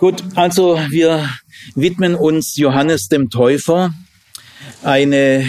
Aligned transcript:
Gut, 0.00 0.24
also 0.34 0.80
wir 0.88 1.28
widmen 1.74 2.14
uns 2.14 2.56
Johannes 2.56 3.08
dem 3.08 3.28
Täufer, 3.28 3.92
eine 4.82 5.44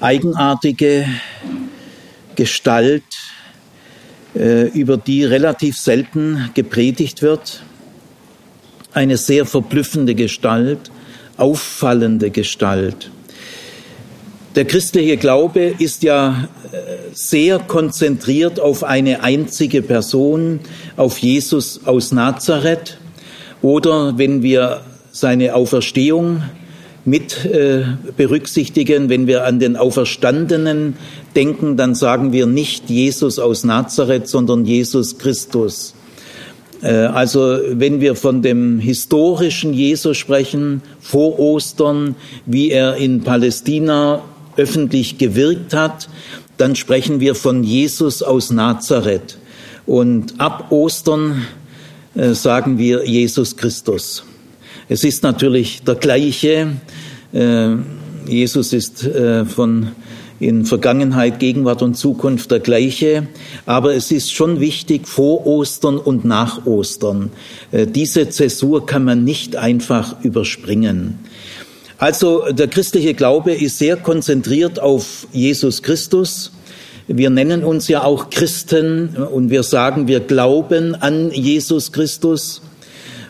eigenartige 0.00 1.06
Gestalt, 2.34 3.04
äh, 4.34 4.64
über 4.70 4.96
die 4.96 5.22
relativ 5.22 5.78
selten 5.78 6.50
gepredigt 6.54 7.22
wird, 7.22 7.62
eine 8.92 9.16
sehr 9.16 9.46
verblüffende 9.46 10.16
Gestalt, 10.16 10.90
auffallende 11.36 12.30
Gestalt. 12.30 13.12
Der 14.56 14.64
christliche 14.64 15.18
Glaube 15.18 15.72
ist 15.78 16.02
ja 16.02 16.48
äh, 16.72 16.76
sehr 17.12 17.60
konzentriert 17.60 18.58
auf 18.58 18.82
eine 18.82 19.22
einzige 19.22 19.82
Person, 19.82 20.58
auf 20.96 21.18
Jesus 21.18 21.82
aus 21.86 22.10
Nazareth. 22.10 22.98
Oder 23.66 24.16
wenn 24.16 24.44
wir 24.44 24.82
seine 25.10 25.56
Auferstehung 25.56 26.40
mit 27.04 27.44
äh, 27.44 27.82
berücksichtigen, 28.16 29.08
wenn 29.08 29.26
wir 29.26 29.44
an 29.44 29.58
den 29.58 29.74
Auferstandenen 29.74 30.94
denken, 31.34 31.76
dann 31.76 31.96
sagen 31.96 32.32
wir 32.32 32.46
nicht 32.46 32.88
Jesus 32.90 33.40
aus 33.40 33.64
Nazareth, 33.64 34.28
sondern 34.28 34.66
Jesus 34.66 35.18
Christus. 35.18 35.96
Äh, 36.80 36.92
also 36.92 37.58
wenn 37.72 38.00
wir 38.00 38.14
von 38.14 38.40
dem 38.40 38.78
historischen 38.78 39.74
Jesus 39.74 40.16
sprechen, 40.16 40.80
vor 41.00 41.40
Ostern, 41.40 42.14
wie 42.44 42.70
er 42.70 42.94
in 42.94 43.22
Palästina 43.22 44.22
öffentlich 44.56 45.18
gewirkt 45.18 45.74
hat, 45.74 46.08
dann 46.56 46.76
sprechen 46.76 47.18
wir 47.18 47.34
von 47.34 47.64
Jesus 47.64 48.22
aus 48.22 48.52
Nazareth. 48.52 49.38
Und 49.86 50.38
ab 50.38 50.70
Ostern 50.70 51.46
sagen 52.34 52.78
wir 52.78 53.06
Jesus 53.06 53.56
Christus. 53.56 54.24
Es 54.88 55.04
ist 55.04 55.22
natürlich 55.22 55.82
der 55.82 55.96
gleiche. 55.96 56.72
Äh, 57.32 57.70
Jesus 58.26 58.72
ist 58.72 59.04
äh, 59.04 59.44
von 59.44 59.88
in 60.38 60.66
Vergangenheit, 60.66 61.38
Gegenwart 61.38 61.82
und 61.82 61.94
Zukunft 61.94 62.50
der 62.50 62.60
gleiche. 62.60 63.26
Aber 63.64 63.94
es 63.94 64.10
ist 64.10 64.32
schon 64.32 64.60
wichtig, 64.60 65.08
vor 65.08 65.46
Ostern 65.46 65.98
und 65.98 66.26
nach 66.26 66.66
Ostern. 66.66 67.30
Diese 67.72 68.28
Zäsur 68.28 68.84
kann 68.84 69.04
man 69.04 69.24
nicht 69.24 69.56
einfach 69.56 70.22
überspringen. 70.22 71.18
Also 71.96 72.52
der 72.52 72.68
christliche 72.68 73.14
Glaube 73.14 73.52
ist 73.52 73.78
sehr 73.78 73.96
konzentriert 73.96 74.78
auf 74.78 75.26
Jesus 75.32 75.82
Christus. 75.82 76.52
Wir 77.08 77.30
nennen 77.30 77.62
uns 77.62 77.86
ja 77.86 78.02
auch 78.02 78.30
Christen 78.30 79.10
und 79.16 79.48
wir 79.48 79.62
sagen, 79.62 80.08
wir 80.08 80.18
glauben 80.18 80.96
an 80.96 81.30
Jesus 81.30 81.92
Christus. 81.92 82.62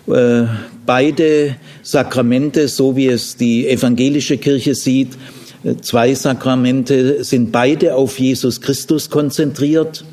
Äh, 0.07 0.45
beide 0.87 1.57
Sakramente, 1.83 2.69
so 2.69 2.97
wie 2.97 3.09
es 3.09 3.37
die 3.37 3.69
evangelische 3.69 4.39
Kirche 4.39 4.75
sieht, 4.75 5.19
äh, 5.63 5.75
zwei 5.83 6.15
Sakramente 6.15 7.23
sind 7.23 7.53
beide 7.53 7.97
auf 7.97 8.19
Jesus 8.19 8.63
Christus 8.63 9.11
konzentriert. 9.11 10.07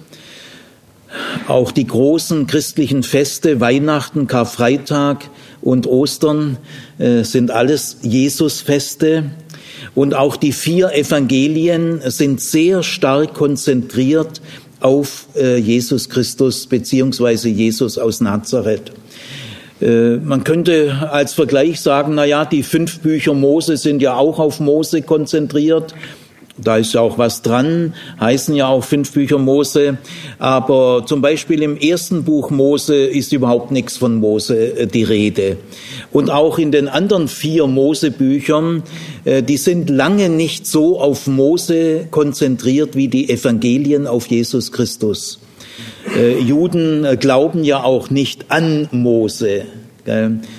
Auch 1.48 1.72
die 1.72 1.88
großen 1.88 2.48
christlichen 2.48 3.02
Feste, 3.02 3.62
Weihnachten, 3.62 4.28
Karfreitag, 4.28 5.30
und 5.64 5.88
Ostern 5.88 6.58
äh, 6.98 7.24
sind 7.24 7.50
alles 7.50 7.98
Jesusfeste. 8.02 9.32
Und 9.96 10.16
auch 10.16 10.36
die 10.36 10.52
vier 10.52 10.94
Evangelien 10.94 12.02
sind 12.06 12.42
sehr 12.42 12.82
stark 12.84 13.34
konzentriert 13.34 14.42
auf 14.80 15.28
äh, 15.36 15.58
Jesus 15.58 16.10
Christus 16.10 16.68
beziehungsweise 16.68 17.50
Jesus 17.50 17.98
aus 17.98 18.20
Nazareth. 18.20 18.92
Äh, 19.82 20.18
man 20.18 20.44
könnte 20.44 21.10
als 21.12 21.34
Vergleich 21.34 21.80
sagen, 21.80 22.16
na 22.16 22.26
ja, 22.26 22.46
die 22.46 22.64
fünf 22.64 23.00
Bücher 23.00 23.34
Mose 23.34 23.78
sind 23.78 24.02
ja 24.02 24.16
auch 24.16 24.40
auf 24.40 24.60
Mose 24.60 25.02
konzentriert 25.02 25.94
da 26.58 26.78
ist 26.78 26.94
ja 26.94 27.02
auch 27.02 27.18
was 27.18 27.42
dran, 27.42 27.96
heißen 28.20 28.54
ja 28.56 28.68
auch 28.68 28.84
fünf 28.84 29.12
Bücher 29.12 29.40
Mose. 29.40 29.98
Aber 30.38 31.04
zum 31.06 31.22
Beispiel 31.22 31.64
im 31.64 31.78
ersten 31.78 32.24
Buch 32.24 32.52
Mose 32.52 32.96
ist 32.96 33.34
überhaupt 33.34 33.72
nichts 33.72 33.98
von 33.98 34.20
Mose 34.20 34.78
äh, 34.78 34.88
die 34.88 35.04
Rede. 35.04 35.58
Und 36.12 36.30
auch 36.30 36.60
in 36.60 36.72
den 36.72 36.88
anderen 36.88 37.28
vier 37.28 37.66
Mose-Büchern, 37.66 38.84
äh, 39.26 39.42
die 39.42 39.58
sind 39.58 39.90
lange 39.90 40.30
nicht 40.30 40.68
so 40.68 41.00
auf 41.00 41.26
Mose 41.26 42.08
konzentriert 42.12 42.96
wie 42.96 43.08
die 43.08 43.30
Evangelien 43.30 44.06
auf 44.06 44.28
Jesus 44.28 44.72
Christus. 44.72 45.40
Äh, 46.16 46.40
Juden 46.40 47.18
glauben 47.20 47.64
ja 47.64 47.84
auch 47.84 48.12
nicht 48.12 48.46
an 48.50 48.88
Mose. 48.92 49.64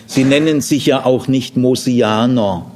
Sie 0.06 0.24
nennen 0.24 0.62
sich 0.62 0.86
ja 0.86 1.04
auch 1.04 1.28
nicht 1.28 1.58
Mosianer. 1.58 2.73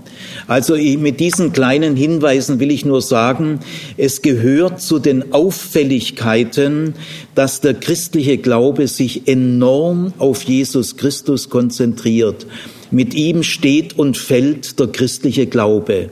Also 0.49 0.77
mit 0.77 1.21
diesen 1.21 1.53
kleinen 1.53 1.95
Hinweisen 1.95 2.59
will 2.59 2.71
ich 2.71 2.87
nur 2.87 3.03
sagen, 3.03 3.61
es 3.99 4.23
gehört 4.23 4.81
zu 4.81 4.99
den 4.99 5.35
Auffälligkeiten, 5.35 6.95
dass 7.35 7.61
der 7.61 7.75
christliche 7.75 8.39
Glaube 8.39 8.89
sich 8.89 9.29
enorm 9.29 10.15
auf 10.19 10.43
Jesus 10.43 10.97
Christus 10.97 11.51
konzentriert. 11.51 12.47
Mit 12.91 13.13
ihm 13.13 13.43
steht 13.43 13.99
und 13.99 14.17
fällt 14.17 14.81
der 14.81 14.87
christliche 14.87 15.47
Glaube. 15.47 16.11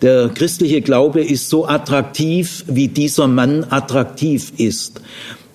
Der 0.00 0.28
christliche 0.28 0.80
Glaube 0.80 1.20
ist 1.20 1.48
so 1.48 1.66
attraktiv, 1.66 2.64
wie 2.68 2.86
dieser 2.86 3.26
Mann 3.26 3.66
attraktiv 3.68 4.52
ist. 4.58 5.00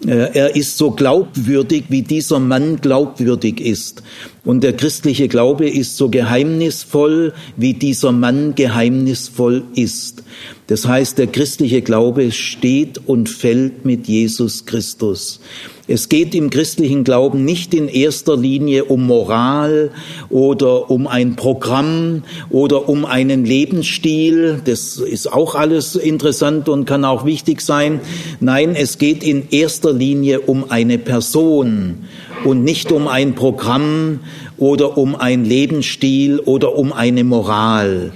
Äh, 0.06 0.32
er 0.34 0.56
ist 0.56 0.78
so 0.78 0.92
glaubwürdig, 0.92 1.86
wie 1.90 2.02
dieser 2.02 2.40
Mann 2.40 2.82
glaubwürdig 2.82 3.62
ist. 3.62 4.04
Und 4.48 4.64
der 4.64 4.72
christliche 4.72 5.28
Glaube 5.28 5.70
ist 5.70 5.98
so 5.98 6.08
geheimnisvoll, 6.08 7.34
wie 7.58 7.74
dieser 7.74 8.14
Mann 8.14 8.56
geheimnisvoll 8.56 9.66
ist. 9.76 10.24
Das 10.68 10.88
heißt, 10.88 11.18
der 11.18 11.28
christliche 11.28 11.82
Glaube 11.82 12.32
steht 12.32 13.02
und 13.08 13.28
fällt 13.28 13.84
mit 13.84 14.08
Jesus 14.08 14.66
Christus. 14.66 15.42
Es 15.90 16.08
geht 16.08 16.34
im 16.34 16.50
christlichen 16.50 17.04
Glauben 17.04 17.44
nicht 17.44 17.74
in 17.74 17.90
erster 17.90 18.38
Linie 18.38 18.86
um 18.86 19.06
Moral 19.06 19.92
oder 20.30 20.90
um 20.92 21.08
ein 21.08 21.36
Programm 21.36 22.24
oder 22.50 22.88
um 22.88 23.04
einen 23.04 23.44
Lebensstil. 23.44 24.62
Das 24.64 24.96
ist 24.96 25.32
auch 25.32 25.56
alles 25.56 25.98
interessant 25.98 26.70
und 26.70 26.86
kann 26.86 27.04
auch 27.04 27.26
wichtig 27.26 27.60
sein. 27.60 28.00
Nein, 28.40 28.76
es 28.76 28.98
geht 28.98 29.24
in 29.24 29.50
erster 29.52 29.92
Linie 29.92 30.40
um 30.40 30.72
eine 30.72 30.98
Person 30.98 32.06
und 32.44 32.64
nicht 32.64 32.92
um 32.92 33.08
ein 33.08 33.36
Programm 33.36 34.20
oder 34.58 34.98
um 34.98 35.16
ein 35.16 35.46
Lebensstil 35.46 36.40
oder 36.40 36.76
um 36.76 36.94
eine 36.94 37.24
Moral. 37.24 38.12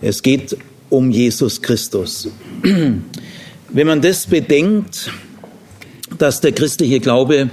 Es 0.00 0.22
geht 0.22 0.56
um 0.90 1.10
Jesus 1.10 1.62
Christus. 1.62 2.28
Wenn 2.62 3.86
man 3.86 4.00
das 4.00 4.26
bedenkt, 4.26 5.10
dass 6.18 6.40
der 6.40 6.52
christliche 6.52 7.00
Glaube 7.00 7.50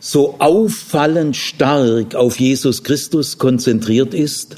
so 0.00 0.36
auffallend 0.38 1.36
stark 1.36 2.14
auf 2.14 2.38
Jesus 2.38 2.84
Christus 2.84 3.38
konzentriert 3.38 4.14
ist, 4.14 4.56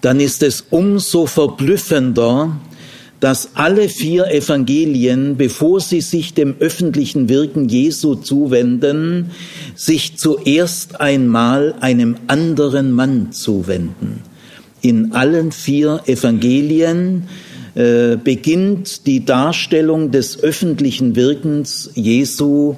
dann 0.00 0.20
ist 0.20 0.42
es 0.42 0.64
umso 0.70 1.26
verblüffender, 1.26 2.60
dass 3.20 3.50
alle 3.54 3.88
vier 3.88 4.30
Evangelien, 4.30 5.36
bevor 5.36 5.80
sie 5.80 6.00
sich 6.00 6.34
dem 6.34 6.54
öffentlichen 6.60 7.28
Wirken 7.28 7.68
Jesu 7.68 8.14
zuwenden, 8.14 9.30
sich 9.74 10.16
zuerst 10.16 11.00
einmal 11.00 11.74
einem 11.80 12.16
anderen 12.28 12.92
Mann 12.92 13.32
zuwenden. 13.32 14.20
In 14.80 15.12
allen 15.12 15.50
vier 15.50 16.02
Evangelien 16.06 17.24
äh, 17.74 18.16
beginnt 18.16 19.06
die 19.06 19.24
Darstellung 19.24 20.12
des 20.12 20.40
öffentlichen 20.42 21.16
Wirkens 21.16 21.90
Jesu 21.94 22.76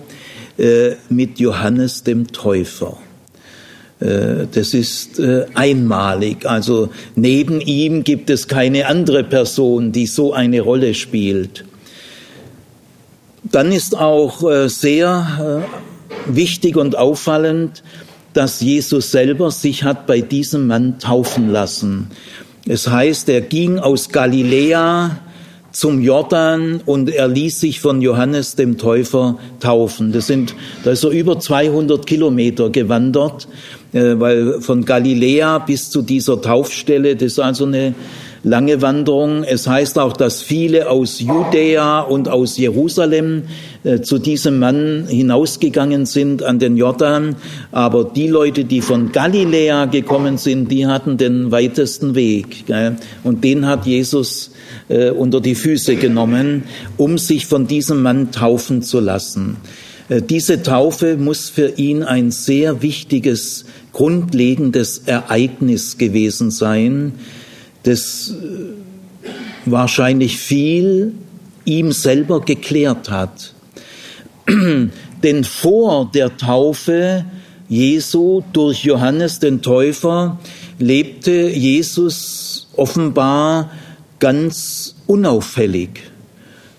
äh, 0.56 0.92
mit 1.10 1.38
Johannes 1.38 2.02
dem 2.02 2.28
Täufer. 2.28 2.98
Äh, 4.00 4.46
das 4.52 4.74
ist 4.74 5.18
äh, 5.18 5.46
einmalig. 5.54 6.46
Also 6.46 6.90
neben 7.14 7.60
ihm 7.60 8.02
gibt 8.02 8.30
es 8.30 8.48
keine 8.48 8.86
andere 8.86 9.24
Person, 9.24 9.92
die 9.92 10.06
so 10.06 10.32
eine 10.32 10.60
Rolle 10.60 10.94
spielt. 10.94 11.64
Dann 13.44 13.72
ist 13.72 13.96
auch 13.96 14.48
äh, 14.48 14.68
sehr 14.68 15.64
wichtig 16.26 16.76
und 16.76 16.96
auffallend, 16.96 17.82
dass 18.32 18.60
Jesus 18.60 19.10
selber 19.10 19.50
sich 19.50 19.82
hat 19.82 20.06
bei 20.06 20.20
diesem 20.20 20.66
Mann 20.66 20.98
taufen 20.98 21.50
lassen. 21.50 22.10
Es 22.66 22.88
heißt, 22.88 23.28
er 23.28 23.40
ging 23.40 23.78
aus 23.78 24.10
Galiläa 24.10 25.18
zum 25.72 26.00
Jordan 26.00 26.80
und 26.84 27.10
er 27.10 27.28
ließ 27.28 27.60
sich 27.60 27.80
von 27.80 28.02
Johannes 28.02 28.56
dem 28.56 28.76
Täufer 28.76 29.38
taufen. 29.60 30.12
Das 30.12 30.26
sind, 30.26 30.54
da 30.84 30.90
ist 30.90 31.04
er 31.04 31.10
über 31.10 31.38
200 31.38 32.06
Kilometer 32.06 32.70
gewandert, 32.70 33.48
weil 33.92 34.60
von 34.60 34.84
Galiläa 34.84 35.58
bis 35.58 35.90
zu 35.90 36.02
dieser 36.02 36.40
Taufstelle, 36.40 37.16
das 37.16 37.32
ist 37.32 37.38
also 37.40 37.64
eine 37.64 37.94
lange 38.42 38.80
Wanderung. 38.82 39.44
Es 39.44 39.66
heißt 39.66 39.98
auch, 39.98 40.12
dass 40.12 40.42
viele 40.42 40.88
aus 40.88 41.20
Judäa 41.20 42.00
und 42.00 42.28
aus 42.28 42.56
Jerusalem 42.56 43.44
äh, 43.84 44.00
zu 44.00 44.18
diesem 44.18 44.58
Mann 44.58 45.06
hinausgegangen 45.08 46.06
sind 46.06 46.42
an 46.42 46.58
den 46.58 46.76
Jordan. 46.76 47.36
Aber 47.72 48.04
die 48.04 48.28
Leute, 48.28 48.64
die 48.64 48.80
von 48.80 49.12
Galiläa 49.12 49.86
gekommen 49.86 50.38
sind, 50.38 50.70
die 50.70 50.86
hatten 50.86 51.16
den 51.16 51.50
weitesten 51.50 52.14
Weg. 52.14 52.64
Und 53.24 53.44
den 53.44 53.66
hat 53.66 53.86
Jesus 53.86 54.52
äh, 54.88 55.10
unter 55.10 55.40
die 55.40 55.54
Füße 55.54 55.96
genommen, 55.96 56.64
um 56.96 57.18
sich 57.18 57.46
von 57.46 57.66
diesem 57.66 58.02
Mann 58.02 58.32
taufen 58.32 58.82
zu 58.82 59.00
lassen. 59.00 59.56
Äh, 60.08 60.22
diese 60.22 60.62
Taufe 60.62 61.16
muss 61.16 61.48
für 61.48 61.78
ihn 61.78 62.02
ein 62.02 62.30
sehr 62.30 62.82
wichtiges, 62.82 63.64
grundlegendes 63.92 64.98
Ereignis 65.06 65.98
gewesen 65.98 66.50
sein, 66.50 67.12
das 67.82 68.30
äh, 68.30 69.30
wahrscheinlich 69.64 70.38
viel 70.38 71.14
ihm 71.64 71.92
selber 71.92 72.40
geklärt 72.40 73.10
hat. 73.10 73.54
Denn 75.22 75.44
vor 75.44 76.10
der 76.12 76.36
Taufe 76.36 77.24
Jesu 77.68 78.42
durch 78.52 78.82
Johannes 78.84 79.38
den 79.38 79.62
Täufer 79.62 80.40
lebte 80.78 81.50
Jesus 81.50 82.68
offenbar 82.74 83.70
ganz 84.18 84.96
unauffällig. 85.06 85.90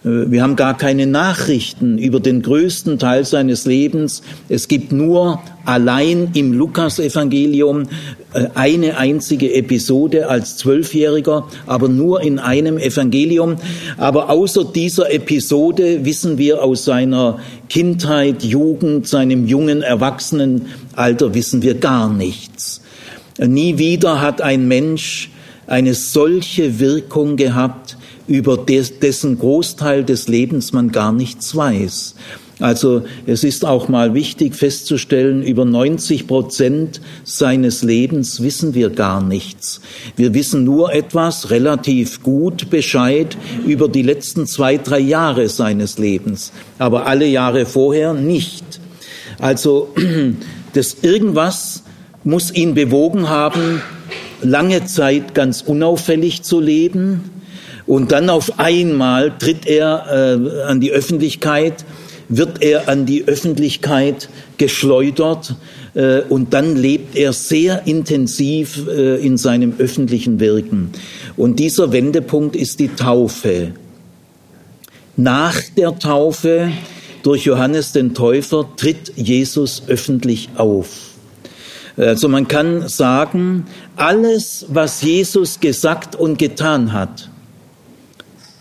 Äh, 0.04 0.32
wir 0.32 0.44
haben 0.44 0.56
gar 0.56 0.78
keine 0.78 1.08
Nachrichten 1.08 1.98
über 1.98 2.20
den 2.20 2.42
größten 2.42 3.00
Teil 3.00 3.26
seines 3.26 3.66
Lebens. 3.66 4.22
Es 4.50 4.68
gibt 4.68 4.92
nur 4.92 5.40
allein 5.66 6.32
im 6.34 6.54
Lukasevangelium 6.54 7.84
äh, 8.34 8.48
eine 8.56 8.98
einzige 8.98 9.54
Episode 9.54 10.30
als 10.30 10.58
Zwölfjähriger, 10.58 11.48
aber 11.66 11.90
nur 11.90 12.22
in 12.22 12.40
einem 12.40 12.78
Evangelium. 12.78 13.58
Aber 13.98 14.30
außer 14.30 14.66
dieser 14.66 15.12
Episode 15.12 16.06
wissen 16.06 16.38
wir 16.38 16.64
aus 16.64 16.86
seiner 16.86 17.40
Kindheit, 17.70 18.44
Jugend, 18.44 19.08
seinem 19.08 19.48
jungen 19.48 19.82
Erwachsenenalter 19.82 21.34
wissen 21.34 21.62
wir 21.62 21.76
gar 21.76 22.12
nichts. 22.12 22.82
Nie 23.40 23.78
wieder 23.78 24.22
hat 24.22 24.42
ein 24.42 24.68
Mensch 24.68 25.32
eine 25.68 25.94
solche 25.94 26.80
Wirkung 26.80 27.38
gehabt, 27.38 27.98
über 28.28 28.58
dessen 28.58 29.40
Großteil 29.40 30.04
des 30.04 30.28
Lebens 30.28 30.74
man 30.74 30.92
gar 30.92 31.12
nichts 31.12 31.56
weiß. 31.56 32.16
Also 32.62 33.04
es 33.26 33.44
ist 33.44 33.66
auch 33.66 33.90
mal 33.90 34.14
wichtig 34.14 34.56
festzustellen, 34.56 35.42
über 35.42 35.66
90 35.66 36.28
Prozent 36.28 37.02
seines 37.24 37.82
Lebens 37.82 38.44
wissen 38.44 38.76
wir 38.76 38.92
gar 38.92 39.22
nichts. 39.22 39.82
Wir 40.16 40.36
wissen 40.36 40.64
nur 40.64 40.94
etwas 40.94 41.50
relativ 41.50 42.22
gut 42.22 42.70
Bescheid 42.70 43.36
über 43.66 43.90
die 43.90 44.04
letzten 44.04 44.46
zwei, 44.46 44.78
drei 44.78 45.00
Jahre 45.00 45.50
seines 45.50 45.98
Lebens, 45.98 46.52
aber 46.78 47.08
alle 47.08 47.26
Jahre 47.26 47.66
vorher 47.66 48.14
nicht. 48.14 48.80
Also 49.40 49.94
das 50.74 50.98
irgendwas 51.02 51.84
muss 52.24 52.54
ihn 52.54 52.76
bewogen 52.76 53.28
haben, 53.28 53.82
lange 54.44 54.86
Zeit 54.86 55.34
ganz 55.34 55.62
unauffällig 55.62 56.44
zu 56.44 56.60
leben, 56.60 57.32
und 57.88 58.12
dann 58.14 58.30
auf 58.30 58.58
einmal 58.60 59.38
tritt 59.38 59.66
er 59.66 60.06
äh, 60.10 60.64
an 60.64 60.80
die 60.80 60.92
Öffentlichkeit, 60.92 61.84
wird 62.32 62.64
er 62.64 62.88
an 62.88 63.06
die 63.06 63.28
Öffentlichkeit 63.28 64.30
geschleudert 64.58 65.56
äh, 65.94 66.22
und 66.22 66.54
dann 66.54 66.76
lebt 66.76 67.16
er 67.16 67.34
sehr 67.34 67.86
intensiv 67.86 68.88
äh, 68.88 69.18
in 69.18 69.38
seinem 69.38 69.74
öffentlichen 69.78 70.40
Wirken. 70.40 70.92
Und 71.36 71.60
dieser 71.60 71.92
Wendepunkt 71.92 72.56
ist 72.56 72.80
die 72.80 72.88
Taufe. 72.88 73.74
Nach 75.18 75.60
der 75.78 76.00
Taufe 76.00 76.72
durch 77.22 77.46
Johannes 77.46 77.92
den 77.92 78.14
Täufer 78.14 78.68
tritt 78.78 79.12
Jesus 79.16 79.84
öffentlich 79.88 80.50
auf. 80.56 81.12
Also 81.98 82.30
man 82.30 82.48
kann 82.48 82.88
sagen, 82.88 83.66
alles, 83.98 84.66
was 84.70 85.02
Jesus 85.02 85.60
gesagt 85.60 86.16
und 86.16 86.40
getan 86.40 86.94
hat, 86.94 87.30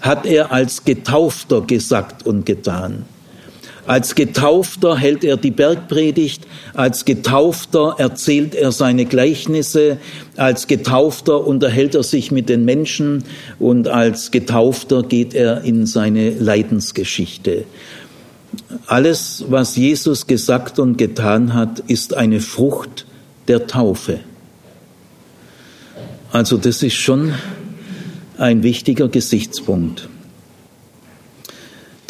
hat 0.01 0.27
er 0.27 0.51
als 0.51 0.85
Getaufter 0.85 1.61
gesagt 1.61 2.27
und 2.27 2.45
getan. 2.45 3.05
Als 3.91 4.15
Getaufter 4.15 4.97
hält 4.97 5.25
er 5.25 5.37
die 5.37 5.51
Bergpredigt, 5.51 6.47
als 6.75 7.05
Getaufter 7.05 7.97
erzählt 7.99 8.55
er 8.55 8.71
seine 8.71 9.05
Gleichnisse, 9.05 9.97
als 10.37 10.69
Getaufter 10.69 11.45
unterhält 11.45 11.97
er 11.97 12.05
sich 12.05 12.31
mit 12.31 12.49
den 12.49 12.65
Menschen 12.65 13.25
und 13.59 13.89
als 13.89 14.31
Getaufter 14.31 15.03
geht 15.03 15.35
er 15.35 15.63
in 15.63 15.87
seine 15.87 16.31
Leidensgeschichte. 16.31 17.65
Alles, 18.87 19.47
was 19.49 19.75
Jesus 19.75 20.29
gesagt 20.29 20.79
und 20.79 20.97
getan 20.97 21.53
hat, 21.55 21.81
ist 21.81 22.15
eine 22.15 22.39
Frucht 22.39 23.07
der 23.49 23.67
Taufe. 23.67 24.21
Also 26.31 26.59
das 26.59 26.85
ist 26.85 26.95
schon 26.95 27.35
ein 28.39 28.63
wichtiger 28.63 29.09
Gesichtspunkt. 29.09 30.09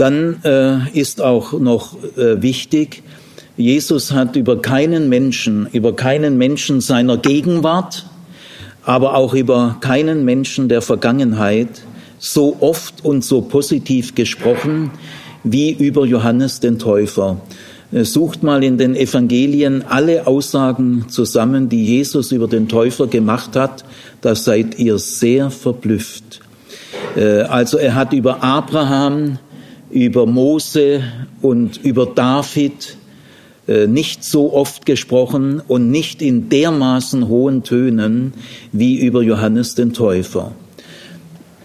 Dann 0.01 0.43
äh, 0.45 0.99
ist 0.99 1.21
auch 1.21 1.53
noch 1.53 1.95
äh, 2.17 2.41
wichtig, 2.41 3.03
Jesus 3.59 4.13
hat 4.13 4.35
über 4.35 4.63
keinen 4.63 5.11
Menschen, 5.11 5.69
über 5.71 5.95
keinen 5.95 6.39
Menschen 6.39 6.81
seiner 6.81 7.19
Gegenwart, 7.19 8.07
aber 8.83 9.15
auch 9.15 9.35
über 9.35 9.77
keinen 9.83 10.25
Menschen 10.25 10.71
der 10.71 10.81
Vergangenheit 10.81 11.83
so 12.19 12.57
oft 12.61 13.05
und 13.05 13.23
so 13.23 13.43
positiv 13.43 14.15
gesprochen 14.15 14.91
wie 15.45 15.71
über 15.71 16.07
Johannes 16.07 16.61
den 16.61 16.79
Täufer. 16.79 17.37
Äh, 17.93 18.05
sucht 18.05 18.43
mal 18.43 18.65
in 18.65 18.79
den 18.79 18.97
Evangelien 18.97 19.85
alle 19.87 20.27
Aussagen 20.27 21.11
zusammen, 21.11 21.69
die 21.69 21.85
Jesus 21.85 22.33
über 22.33 22.49
den 22.49 22.69
Täufer 22.69 23.07
gemacht 23.07 23.55
hat, 23.55 23.85
da 24.23 24.35
seid 24.35 24.79
ihr 24.79 24.99
sehr 24.99 25.51
verblüfft. 25.51 26.41
Äh, 27.17 27.43
also 27.43 27.77
er 27.77 27.95
hat 27.97 28.15
über 28.15 28.43
Abraham, 28.43 29.39
über 29.91 30.27
Mose 30.27 31.03
und 31.43 31.79
über 31.85 32.07
David 32.07 32.97
äh, 33.67 33.87
nicht 33.87 34.25
so 34.25 34.53
oft 34.53 34.87
gesprochen 34.87 35.63
und 35.67 35.91
nicht 35.91 36.23
in 36.23 36.49
dermaßen 36.49 37.29
hohen 37.29 37.63
Tönen 37.63 38.33
wie 38.73 38.99
über 39.01 39.23
Johannes 39.23 39.75
den 39.75 39.93
Täufer. 39.93 40.53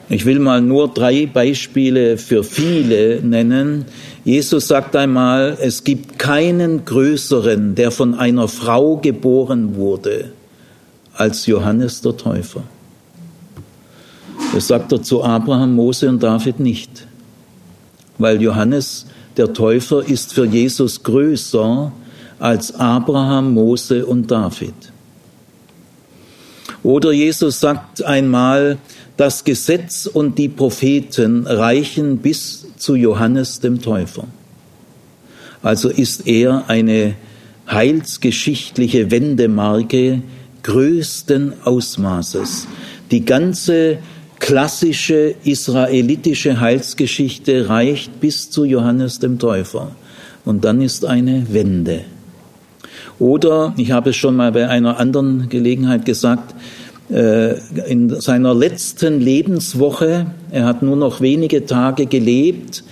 Ich 0.08 0.26
will 0.26 0.38
mal 0.38 0.62
nur 0.62 0.88
drei 0.90 1.26
Beispiele 1.26 2.18
für 2.18 2.44
viele 2.44 3.22
nennen. 3.22 3.86
Jesus 4.24 4.68
sagt 4.68 4.96
einmal, 4.96 5.58
es 5.60 5.84
gibt 5.84 6.20
keinen 6.20 6.86
größeren, 6.86 7.74
der 7.74 7.90
von 7.90 8.14
einer 8.14 8.48
Frau 8.48 8.98
geboren 8.98 9.76
wurde, 9.76 10.32
als 11.14 11.48
Johannes 11.48 12.02
der 12.02 12.18
Täufer. 12.18 12.64
Das 14.54 14.68
sagt 14.68 14.92
er 14.92 15.02
zu 15.02 15.24
Abraham, 15.24 15.74
Mose 15.74 16.08
und 16.08 16.22
David 16.22 16.60
nicht, 16.60 17.08
weil 18.18 18.42
Johannes 18.42 19.06
der 19.38 19.54
Täufer 19.54 20.08
ist 20.08 20.34
für 20.34 20.46
Jesus 20.46 21.04
größer 21.04 21.92
als 22.40 22.76
Abraham, 22.76 23.54
Mose 23.54 24.06
und 24.06 24.30
David. 24.32 24.74
Oder 26.84 27.12
Jesus 27.12 27.60
sagt 27.60 28.04
einmal, 28.04 28.78
das 29.18 29.44
Gesetz 29.44 30.06
und 30.06 30.38
die 30.38 30.50
Propheten 30.50 31.48
reichen 31.48 32.18
bis 32.18 32.68
zu 32.78 32.96
Johannes 32.96 33.60
dem 33.60 33.82
Täufer. 33.82 34.26
Also 35.64 35.90
ist 35.90 36.28
er 36.28 36.70
eine 36.70 37.16
heilsgeschichtliche 37.68 39.10
Wendemarke 39.10 40.22
größten 40.64 41.54
Ausmaßes. 41.64 42.68
Die 43.12 43.26
ganze 43.26 44.00
klassische 44.40 45.36
israelitische 45.44 46.60
Heilsgeschichte 46.60 47.70
reicht 47.70 48.20
bis 48.20 48.50
zu 48.50 48.66
Johannes 48.66 49.20
dem 49.20 49.40
Täufer. 49.40 49.92
Und 50.44 50.64
dann 50.64 50.82
ist 50.82 51.06
eine 51.06 51.48
Wende. 51.52 52.02
Oder, 53.18 53.74
ich 53.78 53.92
habe 53.92 54.12
es 54.12 54.18
schon 54.18 54.36
mal 54.36 54.52
bei 54.52 54.68
einer 54.68 55.00
anderen 55.00 55.50
Gelegenheit 55.50 56.06
gesagt, 56.06 56.54
äh, 57.10 57.56
in 57.88 58.10
seiner 58.20 58.54
letzten 58.54 59.22
Lebenswoche, 59.22 60.28
er 60.52 60.66
hat 60.66 60.82
nur 60.82 60.96
noch 60.96 61.22
wenige 61.22 61.66
Tage 61.66 62.08
gelebt, 62.08 62.84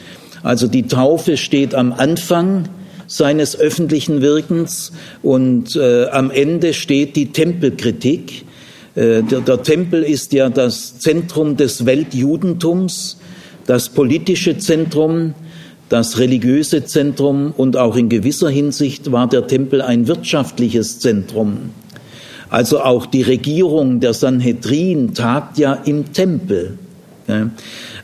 also 0.43 0.67
die 0.67 0.87
Taufe 0.87 1.37
steht 1.37 1.73
am 1.73 1.93
Anfang 1.93 2.65
seines 3.07 3.57
öffentlichen 3.57 4.21
Wirkens 4.21 4.91
und 5.21 5.75
äh, 5.75 6.07
am 6.09 6.31
Ende 6.31 6.73
steht 6.73 7.15
die 7.15 7.31
Tempelkritik. 7.31 8.45
Äh, 8.95 9.23
der, 9.23 9.41
der 9.41 9.63
Tempel 9.63 10.03
ist 10.03 10.33
ja 10.33 10.49
das 10.49 10.99
Zentrum 10.99 11.57
des 11.57 11.85
Weltjudentums, 11.85 13.17
das 13.65 13.89
politische 13.89 14.57
Zentrum, 14.57 15.33
das 15.89 16.17
religiöse 16.19 16.85
Zentrum 16.85 17.53
und 17.55 17.77
auch 17.77 17.95
in 17.95 18.09
gewisser 18.09 18.49
Hinsicht 18.49 19.11
war 19.11 19.27
der 19.27 19.47
Tempel 19.47 19.81
ein 19.81 20.07
wirtschaftliches 20.07 20.99
Zentrum. 20.99 21.71
Also 22.49 22.81
auch 22.81 23.05
die 23.05 23.23
Regierung 23.23 23.99
der 23.99 24.13
Sanhedrin 24.13 25.13
tagt 25.13 25.57
ja 25.57 25.73
im 25.73 26.13
Tempel. 26.13 26.77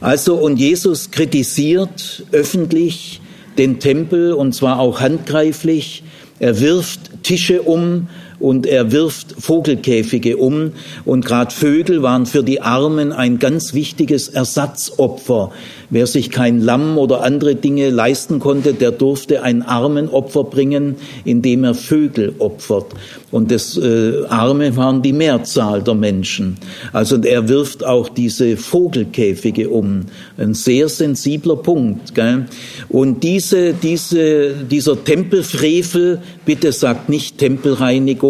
Also 0.01 0.35
und 0.35 0.59
Jesus 0.59 1.11
kritisiert 1.11 2.23
öffentlich 2.31 3.21
den 3.57 3.79
Tempel 3.79 4.33
und 4.33 4.55
zwar 4.55 4.79
auch 4.79 5.01
handgreiflich. 5.01 6.03
Er 6.39 6.59
wirft 6.59 7.23
Tische 7.23 7.61
um, 7.61 8.07
und 8.39 8.65
er 8.65 8.91
wirft 8.91 9.35
Vogelkäfige 9.37 10.37
um. 10.37 10.73
Und 11.05 11.25
gerade 11.25 11.53
Vögel 11.53 12.01
waren 12.03 12.25
für 12.25 12.43
die 12.43 12.61
Armen 12.61 13.11
ein 13.11 13.39
ganz 13.39 13.73
wichtiges 13.73 14.29
Ersatzopfer. 14.29 15.51
Wer 15.89 16.05
sich 16.05 16.29
kein 16.29 16.61
Lamm 16.61 16.97
oder 16.97 17.23
andere 17.23 17.55
Dinge 17.55 17.89
leisten 17.89 18.39
konnte, 18.39 18.73
der 18.73 18.91
durfte 18.91 19.43
ein 19.43 19.63
Armenopfer 19.63 20.43
bringen, 20.43 20.95
indem 21.25 21.63
er 21.63 21.73
Vögel 21.73 22.35
opfert. 22.37 22.87
Und 23.31 23.51
das 23.51 23.77
äh, 23.77 24.25
Arme 24.27 24.75
waren 24.75 25.01
die 25.01 25.13
Mehrzahl 25.13 25.83
der 25.83 25.95
Menschen. 25.95 26.57
Also 26.93 27.17
er 27.21 27.47
wirft 27.47 27.83
auch 27.85 28.09
diese 28.09 28.57
Vogelkäfige 28.57 29.69
um. 29.69 30.05
Ein 30.37 30.53
sehr 30.53 30.89
sensibler 30.89 31.55
Punkt. 31.55 32.15
Gell? 32.15 32.45
Und 32.87 33.23
diese, 33.23 33.73
diese, 33.73 34.53
dieser 34.69 35.03
Tempelfrevel, 35.03 36.21
bitte 36.45 36.71
sagt 36.71 37.09
nicht 37.09 37.37
Tempelreinigung, 37.37 38.28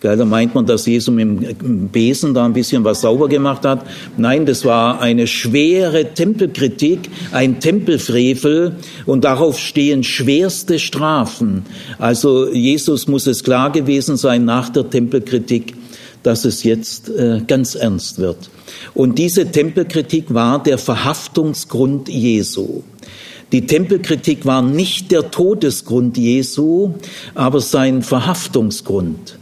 da 0.00 0.24
meint 0.24 0.54
man, 0.54 0.64
dass 0.64 0.86
Jesus 0.86 1.12
mit 1.12 1.60
dem 1.60 1.88
Besen 1.88 2.32
da 2.32 2.44
ein 2.44 2.52
bisschen 2.52 2.84
was 2.84 3.00
sauber 3.00 3.28
gemacht 3.28 3.64
hat. 3.64 3.84
Nein, 4.16 4.46
das 4.46 4.64
war 4.64 5.00
eine 5.00 5.26
schwere 5.26 6.14
Tempelkritik, 6.14 7.10
ein 7.32 7.58
Tempelfrevel 7.58 8.76
und 9.06 9.24
darauf 9.24 9.58
stehen 9.58 10.04
schwerste 10.04 10.78
Strafen. 10.78 11.64
Also 11.98 12.48
Jesus 12.52 13.08
muss 13.08 13.26
es 13.26 13.42
klar 13.42 13.72
gewesen 13.72 14.16
sein 14.16 14.44
nach 14.44 14.68
der 14.68 14.88
Tempelkritik, 14.88 15.74
dass 16.22 16.44
es 16.44 16.62
jetzt 16.62 17.08
äh, 17.08 17.40
ganz 17.46 17.74
ernst 17.74 18.18
wird. 18.18 18.50
Und 18.94 19.18
diese 19.18 19.50
Tempelkritik 19.50 20.32
war 20.32 20.62
der 20.62 20.78
Verhaftungsgrund 20.78 22.08
Jesu. 22.08 22.82
Die 23.52 23.66
Tempelkritik 23.66 24.44
war 24.44 24.62
nicht 24.62 25.10
der 25.10 25.30
Todesgrund 25.30 26.18
Jesu, 26.18 26.94
aber 27.34 27.60
sein 27.60 28.02
Verhaftungsgrund. 28.02 29.38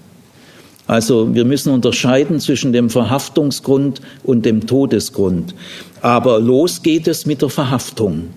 Also 0.86 1.34
wir 1.34 1.44
müssen 1.44 1.72
unterscheiden 1.72 2.38
zwischen 2.38 2.72
dem 2.72 2.90
Verhaftungsgrund 2.90 4.00
und 4.22 4.46
dem 4.46 4.66
Todesgrund. 4.66 5.54
Aber 6.00 6.38
los 6.38 6.82
geht 6.82 7.08
es 7.08 7.26
mit 7.26 7.42
der 7.42 7.48
Verhaftung. 7.48 8.28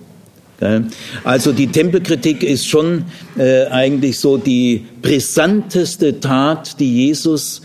Also 1.24 1.52
die 1.52 1.68
Tempelkritik 1.68 2.42
ist 2.42 2.66
schon 2.68 3.04
äh, 3.38 3.66
eigentlich 3.66 4.20
so 4.20 4.36
die 4.36 4.84
brisanteste 5.00 6.20
Tat, 6.20 6.78
die 6.80 7.06
Jesus 7.06 7.62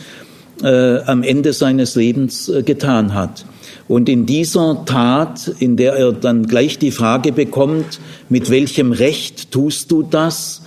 äh, 0.63 0.99
am 1.01 1.23
Ende 1.23 1.51
seines 1.51 1.95
Lebens 1.95 2.47
äh, 2.47 2.63
getan 2.63 3.13
hat. 3.13 3.45
Und 3.87 4.09
in 4.09 4.25
dieser 4.25 4.83
Tat, 4.85 5.47
in 5.59 5.77
der 5.77 5.93
er 5.93 6.11
dann 6.11 6.47
gleich 6.47 6.79
die 6.79 6.91
Frage 6.91 7.31
bekommt, 7.31 7.99
mit 8.29 8.49
welchem 8.49 8.91
Recht 8.91 9.51
tust 9.51 9.91
du 9.91 10.01
das, 10.01 10.63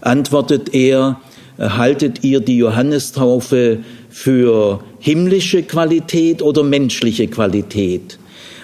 antwortet 0.00 0.74
er, 0.74 1.20
haltet 1.58 2.24
ihr 2.24 2.40
die 2.40 2.56
Johannestaufe 2.56 3.80
für 4.08 4.80
himmlische 4.98 5.62
Qualität 5.62 6.40
oder 6.40 6.62
menschliche 6.62 7.28
Qualität? 7.28 8.18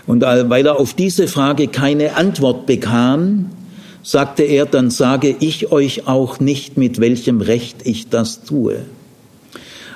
Und 0.07 0.23
weil 0.23 0.67
er 0.67 0.81
auf 0.81 0.95
diese 0.95 1.29
Frage 1.29 1.69
keine 1.69 2.17
Antwort 2.17 2.65
bekam, 2.65 3.51
sagte 4.03 4.43
er, 4.43 4.65
dann 4.65 4.91
sage 4.91 5.37
ich 5.39 5.71
euch 5.71 6.07
auch 6.07 6.41
nicht, 6.41 6.79
mit 6.79 6.99
welchem 6.99 7.43
Recht 7.43 7.81
ich 7.85 8.09
das 8.09 8.43
tue. 8.43 8.87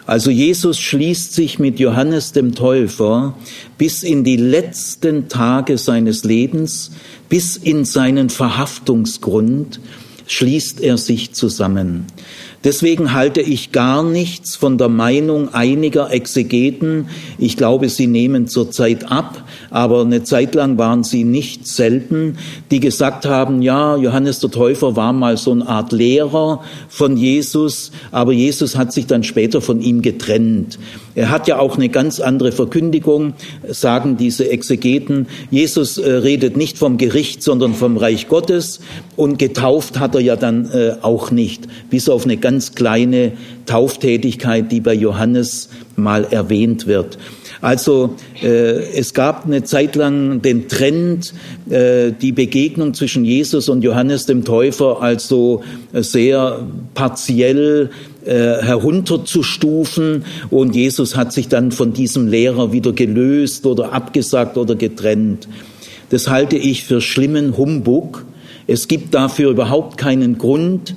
Also 0.06 0.30
Jesus 0.30 0.80
schließt 0.80 1.32
sich 1.32 1.58
mit 1.58 1.78
Johannes 1.78 2.32
dem 2.32 2.54
Täufer 2.54 3.36
bis 3.78 4.02
in 4.02 4.24
die 4.24 4.36
letzten 4.36 5.28
Tage 5.28 5.78
seines 5.78 6.24
Lebens, 6.24 6.90
bis 7.28 7.56
in 7.56 7.84
seinen 7.84 8.28
Verhaftungsgrund, 8.28 9.80
schließt 10.26 10.80
er 10.80 10.98
sich 10.98 11.34
zusammen. 11.34 12.06
Deswegen 12.64 13.12
halte 13.12 13.40
ich 13.40 13.72
gar 13.72 14.02
nichts 14.02 14.56
von 14.56 14.78
der 14.78 14.88
Meinung 14.88 15.52
einiger 15.52 16.12
Exegeten. 16.12 17.08
Ich 17.38 17.56
glaube, 17.56 17.88
sie 17.88 18.06
nehmen 18.06 18.46
zurzeit 18.46 19.10
ab, 19.10 19.44
aber 19.72 20.02
eine 20.02 20.22
Zeit 20.22 20.54
lang 20.54 20.78
waren 20.78 21.02
sie 21.02 21.24
nicht 21.24 21.66
selten, 21.66 22.36
die 22.70 22.80
gesagt 22.80 23.24
haben, 23.24 23.62
ja, 23.62 23.96
Johannes 23.96 24.38
der 24.40 24.50
Täufer 24.50 24.96
war 24.96 25.12
mal 25.12 25.36
so 25.36 25.50
eine 25.52 25.66
Art 25.66 25.92
Lehrer 25.92 26.62
von 26.88 27.16
Jesus, 27.16 27.90
aber 28.10 28.32
Jesus 28.32 28.76
hat 28.76 28.92
sich 28.92 29.06
dann 29.06 29.24
später 29.24 29.60
von 29.60 29.80
ihm 29.80 30.02
getrennt. 30.02 30.78
Er 31.14 31.30
hat 31.30 31.48
ja 31.48 31.58
auch 31.58 31.76
eine 31.76 31.88
ganz 31.88 32.20
andere 32.20 32.52
Verkündigung, 32.52 33.34
sagen 33.68 34.16
diese 34.16 34.48
Exegeten. 34.48 35.26
Jesus 35.50 35.98
äh, 35.98 36.10
redet 36.10 36.56
nicht 36.56 36.78
vom 36.78 36.96
Gericht, 36.96 37.42
sondern 37.42 37.74
vom 37.74 37.96
Reich 37.96 38.28
Gottes 38.28 38.80
und 39.16 39.38
getauft 39.38 39.98
hat 39.98 40.14
er 40.14 40.20
ja 40.20 40.36
dann 40.36 40.70
äh, 40.70 40.96
auch 41.02 41.30
nicht, 41.30 41.66
bis 41.90 42.08
auf 42.08 42.24
eine 42.24 42.36
ganz 42.36 42.74
kleine 42.74 43.32
Tauftätigkeit, 43.66 44.72
die 44.72 44.80
bei 44.80 44.94
Johannes 44.94 45.68
mal 45.96 46.26
erwähnt 46.30 46.86
wird. 46.86 47.18
Also 47.62 48.16
äh, 48.42 48.98
es 48.98 49.14
gab 49.14 49.46
eine 49.46 49.62
Zeit 49.62 49.94
lang 49.94 50.42
den 50.42 50.68
Trend, 50.68 51.32
äh, 51.70 52.10
die 52.10 52.32
Begegnung 52.32 52.92
zwischen 52.92 53.24
Jesus 53.24 53.68
und 53.68 53.82
Johannes 53.82 54.26
dem 54.26 54.44
Täufer 54.44 55.00
als 55.00 55.28
so 55.28 55.62
sehr 55.92 56.66
partiell 56.94 57.90
äh, 58.26 58.32
herunterzustufen 58.32 60.24
und 60.50 60.74
Jesus 60.74 61.16
hat 61.16 61.32
sich 61.32 61.46
dann 61.46 61.70
von 61.70 61.92
diesem 61.92 62.26
Lehrer 62.26 62.72
wieder 62.72 62.92
gelöst 62.92 63.64
oder 63.64 63.92
abgesagt 63.92 64.58
oder 64.58 64.74
getrennt. 64.74 65.46
Das 66.10 66.28
halte 66.28 66.56
ich 66.56 66.82
für 66.82 67.00
schlimmen 67.00 67.56
Humbug. 67.56 68.24
Es 68.66 68.88
gibt 68.88 69.14
dafür 69.14 69.50
überhaupt 69.50 69.98
keinen 69.98 70.36
Grund, 70.36 70.96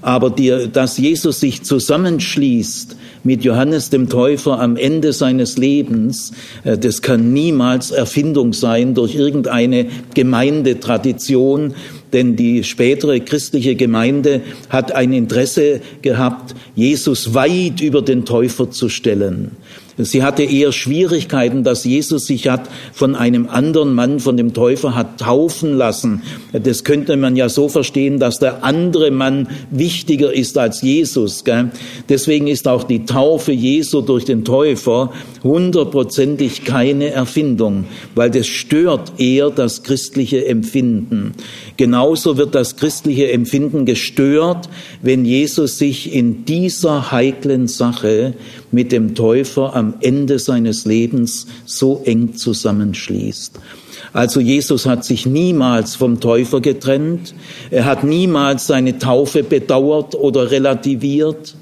aber 0.00 0.30
die, 0.30 0.68
dass 0.72 0.96
Jesus 0.96 1.40
sich 1.40 1.62
zusammenschließt 1.62 2.96
mit 3.26 3.44
Johannes 3.44 3.90
dem 3.90 4.08
Täufer 4.08 4.60
am 4.60 4.76
Ende 4.76 5.12
seines 5.12 5.58
Lebens, 5.58 6.32
äh, 6.64 6.78
das 6.78 7.02
kann 7.02 7.32
niemals 7.32 7.90
Erfindung 7.90 8.52
sein 8.52 8.94
durch 8.94 9.16
irgendeine 9.16 9.86
Gemeindetradition, 10.14 11.74
denn 12.12 12.36
die 12.36 12.62
spätere 12.62 13.20
christliche 13.20 13.74
Gemeinde 13.74 14.40
hat 14.70 14.92
ein 14.92 15.12
Interesse 15.12 15.80
gehabt, 16.02 16.54
Jesus 16.76 17.34
weit 17.34 17.80
über 17.80 18.00
den 18.00 18.24
Täufer 18.24 18.70
zu 18.70 18.88
stellen. 18.88 19.50
Sie 19.98 20.22
hatte 20.22 20.42
eher 20.42 20.72
Schwierigkeiten, 20.72 21.64
dass 21.64 21.84
Jesus 21.84 22.26
sich 22.26 22.48
hat 22.48 22.68
von 22.92 23.14
einem 23.14 23.48
anderen 23.48 23.94
Mann, 23.94 24.20
von 24.20 24.36
dem 24.36 24.52
Täufer 24.52 24.94
hat 24.94 25.20
taufen 25.20 25.74
lassen. 25.74 26.22
Das 26.52 26.84
könnte 26.84 27.16
man 27.16 27.34
ja 27.34 27.48
so 27.48 27.68
verstehen, 27.68 28.18
dass 28.18 28.38
der 28.38 28.62
andere 28.62 29.10
Mann 29.10 29.48
wichtiger 29.70 30.32
ist 30.32 30.58
als 30.58 30.82
Jesus. 30.82 31.44
Gell? 31.44 31.70
Deswegen 32.10 32.46
ist 32.46 32.68
auch 32.68 32.84
die 32.84 33.06
Taufe 33.06 33.52
Jesu 33.52 34.02
durch 34.02 34.26
den 34.26 34.44
Täufer 34.44 35.12
hundertprozentig 35.42 36.64
keine 36.64 37.10
Erfindung, 37.10 37.84
weil 38.14 38.30
das 38.30 38.46
stört 38.46 39.12
eher 39.18 39.50
das 39.50 39.82
christliche 39.82 40.44
Empfinden. 40.46 41.32
Genauso 41.76 42.36
wird 42.36 42.54
das 42.54 42.76
christliche 42.76 43.30
Empfinden 43.30 43.86
gestört, 43.86 44.68
wenn 45.02 45.24
Jesus 45.24 45.78
sich 45.78 46.12
in 46.12 46.44
dieser 46.44 47.12
heiklen 47.12 47.68
Sache 47.68 48.34
mit 48.72 48.92
dem 48.92 49.14
Täufer 49.14 49.74
am 49.74 49.85
Ende 50.00 50.38
seines 50.38 50.84
Lebens 50.84 51.46
so 51.64 52.02
eng 52.04 52.34
zusammenschließt. 52.34 53.58
Also 54.12 54.40
Jesus 54.40 54.86
hat 54.86 55.04
sich 55.04 55.26
niemals 55.26 55.94
vom 55.94 56.20
Täufer 56.20 56.60
getrennt, 56.60 57.34
er 57.70 57.84
hat 57.84 58.04
niemals 58.04 58.66
seine 58.66 58.98
Taufe 58.98 59.42
bedauert 59.42 60.14
oder 60.14 60.50
relativiert, 60.50 61.54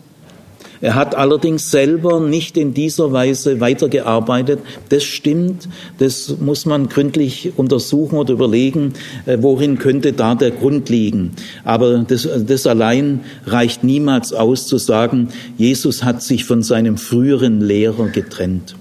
er 0.84 0.94
hat 0.94 1.14
allerdings 1.14 1.70
selber 1.70 2.20
nicht 2.20 2.58
in 2.58 2.74
dieser 2.74 3.10
Weise 3.10 3.58
weitergearbeitet. 3.58 4.58
Das 4.90 5.02
stimmt, 5.02 5.66
das 5.96 6.36
muss 6.40 6.66
man 6.66 6.90
gründlich 6.90 7.54
untersuchen 7.56 8.18
oder 8.18 8.34
überlegen, 8.34 8.92
äh, 9.24 9.38
worin 9.40 9.78
könnte 9.78 10.12
da 10.12 10.34
der 10.34 10.50
Grund 10.50 10.90
liegen. 10.90 11.30
Aber 11.64 12.00
das, 12.06 12.28
das 12.46 12.66
allein 12.66 13.20
reicht 13.46 13.82
niemals 13.82 14.34
aus 14.34 14.66
zu 14.66 14.76
sagen, 14.76 15.28
Jesus 15.56 16.04
hat 16.04 16.22
sich 16.22 16.44
von 16.44 16.62
seinem 16.62 16.98
früheren 16.98 17.62
Lehrer 17.62 18.08
getrennt. 18.08 18.76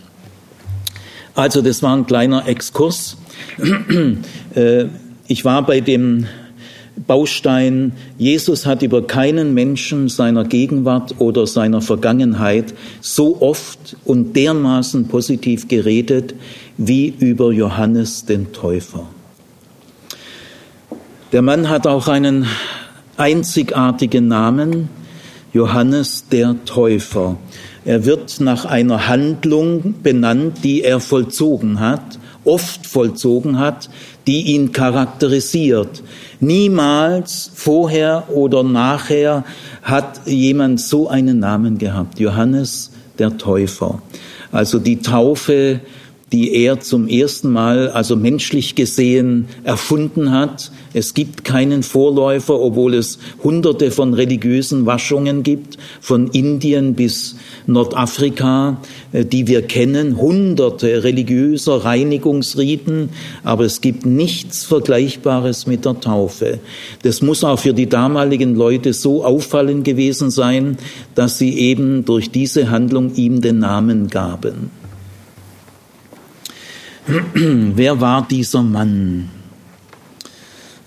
Also 1.36 1.62
das 1.62 1.82
war 1.84 1.96
ein 1.96 2.06
kleiner 2.06 2.50
Exkurs. 2.50 3.16
Äh, 4.56 4.86
ich 5.28 5.46
war 5.46 5.66
bei 5.66 5.80
dem 5.80 6.28
Baustein, 6.96 7.94
Jesus 8.18 8.66
hat 8.66 8.82
über 8.84 9.06
keinen 9.06 9.54
Menschen 9.54 10.10
seiner 10.10 10.44
Gegenwart 10.44 11.16
oder 11.20 11.48
seiner 11.48 11.82
Vergangenheit 11.82 12.74
so 13.02 13.42
oft 13.42 13.98
und 14.06 14.36
dermaßen 14.36 15.08
positiv 15.08 15.68
geredet 15.68 16.36
wie 16.78 17.08
über 17.08 17.52
Johannes 17.52 18.26
den 18.26 18.52
Täufer. 18.54 19.08
Der 21.32 21.42
Mann 21.42 21.68
hat 21.70 21.88
auch 21.88 22.08
einen 22.08 22.46
einzigartigen 23.18 24.28
Namen, 24.28 24.90
Johannes 25.52 26.28
der 26.30 26.56
Täufer. 26.66 27.38
Er 27.86 28.06
wird 28.06 28.40
nach 28.40 28.66
einer 28.66 29.08
Handlung 29.08 29.96
benannt, 30.04 30.60
die 30.64 30.84
er 30.84 31.00
vollzogen 31.00 31.80
hat, 31.80 32.20
oft 32.46 32.88
vollzogen 32.88 33.60
hat, 33.60 33.90
die 34.28 34.54
ihn 34.54 34.72
charakterisiert. 34.72 36.04
Niemals 36.40 37.52
vorher 37.54 38.30
oder 38.30 38.64
nachher 38.64 39.44
hat 39.82 40.22
jemand 40.26 40.80
so 40.80 41.10
einen 41.10 41.40
Namen 41.40 41.78
gehabt. 41.78 42.20
Johannes 42.20 42.92
der 43.20 43.38
Täufer. 43.38 44.02
Also 44.52 44.80
die 44.80 45.02
Taufe 45.02 45.82
die 46.34 46.52
er 46.52 46.80
zum 46.80 47.08
ersten 47.08 47.52
Mal, 47.52 47.90
also 47.90 48.16
menschlich 48.16 48.74
gesehen, 48.74 49.46
erfunden 49.64 50.32
hat. 50.32 50.72
Es 50.96 51.14
gibt 51.14 51.44
keinen 51.44 51.84
Vorläufer, 51.84 52.60
obwohl 52.60 52.96
es 52.96 53.20
hunderte 53.44 53.92
von 53.92 54.16
religiösen 54.16 54.88
Waschungen 54.88 55.44
gibt, 55.44 55.78
von 56.02 56.28
Indien 56.30 56.96
bis 56.96 57.36
Nordafrika, 57.68 58.82
äh, 59.12 59.24
die 59.26 59.46
wir 59.46 59.62
kennen, 59.62 60.18
hunderte 60.18 61.04
religiöser 61.04 61.86
Reinigungsriten, 61.86 63.10
aber 63.44 63.66
es 63.66 63.82
gibt 63.82 64.04
nichts 64.04 64.66
Vergleichbares 64.66 65.68
mit 65.68 65.86
der 65.86 66.00
Taufe. 66.00 66.58
Das 67.04 67.22
muss 67.22 67.44
auch 67.44 67.60
für 67.60 67.74
die 67.74 67.88
damaligen 67.88 68.56
Leute 68.56 68.94
so 68.94 69.24
auffallend 69.24 69.86
gewesen 69.86 70.32
sein, 70.32 70.78
dass 71.14 71.38
sie 71.38 71.60
eben 71.60 72.06
durch 72.06 72.32
diese 72.32 72.72
Handlung 72.72 73.14
ihm 73.14 73.42
den 73.42 73.60
Namen 73.60 74.08
gaben. 74.08 74.83
Wer 77.34 78.00
war 78.00 78.26
dieser 78.28 78.64
Mann? 78.64 79.30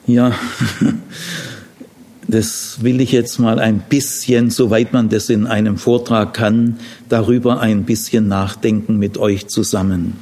Ja, 0.06 0.32
das 2.28 2.78
will 2.82 3.00
ich 3.00 3.12
jetzt 3.12 3.38
mal 3.38 3.58
ein 3.58 3.80
bisschen, 3.80 4.50
soweit 4.50 4.92
man 4.92 5.10
das 5.10 5.28
in 5.28 5.46
einem 5.46 5.76
Vortrag 5.76 6.32
kann, 6.32 6.78
darüber 7.08 7.60
ein 7.60 7.84
bisschen 7.84 8.28
nachdenken 8.28 8.96
mit 8.96 9.18
euch 9.18 9.48
zusammen. 9.48 10.16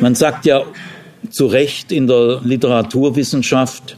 Man 0.00 0.14
sagt 0.14 0.44
ja 0.44 0.64
zu 1.30 1.46
Recht 1.46 1.92
in 1.92 2.06
der 2.06 2.40
Literaturwissenschaft, 2.42 3.96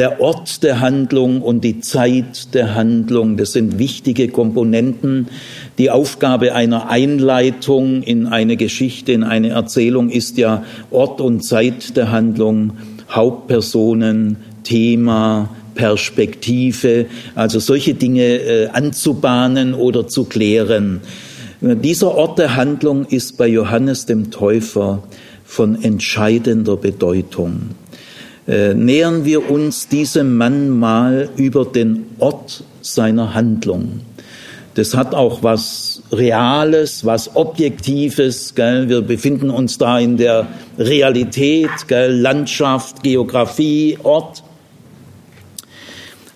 der 0.00 0.18
Ort 0.18 0.62
der 0.62 0.80
Handlung 0.80 1.42
und 1.42 1.62
die 1.62 1.80
Zeit 1.80 2.54
der 2.54 2.74
Handlung, 2.74 3.36
das 3.36 3.52
sind 3.52 3.78
wichtige 3.78 4.28
Komponenten. 4.28 5.28
Die 5.76 5.90
Aufgabe 5.90 6.54
einer 6.54 6.88
Einleitung 6.88 8.02
in 8.02 8.26
eine 8.26 8.56
Geschichte, 8.56 9.12
in 9.12 9.24
eine 9.24 9.50
Erzählung 9.50 10.08
ist 10.08 10.38
ja 10.38 10.64
Ort 10.90 11.20
und 11.20 11.42
Zeit 11.44 11.98
der 11.98 12.10
Handlung, 12.10 12.78
Hauptpersonen, 13.10 14.38
Thema, 14.64 15.50
Perspektive, 15.74 17.04
also 17.34 17.58
solche 17.58 17.92
Dinge 17.92 18.24
äh, 18.24 18.68
anzubahnen 18.68 19.74
oder 19.74 20.08
zu 20.08 20.24
klären. 20.24 21.02
Dieser 21.60 22.14
Ort 22.14 22.38
der 22.38 22.56
Handlung 22.56 23.04
ist 23.04 23.36
bei 23.36 23.48
Johannes 23.48 24.06
dem 24.06 24.30
Täufer 24.30 25.02
von 25.44 25.82
entscheidender 25.82 26.78
Bedeutung. 26.78 27.74
Äh, 28.50 28.74
nähern 28.74 29.24
wir 29.24 29.48
uns 29.48 29.86
diesem 29.86 30.36
Mann 30.36 30.70
mal 30.70 31.28
über 31.36 31.64
den 31.64 32.06
Ort 32.18 32.64
seiner 32.80 33.32
Handlung. 33.32 34.00
Das 34.74 34.96
hat 34.96 35.14
auch 35.14 35.44
was 35.44 36.02
Reales, 36.10 37.04
was 37.04 37.36
Objektives. 37.36 38.56
Gell? 38.56 38.88
Wir 38.88 39.02
befinden 39.02 39.50
uns 39.50 39.78
da 39.78 40.00
in 40.00 40.16
der 40.16 40.48
Realität, 40.78 41.70
gell? 41.86 42.12
Landschaft, 42.12 43.04
Geografie, 43.04 43.98
Ort. 44.02 44.42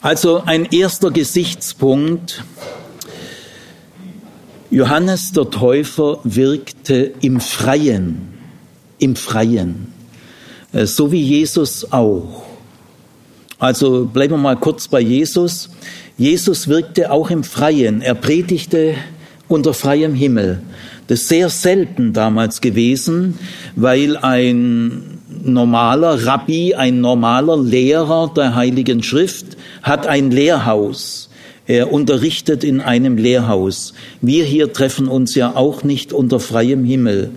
Also 0.00 0.40
ein 0.46 0.66
erster 0.66 1.10
Gesichtspunkt. 1.10 2.44
Johannes 4.70 5.32
der 5.32 5.50
Täufer 5.50 6.20
wirkte 6.22 7.12
im 7.22 7.40
Freien, 7.40 8.28
im 9.00 9.16
Freien. 9.16 9.93
Äh, 10.74 10.86
so 10.86 11.10
wie 11.10 11.22
Jesus 11.22 11.90
auch. 11.90 12.42
Also 13.58 14.04
bleiben 14.04 14.34
wir 14.34 14.38
mal 14.38 14.56
kurz 14.56 14.88
bei 14.88 15.00
Jesus. 15.00 15.70
Jesus 16.18 16.68
wirkte 16.68 17.10
auch 17.10 17.30
im 17.30 17.44
Freien. 17.44 18.02
Er 18.02 18.14
predigte 18.14 18.94
unter 19.48 19.72
freiem 19.72 20.14
Himmel. 20.14 20.60
Das 21.06 21.20
ist 21.20 21.28
sehr 21.28 21.48
selten 21.48 22.12
damals 22.12 22.60
gewesen, 22.60 23.38
weil 23.76 24.16
ein 24.16 25.20
normaler 25.44 26.26
Rabbi, 26.26 26.74
ein 26.74 27.00
normaler 27.00 27.56
Lehrer 27.56 28.32
der 28.34 28.54
Heiligen 28.54 29.02
Schrift 29.02 29.56
hat 29.82 30.06
ein 30.06 30.30
Lehrhaus. 30.30 31.30
Er 31.66 31.92
unterrichtet 31.92 32.64
in 32.64 32.80
einem 32.80 33.16
Lehrhaus. 33.16 33.94
Wir 34.20 34.44
hier 34.44 34.72
treffen 34.72 35.08
uns 35.08 35.34
ja 35.34 35.56
auch 35.56 35.82
nicht 35.82 36.12
unter 36.12 36.40
freiem 36.40 36.84
Himmel 36.84 37.30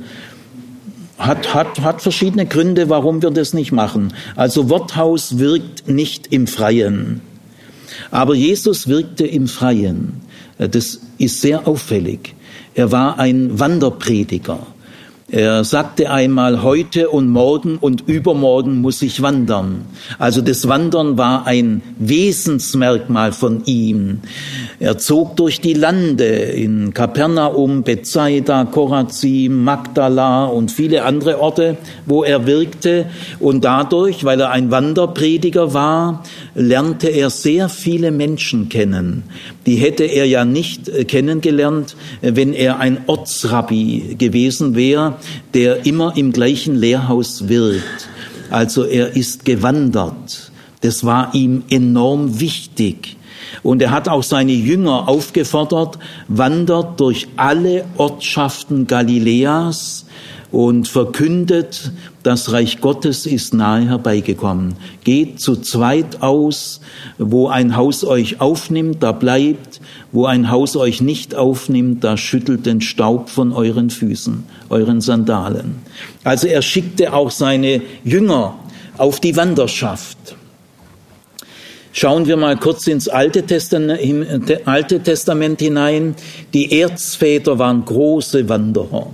hat, 1.18 1.54
hat, 1.54 1.82
hat 1.82 2.02
verschiedene 2.02 2.46
Gründe, 2.46 2.90
warum 2.90 3.22
wir 3.22 3.32
das 3.32 3.54
nicht 3.54 3.72
machen. 3.72 4.14
Also 4.36 4.70
Worthaus 4.70 5.40
wirkt 5.40 5.88
nicht 5.88 6.28
im 6.32 6.48
Freien. 6.48 7.22
Aber 8.12 8.36
Jesus 8.36 8.88
wirkte 8.88 9.26
im 9.26 9.48
Freien. 9.48 10.22
Das 10.58 11.00
ist 11.18 11.42
sehr 11.42 11.68
auffällig. 11.68 12.36
Er 12.76 12.92
war 12.92 13.20
ein 13.20 13.60
Wanderprediger. 13.60 14.60
Er 15.30 15.66
sagte 15.66 16.10
einmal, 16.10 16.64
heute 16.64 17.10
und 17.10 17.28
morgen 17.28 17.80
und 17.80 18.08
übermorgen 18.08 18.80
muss 18.80 19.02
ich 19.02 19.22
wandern. 19.22 19.82
Also 20.20 20.40
das 20.40 20.70
Wandern 20.70 21.18
war 21.18 21.46
ein 21.46 21.82
Wesensmerkmal 22.00 23.34
von 23.34 23.66
ihm. 23.66 24.22
Er 24.80 24.98
zog 24.98 25.36
durch 25.36 25.60
die 25.60 25.74
Lande 25.74 26.24
in 26.24 26.94
Kapernaum, 26.94 27.84
Bethsaida, 27.84 28.64
Korazim, 28.64 29.66
Magdala 29.66 30.46
und 30.46 30.72
viele 30.72 31.04
andere 31.04 31.42
Orte, 31.42 31.76
wo 32.06 32.24
er 32.24 32.46
wirkte. 32.46 33.08
Und 33.42 33.66
dadurch, 33.66 34.24
weil 34.24 34.40
er 34.40 34.52
ein 34.52 34.72
Wanderprediger 34.72 35.74
war, 35.74 36.24
lernte 36.56 37.10
er 37.10 37.32
sehr 37.32 37.68
viele 37.68 38.12
Menschen 38.12 38.70
kennen. 38.70 39.24
Die 39.68 39.76
hätte 39.76 40.06
er 40.06 40.26
ja 40.26 40.46
nicht 40.46 40.90
äh, 40.90 41.06
kennengelernt, 41.06 41.96
wenn 42.22 42.54
er 42.54 42.80
ein 42.80 43.02
Ortsrabbi 43.06 44.16
gewesen 44.18 44.76
wäre 44.76 45.18
der 45.54 45.86
immer 45.86 46.16
im 46.16 46.32
gleichen 46.32 46.76
Lehrhaus 46.76 47.50
wirkt. 47.50 48.10
Also 48.50 48.84
er 48.84 49.16
ist 49.16 49.44
gewandert. 49.44 50.52
Das 50.82 51.04
war 51.04 51.34
ihm 51.34 51.64
enorm 51.70 52.40
wichtig. 52.40 53.18
Und 53.64 53.82
er 53.82 53.92
hat 53.92 54.08
auch 54.08 54.24
seine 54.24 54.52
Jünger 54.52 55.10
aufgefordert, 55.10 55.98
wandert 56.28 57.00
durch 57.00 57.28
alle 57.38 57.86
Ortschaften 57.98 58.88
Galiläas 58.88 60.06
und 60.52 60.88
verkündet, 60.88 61.92
das 62.28 62.52
Reich 62.52 62.82
Gottes 62.82 63.26
ist 63.26 63.54
nahe 63.54 63.88
herbeigekommen. 63.88 64.76
Geht 65.06 65.40
zu 65.40 65.56
zweit 65.56 66.22
aus, 66.22 66.82
wo 67.18 67.48
ein 67.48 67.78
Haus 67.78 68.04
euch 68.04 68.42
aufnimmt, 68.42 69.02
da 69.02 69.14
bleibt, 69.14 69.80
wo 70.12 70.26
ein 70.26 70.52
Haus 70.52 70.76
euch 70.76 71.00
nicht 71.00 71.36
aufnimmt, 71.36 72.04
da 72.04 72.18
schüttelt 72.18 72.66
den 72.66 72.82
Staub 72.82 73.30
von 73.30 73.54
euren 73.54 73.90
Füßen, 73.90 74.44
euren 74.68 75.00
Sandalen. 75.00 75.78
Also 76.26 76.48
er 76.48 76.62
schickte 76.62 77.14
auch 77.14 77.32
seine 77.32 77.82
Jünger 78.04 78.56
auf 78.98 79.22
die 79.22 79.38
Wanderschaft. 79.38 80.18
Schauen 81.94 82.28
wir 82.28 82.36
mal 82.36 82.58
kurz 82.58 82.88
ins 82.88 83.08
Alte 83.08 83.44
Testament, 83.44 84.68
Alte 84.68 85.00
Testament 85.00 85.62
hinein. 85.62 86.14
Die 86.54 86.78
Erzväter 86.78 87.58
waren 87.58 87.86
große 87.86 88.50
Wanderer. 88.50 89.08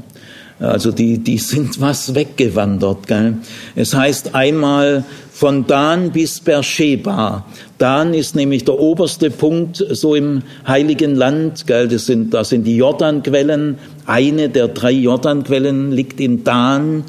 Also 0.64 0.92
die, 0.92 1.18
die 1.18 1.38
sind 1.40 1.82
was 1.82 2.16
weggewandert. 2.16 3.08
Gell? 3.08 3.38
Es 3.76 3.94
heißt 3.94 4.34
einmal 4.34 5.04
von 5.32 5.68
Dan 5.68 6.12
bis 6.12 6.40
Beersheba. 6.40 7.46
Dan 7.78 8.14
ist 8.14 8.36
nämlich 8.36 8.64
der 8.64 8.80
oberste 8.80 9.30
Punkt 9.30 9.86
so 9.90 10.16
im 10.16 10.44
Heiligen 10.66 11.16
Land. 11.16 11.68
Gell? 11.68 11.90
Das 11.90 12.06
sind, 12.06 12.34
da 12.34 12.46
sind 12.46 12.64
die 12.64 12.78
Jordanquellen. 12.78 13.78
Eine 14.06 14.48
der 14.48 14.70
drei 14.70 14.92
Jordanquellen 14.92 15.92
liegt 15.92 16.22
in 16.22 16.46
Dan. 16.46 17.04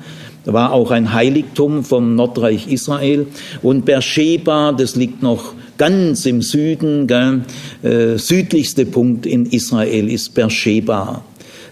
Da 0.44 0.52
war 0.52 0.72
auch 0.72 0.90
ein 0.90 1.12
Heiligtum 1.14 1.84
vom 1.84 2.16
Nordreich 2.16 2.66
Israel. 2.66 3.28
Und 3.62 3.84
Beersheba, 3.84 4.72
das 4.72 4.96
liegt 4.96 5.22
noch 5.22 5.54
ganz 5.78 6.26
im 6.26 6.42
Süden. 6.42 7.06
Gell? 7.06 7.42
Äh, 7.84 8.18
südlichste 8.18 8.84
Punkt 8.84 9.26
in 9.26 9.46
Israel 9.46 10.10
ist 10.10 10.34
Beersheba 10.34 11.22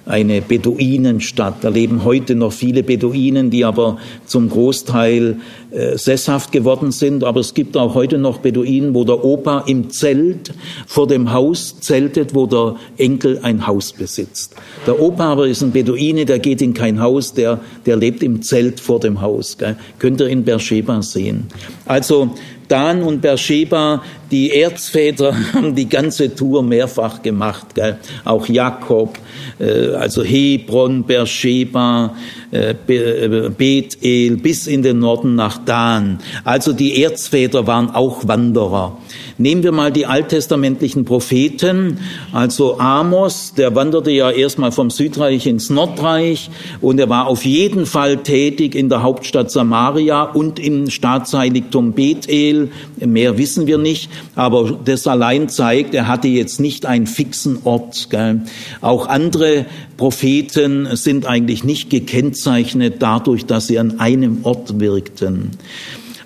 eine 0.06 0.40
Beduinenstadt. 0.40 1.62
Da 1.62 1.68
leben 1.68 2.04
heute 2.04 2.34
noch 2.34 2.52
viele 2.52 2.82
Beduinen, 2.82 3.50
die 3.50 3.64
aber 3.64 3.98
zum 4.26 4.48
Großteil 4.48 5.36
äh, 5.70 5.96
sesshaft 5.96 6.52
geworden 6.52 6.90
sind. 6.90 7.24
Aber 7.24 7.40
es 7.40 7.54
gibt 7.54 7.76
auch 7.76 7.94
heute 7.94 8.18
noch 8.18 8.38
Beduinen, 8.38 8.94
wo 8.94 9.04
der 9.04 9.24
Opa 9.24 9.64
im 9.66 9.90
Zelt 9.90 10.52
vor 10.86 11.06
dem 11.06 11.32
Haus 11.32 11.80
zeltet, 11.80 12.34
wo 12.34 12.46
der 12.46 12.76
Enkel 12.98 13.40
ein 13.42 13.66
Haus 13.66 13.92
besitzt. 13.92 14.54
Der 14.86 15.00
Opa 15.00 15.32
aber 15.32 15.46
ist 15.46 15.62
ein 15.62 15.72
Beduine, 15.72 16.24
der 16.24 16.40
geht 16.40 16.62
in 16.62 16.74
kein 16.74 17.00
Haus, 17.00 17.34
der, 17.34 17.60
der 17.86 17.96
lebt 17.96 18.22
im 18.22 18.42
Zelt 18.42 18.80
vor 18.80 19.00
dem 19.00 19.20
Haus. 19.20 19.56
Gell? 19.58 19.76
Könnt 19.98 20.20
ihr 20.20 20.28
in 20.28 20.44
Beersheba 20.44 21.02
sehen. 21.02 21.46
Also 21.86 22.30
Dan 22.68 23.02
und 23.02 23.20
Beersheba, 23.20 24.02
die 24.32 24.50
Erzväter 24.50 25.36
haben 25.52 25.74
die 25.74 25.88
ganze 25.88 26.34
Tour 26.34 26.62
mehrfach 26.62 27.22
gemacht, 27.22 27.74
gell? 27.74 27.98
auch 28.24 28.48
Jakob, 28.48 29.18
äh, 29.60 29.90
also 29.94 30.24
Hebron, 30.24 31.04
Beersheba, 31.04 32.16
äh, 32.50 32.74
Bethel 32.76 34.36
bis 34.38 34.66
in 34.66 34.82
den 34.82 34.98
Norden 34.98 35.34
nach 35.34 35.58
Dan. 35.64 36.18
Also 36.44 36.72
die 36.72 37.02
Erzväter 37.02 37.66
waren 37.66 37.90
auch 37.90 38.26
Wanderer. 38.26 38.98
Nehmen 39.38 39.62
wir 39.62 39.72
mal 39.72 39.90
die 39.90 40.06
alttestamentlichen 40.06 41.04
Propheten, 41.04 41.98
also 42.32 42.78
Amos, 42.78 43.54
der 43.56 43.74
wanderte 43.74 44.10
ja 44.10 44.30
erstmal 44.30 44.72
vom 44.72 44.90
Südreich 44.90 45.46
ins 45.46 45.70
Nordreich 45.70 46.50
und 46.80 46.98
er 47.00 47.08
war 47.08 47.26
auf 47.26 47.44
jeden 47.44 47.86
Fall 47.86 48.18
tätig 48.18 48.74
in 48.74 48.88
der 48.88 49.02
Hauptstadt 49.02 49.50
Samaria 49.50 50.22
und 50.22 50.58
im 50.58 50.90
Staatsheiligtum 50.90 51.92
Bethel. 51.92 52.70
Mehr 52.98 53.38
wissen 53.38 53.66
wir 53.66 53.78
nicht, 53.78 54.10
aber 54.34 54.78
das 54.84 55.06
allein 55.06 55.48
zeigt, 55.48 55.94
er 55.94 56.08
hatte 56.08 56.28
jetzt 56.28 56.60
nicht 56.60 56.86
einen 56.86 57.06
fixen 57.06 57.58
Ort. 57.64 58.08
Gell. 58.10 58.42
Auch 58.80 59.06
andere 59.06 59.66
Propheten 59.96 60.88
sind 60.96 61.26
eigentlich 61.26 61.64
nicht 61.64 61.90
gekennzeichnet 61.90 62.96
dadurch, 63.00 63.46
dass 63.46 63.66
sie 63.66 63.78
an 63.78 64.00
einem 64.00 64.38
Ort 64.44 64.80
wirkten. 64.80 65.50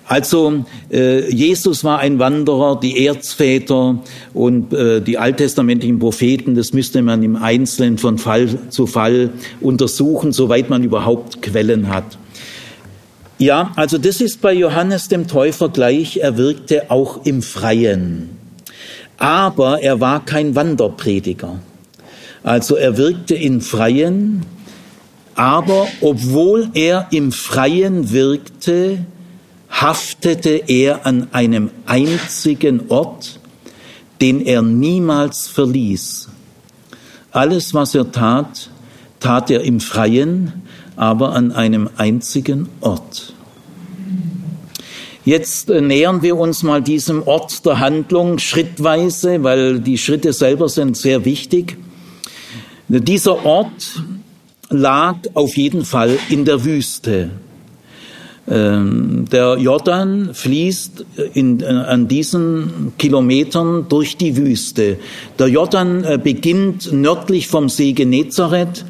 Also 0.07 0.63
äh, 0.89 1.29
Jesus 1.29 1.83
war 1.83 1.99
ein 1.99 2.17
Wanderer, 2.17 2.79
die 2.79 3.05
Erzväter 3.05 4.01
und 4.33 4.73
äh, 4.73 5.01
die 5.01 5.17
alttestamentlichen 5.17 5.99
Propheten, 5.99 6.55
das 6.55 6.71
müsste 6.71 7.01
man 7.01 7.23
im 7.23 7.35
Einzelnen 7.35 7.97
von 7.97 8.17
Fall 8.17 8.47
zu 8.69 8.87
Fall 8.87 9.31
untersuchen, 9.59 10.31
soweit 10.31 10.69
man 10.69 10.83
überhaupt 10.83 11.41
Quellen 11.41 11.89
hat. 11.89 12.17
Ja, 13.39 13.71
also 13.75 13.99
das 13.99 14.19
ist 14.19 14.41
bei 14.41 14.53
Johannes 14.53 15.09
dem 15.09 15.27
Täufer 15.27 15.69
gleich, 15.69 16.17
er 16.17 16.37
wirkte 16.37 16.89
auch 16.89 17.23
im 17.23 17.43
Freien. 17.43 18.29
Aber 19.17 19.81
er 19.83 19.99
war 19.99 20.25
kein 20.25 20.55
Wanderprediger. 20.55 21.59
Also 22.41 22.75
er 22.75 22.97
wirkte 22.97 23.35
im 23.35 23.61
Freien, 23.61 24.43
aber 25.35 25.87
obwohl 26.01 26.69
er 26.73 27.07
im 27.11 27.31
Freien 27.31 28.11
wirkte, 28.11 29.05
haftete 29.69 30.63
er 30.67 31.05
an 31.05 31.27
einem 31.31 31.69
einzigen 31.85 32.89
Ort, 32.89 33.39
den 34.19 34.43
er 34.43 34.63
niemals 34.63 35.47
verließ. 35.47 36.29
Alles, 37.31 37.75
was 37.75 37.93
er 37.93 38.11
tat, 38.11 38.71
tat 39.19 39.51
er 39.51 39.61
im 39.61 39.79
Freien, 39.79 40.63
aber 40.97 41.33
an 41.33 41.51
einem 41.53 41.89
einzigen 41.95 42.67
Ort. 42.81 43.33
Jetzt 45.23 45.69
äh, 45.69 45.81
nähern 45.81 46.21
wir 46.21 46.37
uns 46.37 46.63
mal 46.63 46.81
diesem 46.81 47.25
Ort 47.27 47.65
der 47.65 47.79
Handlung 47.79 48.39
schrittweise, 48.39 49.43
weil 49.43 49.79
die 49.79 49.97
Schritte 49.97 50.33
selber 50.33 50.69
sind 50.69 50.97
sehr 50.97 51.25
wichtig. 51.25 51.77
Dieser 52.87 53.45
Ort 53.45 54.01
lag 54.69 55.17
auf 55.33 55.57
jeden 55.57 55.83
Fall 55.83 56.17
in 56.29 56.45
der 56.45 56.63
Wüste. 56.63 57.29
Ähm, 58.49 59.25
der 59.29 59.57
Jordan 59.57 60.29
fließt 60.33 61.05
in, 61.33 61.59
äh, 61.59 61.65
an 61.65 62.07
diesen 62.07 62.93
Kilometern 62.97 63.87
durch 63.89 64.15
die 64.15 64.37
Wüste. 64.37 64.97
Der 65.37 65.47
Jordan 65.47 66.05
äh, 66.05 66.17
beginnt 66.21 66.93
nördlich 66.93 67.49
vom 67.49 67.67
See 67.67 67.91
Genezareth. 67.91 68.85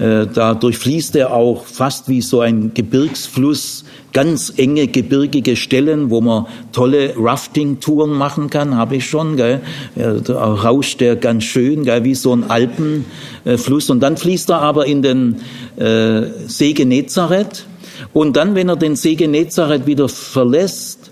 Äh, 0.00 0.26
da 0.26 0.54
durchfließt 0.54 1.16
er 1.16 1.32
auch 1.32 1.64
fast 1.64 2.08
wie 2.08 2.22
so 2.22 2.40
ein 2.40 2.72
Gebirgsfluss 2.74 3.84
ganz 4.12 4.52
enge 4.56 4.86
gebirgige 4.86 5.56
Stellen, 5.56 6.08
wo 6.08 6.22
man 6.22 6.46
tolle 6.72 7.14
Rafting-Touren 7.18 8.12
machen 8.12 8.48
kann, 8.48 8.74
habe 8.74 8.96
ich 8.96 9.06
schon. 9.06 9.36
Gell? 9.36 9.60
Da 9.94 10.54
rauscht 10.54 11.02
der 11.02 11.16
ganz 11.16 11.44
schön, 11.44 11.84
gell? 11.84 12.02
wie 12.04 12.14
so 12.14 12.34
ein 12.34 12.48
Alpenfluss. 12.48 13.90
Und 13.90 14.00
dann 14.00 14.16
fließt 14.16 14.48
er 14.50 14.62
aber 14.62 14.86
in 14.86 15.02
den 15.02 15.36
äh, 15.76 16.22
See 16.46 16.72
Genezareth 16.72 17.66
und 18.12 18.36
dann, 18.36 18.54
wenn 18.54 18.70
er 18.70 18.76
den 18.76 18.96
See 18.96 19.14
Genezareth 19.14 19.86
wieder 19.86 20.08
verlässt, 20.08 21.10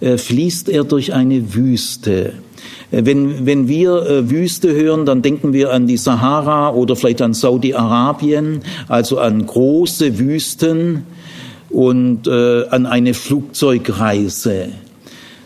äh, 0.00 0.16
fließt 0.16 0.68
er 0.70 0.84
durch 0.84 1.12
eine 1.12 1.54
Wüste. 1.54 2.32
Äh, 2.90 3.04
wenn, 3.04 3.46
wenn 3.46 3.68
wir 3.68 4.06
äh, 4.06 4.30
Wüste 4.30 4.72
hören, 4.72 5.06
dann 5.06 5.22
denken 5.22 5.52
wir 5.52 5.72
an 5.72 5.86
die 5.86 5.96
Sahara 5.96 6.70
oder 6.70 6.96
vielleicht 6.96 7.22
an 7.22 7.34
Saudi-Arabien, 7.34 8.60
also 8.88 9.18
an 9.18 9.46
große 9.46 10.18
Wüsten 10.18 11.04
und 11.70 12.26
äh, 12.26 12.66
an 12.68 12.86
eine 12.86 13.14
Flugzeugreise. 13.14 14.68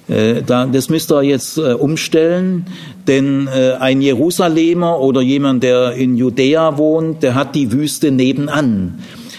Das 0.08 0.90
müsst 0.90 1.12
ihr 1.12 1.22
jetzt 1.22 1.56
umstellen, 1.56 2.66
denn 3.06 3.48
ein 3.48 4.02
Jerusalemer 4.02 5.00
oder 5.00 5.22
jemand, 5.22 5.62
der 5.62 5.92
in 5.92 6.16
Judäa 6.16 6.76
wohnt, 6.76 7.22
der 7.22 7.36
hat 7.36 7.54
die 7.54 7.72
Wüste 7.72 8.10
nebenan. 8.10 8.98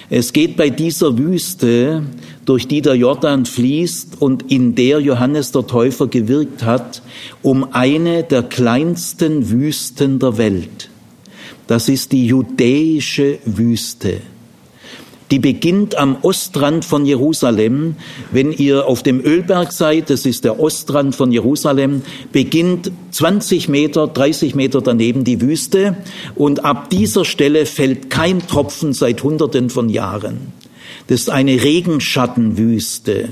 Es 0.09 0.31
geht 0.31 0.55
bei 0.55 0.69
dieser 0.69 1.17
Wüste, 1.17 2.03
durch 2.45 2.67
die 2.67 2.81
der 2.81 2.95
Jordan 2.95 3.45
fließt 3.45 4.21
und 4.21 4.51
in 4.51 4.75
der 4.75 4.99
Johannes 4.99 5.51
der 5.51 5.65
Täufer 5.67 6.07
gewirkt 6.07 6.63
hat, 6.63 7.01
um 7.41 7.73
eine 7.73 8.23
der 8.23 8.43
kleinsten 8.43 9.49
Wüsten 9.49 10.19
der 10.19 10.37
Welt. 10.37 10.89
Das 11.67 11.87
ist 11.87 12.11
die 12.11 12.27
judäische 12.27 13.39
Wüste. 13.45 14.21
Die 15.31 15.39
beginnt 15.39 15.95
am 15.95 16.17
Ostrand 16.21 16.85
von 16.85 17.07
Jerusalem. 17.07 17.95
Wenn 18.31 18.51
ihr 18.51 18.85
auf 18.85 19.01
dem 19.01 19.19
Ölberg 19.19 19.71
seid, 19.71 20.11
das 20.11 20.27
ist 20.27 20.43
der 20.43 20.59
Ostrand 20.59 21.15
von 21.15 21.31
Jerusalem, 21.31 22.03
beginnt 22.31 22.91
20 23.09 23.67
Meter, 23.67 24.05
30 24.05 24.53
Meter 24.53 24.81
daneben 24.81 25.23
die 25.23 25.41
Wüste 25.41 25.97
und 26.35 26.65
ab 26.65 26.91
dieser 26.91 27.25
Stelle 27.25 27.65
fällt 27.65 28.11
kein 28.11 28.45
Tropfen 28.45 28.93
seit 28.93 29.23
Hunderten 29.23 29.71
von 29.71 29.89
Jahren. 29.89 30.53
Das 31.07 31.21
ist 31.21 31.29
eine 31.29 31.61
Regenschattenwüste. 31.61 33.29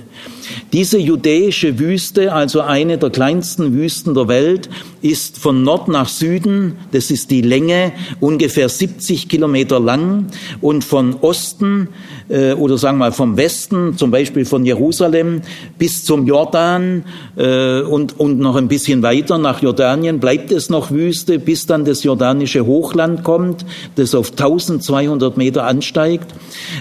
Diese 0.73 0.97
judäische 0.97 1.79
Wüste, 1.79 2.33
also 2.33 2.61
eine 2.61 2.97
der 2.97 3.09
kleinsten 3.09 3.73
Wüsten 3.73 4.13
der 4.13 4.27
Welt, 4.27 4.69
ist 5.01 5.37
von 5.37 5.63
Nord 5.63 5.87
nach 5.87 6.07
Süden, 6.07 6.75
das 6.91 7.11
ist 7.11 7.31
die 7.31 7.41
Länge, 7.41 7.93
ungefähr 8.19 8.69
70 8.69 9.29
Kilometer 9.29 9.79
lang 9.79 10.27
und 10.61 10.83
von 10.83 11.15
Osten 11.21 11.89
äh, 12.29 12.53
oder 12.53 12.77
sagen 12.77 12.97
wir 12.97 13.05
mal 13.05 13.11
vom 13.11 13.37
Westen, 13.37 13.97
zum 13.97 14.11
Beispiel 14.11 14.45
von 14.45 14.65
Jerusalem 14.65 15.41
bis 15.77 16.03
zum 16.05 16.27
Jordan 16.27 17.03
äh, 17.35 17.81
und, 17.81 18.19
und 18.19 18.39
noch 18.39 18.55
ein 18.55 18.67
bisschen 18.67 19.01
weiter 19.01 19.37
nach 19.37 19.61
Jordanien 19.61 20.19
bleibt 20.19 20.51
es 20.51 20.69
noch 20.69 20.91
Wüste, 20.91 21.39
bis 21.39 21.65
dann 21.65 21.85
das 21.85 22.03
jordanische 22.03 22.65
Hochland 22.65 23.23
kommt, 23.23 23.65
das 23.95 24.13
auf 24.13 24.31
1200 24.31 25.37
Meter 25.37 25.65
ansteigt, 25.65 26.33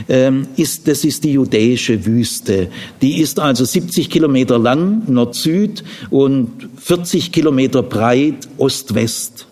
ähm, 0.08 0.46
ist, 0.56 0.79
das 0.88 1.04
ist 1.04 1.24
die 1.24 1.32
judäische 1.32 2.04
Wüste. 2.06 2.68
Die 3.02 3.20
ist 3.20 3.38
also 3.38 3.64
70 3.64 4.10
Kilometer 4.10 4.58
lang, 4.58 5.02
Nord-Süd 5.06 5.84
und 6.10 6.68
40 6.76 7.32
Kilometer 7.32 7.82
breit, 7.82 8.48
Ost-West. 8.58 9.46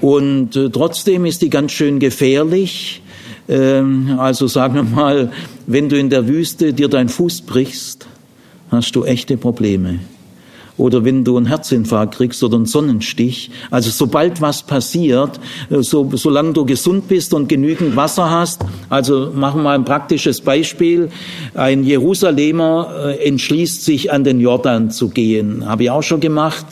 Und 0.00 0.56
äh, 0.56 0.70
trotzdem 0.70 1.24
ist 1.24 1.42
die 1.42 1.50
ganz 1.50 1.72
schön 1.72 1.98
gefährlich. 1.98 3.02
Ähm, 3.48 4.16
also 4.18 4.46
sagen 4.46 4.74
wir 4.74 4.82
mal, 4.82 5.32
wenn 5.66 5.88
du 5.88 5.98
in 5.98 6.10
der 6.10 6.28
Wüste 6.28 6.72
dir 6.72 6.88
deinen 6.88 7.08
Fuß 7.08 7.42
brichst, 7.42 8.06
hast 8.70 8.94
du 8.96 9.04
echte 9.04 9.36
Probleme 9.36 9.98
oder 10.76 11.04
wenn 11.04 11.24
du 11.24 11.36
einen 11.36 11.46
Herzinfarkt 11.46 12.16
kriegst 12.16 12.42
oder 12.42 12.56
einen 12.56 12.66
Sonnenstich. 12.66 13.50
Also 13.70 13.90
sobald 13.90 14.40
was 14.40 14.62
passiert, 14.62 15.38
äh, 15.70 15.82
so, 15.82 16.10
solange 16.14 16.52
du 16.52 16.64
gesund 16.64 17.08
bist 17.08 17.34
und 17.34 17.48
genügend 17.48 17.96
Wasser 17.96 18.30
hast, 18.30 18.62
also 18.88 19.30
machen 19.34 19.60
wir 19.60 19.64
mal 19.64 19.74
ein 19.74 19.84
praktisches 19.84 20.40
Beispiel. 20.40 21.10
Ein 21.54 21.84
Jerusalemer 21.84 23.16
äh, 23.18 23.28
entschließt 23.28 23.84
sich, 23.84 24.12
an 24.12 24.24
den 24.24 24.40
Jordan 24.40 24.90
zu 24.90 25.08
gehen. 25.08 25.66
Habe 25.66 25.84
ich 25.84 25.90
auch 25.90 26.02
schon 26.02 26.20
gemacht. 26.20 26.66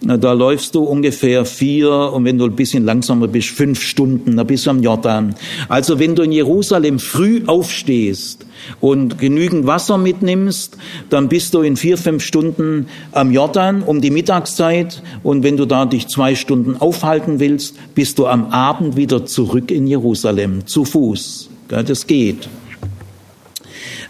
Da 0.00 0.32
läufst 0.32 0.76
du 0.76 0.84
ungefähr 0.84 1.44
vier 1.44 1.90
und 1.90 2.24
wenn 2.24 2.38
du 2.38 2.44
ein 2.44 2.54
bisschen 2.54 2.84
langsamer 2.84 3.26
bist, 3.26 3.48
fünf 3.48 3.82
Stunden, 3.82 4.36
da 4.36 4.44
bist 4.44 4.66
du 4.66 4.70
am 4.70 4.80
Jordan. 4.80 5.34
Also 5.68 5.98
wenn 5.98 6.14
du 6.14 6.22
in 6.22 6.30
Jerusalem 6.30 7.00
früh 7.00 7.42
aufstehst 7.46 8.46
und 8.80 9.18
genügend 9.18 9.66
Wasser 9.66 9.98
mitnimmst, 9.98 10.76
dann 11.10 11.28
bist 11.28 11.54
du 11.54 11.60
in 11.60 11.76
vier, 11.76 11.98
fünf 11.98 12.22
Stunden 12.22 12.86
am 13.12 13.30
Jordan 13.30 13.82
um 13.82 14.00
die 14.00 14.10
Mittagszeit 14.10 15.02
und 15.22 15.42
wenn 15.42 15.56
du 15.56 15.66
da 15.66 15.86
dich 15.86 16.08
zwei 16.08 16.34
Stunden 16.34 16.76
aufhalten 16.76 17.40
willst, 17.40 17.76
bist 17.94 18.18
du 18.18 18.26
am 18.26 18.46
Abend 18.46 18.96
wieder 18.96 19.26
zurück 19.26 19.70
in 19.70 19.86
Jerusalem, 19.86 20.66
zu 20.66 20.84
Fuß. 20.84 21.50
Das 21.68 22.06
geht. 22.06 22.48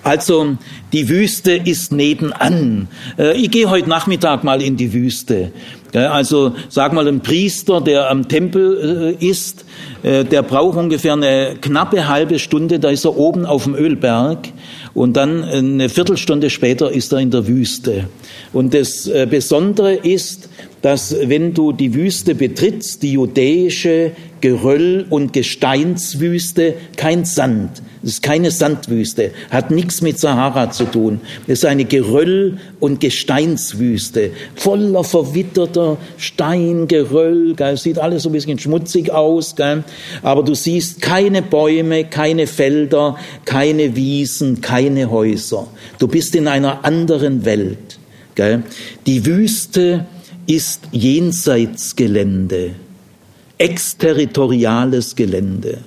Also 0.03 0.57
die 0.93 1.09
Wüste 1.09 1.53
ist 1.53 1.93
nebenan. 1.93 2.89
Äh, 3.19 3.37
ich 3.37 3.51
gehe 3.51 3.69
heute 3.69 3.89
Nachmittag 3.89 4.45
mal 4.45 4.63
in 4.63 4.77
die 4.77 4.93
Wüste. 4.93 5.53
Also 5.95 6.55
sag 6.69 6.93
mal, 6.93 7.09
ein 7.09 7.21
Priester, 7.21 7.81
der 7.81 8.11
am 8.11 8.29
Tempel 8.29 9.17
äh, 9.21 9.25
ist, 9.25 9.65
äh, 10.03 10.25
der 10.25 10.43
braucht 10.43 10.77
ungefähr 10.77 11.15
eine 11.15 11.57
knappe 11.61 12.09
halbe 12.09 12.39
Stunde, 12.39 12.79
da 12.79 12.91
ist 12.91 13.05
er 13.05 13.17
oben 13.17 13.47
auf 13.47 13.65
dem 13.65 13.75
Ölberg 13.75 14.49
Und 14.93 15.17
dann 15.17 15.45
eine 15.45 15.89
Viertelstunde 15.89 16.51
später 16.51 16.91
ist 16.91 17.13
er 17.13 17.21
in 17.21 17.31
der 17.31 17.47
Wüste. 17.47 18.09
Und 18.53 18.75
das 18.75 19.07
äh, 19.07 19.27
Besondere 19.31 19.95
ist, 19.95 20.49
dass 20.83 21.17
wenn 21.25 21.55
du 21.55 21.73
die 21.73 21.95
Wüste 21.95 22.35
betrittst, 22.35 23.03
die 23.03 23.13
judäische 23.13 24.13
Geröll- 24.41 25.07
und 25.11 25.33
Gesteinswüste, 25.33 26.75
kein 26.97 27.25
Sand, 27.25 27.83
es 28.03 28.11
ist 28.11 28.23
keine 28.23 28.51
Sandwüste, 28.51 29.33
hat 29.51 29.71
nichts 29.71 30.03
mit 30.03 30.19
Sahara 30.19 30.71
zu 30.71 30.85
tun. 30.85 31.21
Es 31.47 31.61
ist 31.61 31.65
eine 31.65 31.85
Geröll- 31.85 32.59
und 32.81 33.01
Gesteinswüste, 33.01 34.31
voller 34.55 35.03
verwitterter 35.03 35.99
Stein, 36.17 36.87
Geröll, 36.87 37.55
gell? 37.55 37.77
sieht 37.77 37.99
alles 37.99 38.23
so 38.23 38.29
ein 38.29 38.33
bisschen 38.33 38.59
schmutzig 38.59 39.11
aus, 39.11 39.57
gell? 39.57 39.83
aber 40.23 40.45
du 40.45 40.55
siehst 40.55 41.03
keine 41.03 41.43
Bäume, 41.43 42.05
keine 42.05 42.47
Felder, 42.47 43.17
keine 43.45 43.97
Wiesen, 43.97 44.61
keine 44.61 45.11
Häuser. 45.11 45.67
Du 45.99 46.07
bist 46.07 46.37
in 46.37 46.47
einer 46.47 46.85
anderen 46.85 47.45
Welt. 47.45 47.99
Gell? 48.35 48.63
Die 49.07 49.27
Wüste 49.27 50.07
ist 50.47 50.83
Jenseitsgelände, 50.93 52.71
exterritoriales 53.59 55.17
Gelände. 55.17 55.79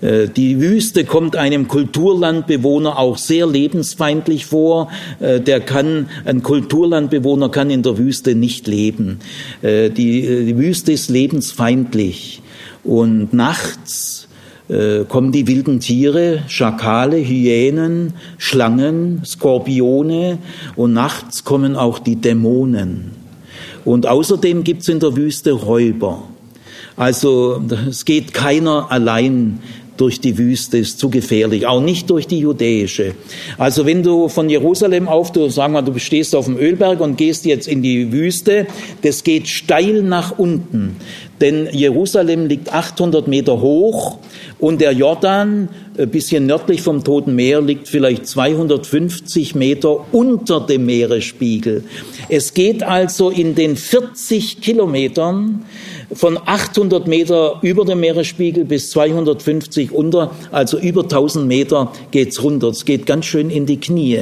Äh, 0.00 0.28
die 0.28 0.60
Wüste 0.60 1.04
kommt 1.04 1.36
einem 1.36 1.68
Kulturlandbewohner 1.68 2.98
auch 2.98 3.16
sehr 3.18 3.46
lebensfeindlich 3.46 4.46
vor. 4.46 4.88
Äh, 5.20 5.40
der 5.40 5.60
kann, 5.60 6.08
ein 6.24 6.42
Kulturlandbewohner 6.42 7.48
kann 7.48 7.70
in 7.70 7.82
der 7.82 7.98
Wüste 7.98 8.34
nicht 8.34 8.66
leben. 8.66 9.20
Äh, 9.62 9.90
die, 9.90 10.44
die 10.46 10.58
Wüste 10.58 10.92
ist 10.92 11.10
lebensfeindlich. 11.10 12.42
Und 12.84 13.32
nachts 13.32 14.22
kommen 15.08 15.30
die 15.30 15.46
wilden 15.46 15.78
Tiere, 15.78 16.42
Schakale, 16.48 17.18
Hyänen, 17.18 18.14
Schlangen, 18.36 19.22
Skorpione 19.24 20.38
und 20.74 20.92
nachts 20.92 21.44
kommen 21.44 21.76
auch 21.76 22.00
die 22.00 22.16
Dämonen. 22.16 23.12
Und 23.84 24.08
außerdem 24.08 24.64
gibt 24.64 24.82
es 24.82 24.88
in 24.88 24.98
der 24.98 25.14
Wüste 25.14 25.52
Räuber. 25.52 26.24
Also 26.96 27.62
es 27.88 28.04
geht 28.04 28.32
keiner 28.32 28.90
allein 28.90 29.60
durch 29.96 30.20
die 30.20 30.36
Wüste 30.38 30.78
ist 30.78 30.98
zu 30.98 31.08
gefährlich, 31.08 31.66
auch 31.66 31.80
nicht 31.80 32.10
durch 32.10 32.26
die 32.26 32.40
judäische. 32.40 33.14
Also 33.58 33.86
wenn 33.86 34.02
du 34.02 34.28
von 34.28 34.48
Jerusalem 34.48 35.08
auf, 35.08 35.32
du 35.32 35.48
sagen 35.48 35.72
wir, 35.72 35.82
du 35.82 35.98
stehst 35.98 36.34
auf 36.34 36.46
dem 36.46 36.58
Ölberg 36.58 37.00
und 37.00 37.16
gehst 37.16 37.44
jetzt 37.44 37.66
in 37.68 37.82
die 37.82 38.12
Wüste, 38.12 38.66
das 39.02 39.24
geht 39.24 39.48
steil 39.48 40.02
nach 40.02 40.38
unten, 40.38 40.96
denn 41.40 41.68
Jerusalem 41.72 42.46
liegt 42.46 42.72
800 42.72 43.28
Meter 43.28 43.60
hoch 43.60 44.18
und 44.58 44.80
der 44.80 44.92
Jordan, 44.92 45.68
ein 45.96 46.04
äh, 46.04 46.06
bisschen 46.06 46.46
nördlich 46.46 46.82
vom 46.82 47.04
Toten 47.04 47.34
Meer, 47.34 47.60
liegt 47.60 47.88
vielleicht 47.88 48.26
250 48.26 49.54
Meter 49.54 50.06
unter 50.12 50.60
dem 50.60 50.86
Meeresspiegel. 50.86 51.84
Es 52.28 52.54
geht 52.54 52.82
also 52.82 53.30
in 53.30 53.54
den 53.54 53.76
40 53.76 54.60
Kilometern 54.60 55.64
von 56.12 56.38
800 56.44 57.06
Meter 57.06 57.58
über 57.62 57.84
dem 57.84 58.00
Meeresspiegel 58.00 58.64
bis 58.64 58.90
250 58.90 59.92
unter, 59.92 60.30
also 60.52 60.78
über 60.78 61.02
1000 61.02 61.46
Meter 61.46 61.92
geht's 62.10 62.42
runter. 62.42 62.68
Es 62.68 62.84
geht 62.84 63.06
ganz 63.06 63.26
schön 63.26 63.50
in 63.50 63.66
die 63.66 63.80
Knie. 63.80 64.20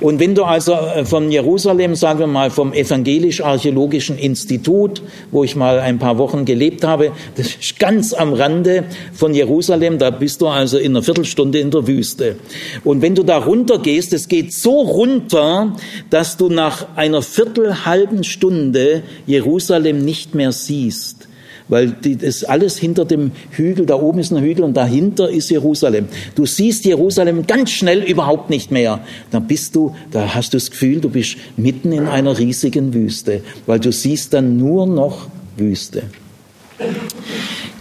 Und 0.00 0.20
wenn 0.20 0.34
du 0.34 0.44
also 0.44 0.72
äh, 0.72 1.04
von 1.04 1.30
Jerusalem, 1.30 1.94
sagen 1.94 2.18
wir 2.18 2.26
mal 2.26 2.50
vom 2.50 2.72
Evangelisch-Archäologischen 2.72 4.18
Institut, 4.18 5.02
wo 5.30 5.42
ich 5.44 5.56
mal 5.56 5.80
ein 5.80 5.98
paar 5.98 6.18
Wochen 6.18 6.44
gelebt 6.44 6.84
habe, 6.84 7.12
das 7.36 7.48
ist 7.54 7.78
ganz 7.78 8.12
am 8.12 8.34
Rande 8.34 8.84
von 9.12 9.34
Jerusalem, 9.34 9.98
da 9.98 10.10
bist 10.10 10.40
du 10.42 10.48
also 10.48 10.78
in 10.78 10.92
einer 10.92 11.02
Viertelstunde 11.02 11.58
in 11.58 11.70
der 11.70 11.86
Wüste. 11.86 12.36
Und 12.84 13.00
wenn 13.00 13.14
du 13.14 13.22
da 13.22 13.38
runter 13.38 13.78
gehst, 13.78 14.12
es 14.12 14.28
geht 14.28 14.52
so 14.52 14.80
runter, 14.80 15.76
dass 16.10 16.36
du 16.36 16.48
nach 16.48 16.88
einer 16.96 17.22
Viertel 17.22 17.86
halben 17.86 18.24
Stunde 18.24 19.02
Jerusalem 19.26 20.04
nicht 20.04 20.34
mehr 20.34 20.52
siehst 20.52 21.21
weil 21.68 21.90
die, 21.90 22.16
das 22.16 22.44
alles 22.44 22.78
hinter 22.78 23.04
dem 23.04 23.32
Hügel, 23.50 23.86
da 23.86 23.94
oben 23.96 24.18
ist 24.18 24.32
ein 24.32 24.42
Hügel 24.42 24.64
und 24.64 24.76
dahinter 24.76 25.30
ist 25.30 25.50
Jerusalem. 25.50 26.08
Du 26.34 26.46
siehst 26.46 26.84
Jerusalem 26.84 27.46
ganz 27.46 27.70
schnell 27.70 28.02
überhaupt 28.02 28.50
nicht 28.50 28.70
mehr. 28.70 29.00
Dann 29.30 29.46
bist 29.46 29.74
du, 29.74 29.94
da 30.10 30.34
hast 30.34 30.52
du 30.52 30.56
das 30.56 30.70
Gefühl, 30.70 31.00
du 31.00 31.08
bist 31.08 31.36
mitten 31.56 31.92
in 31.92 32.06
einer 32.06 32.38
riesigen 32.38 32.94
Wüste, 32.94 33.42
weil 33.66 33.80
du 33.80 33.92
siehst 33.92 34.34
dann 34.34 34.56
nur 34.56 34.86
noch 34.86 35.28
Wüste. 35.56 36.04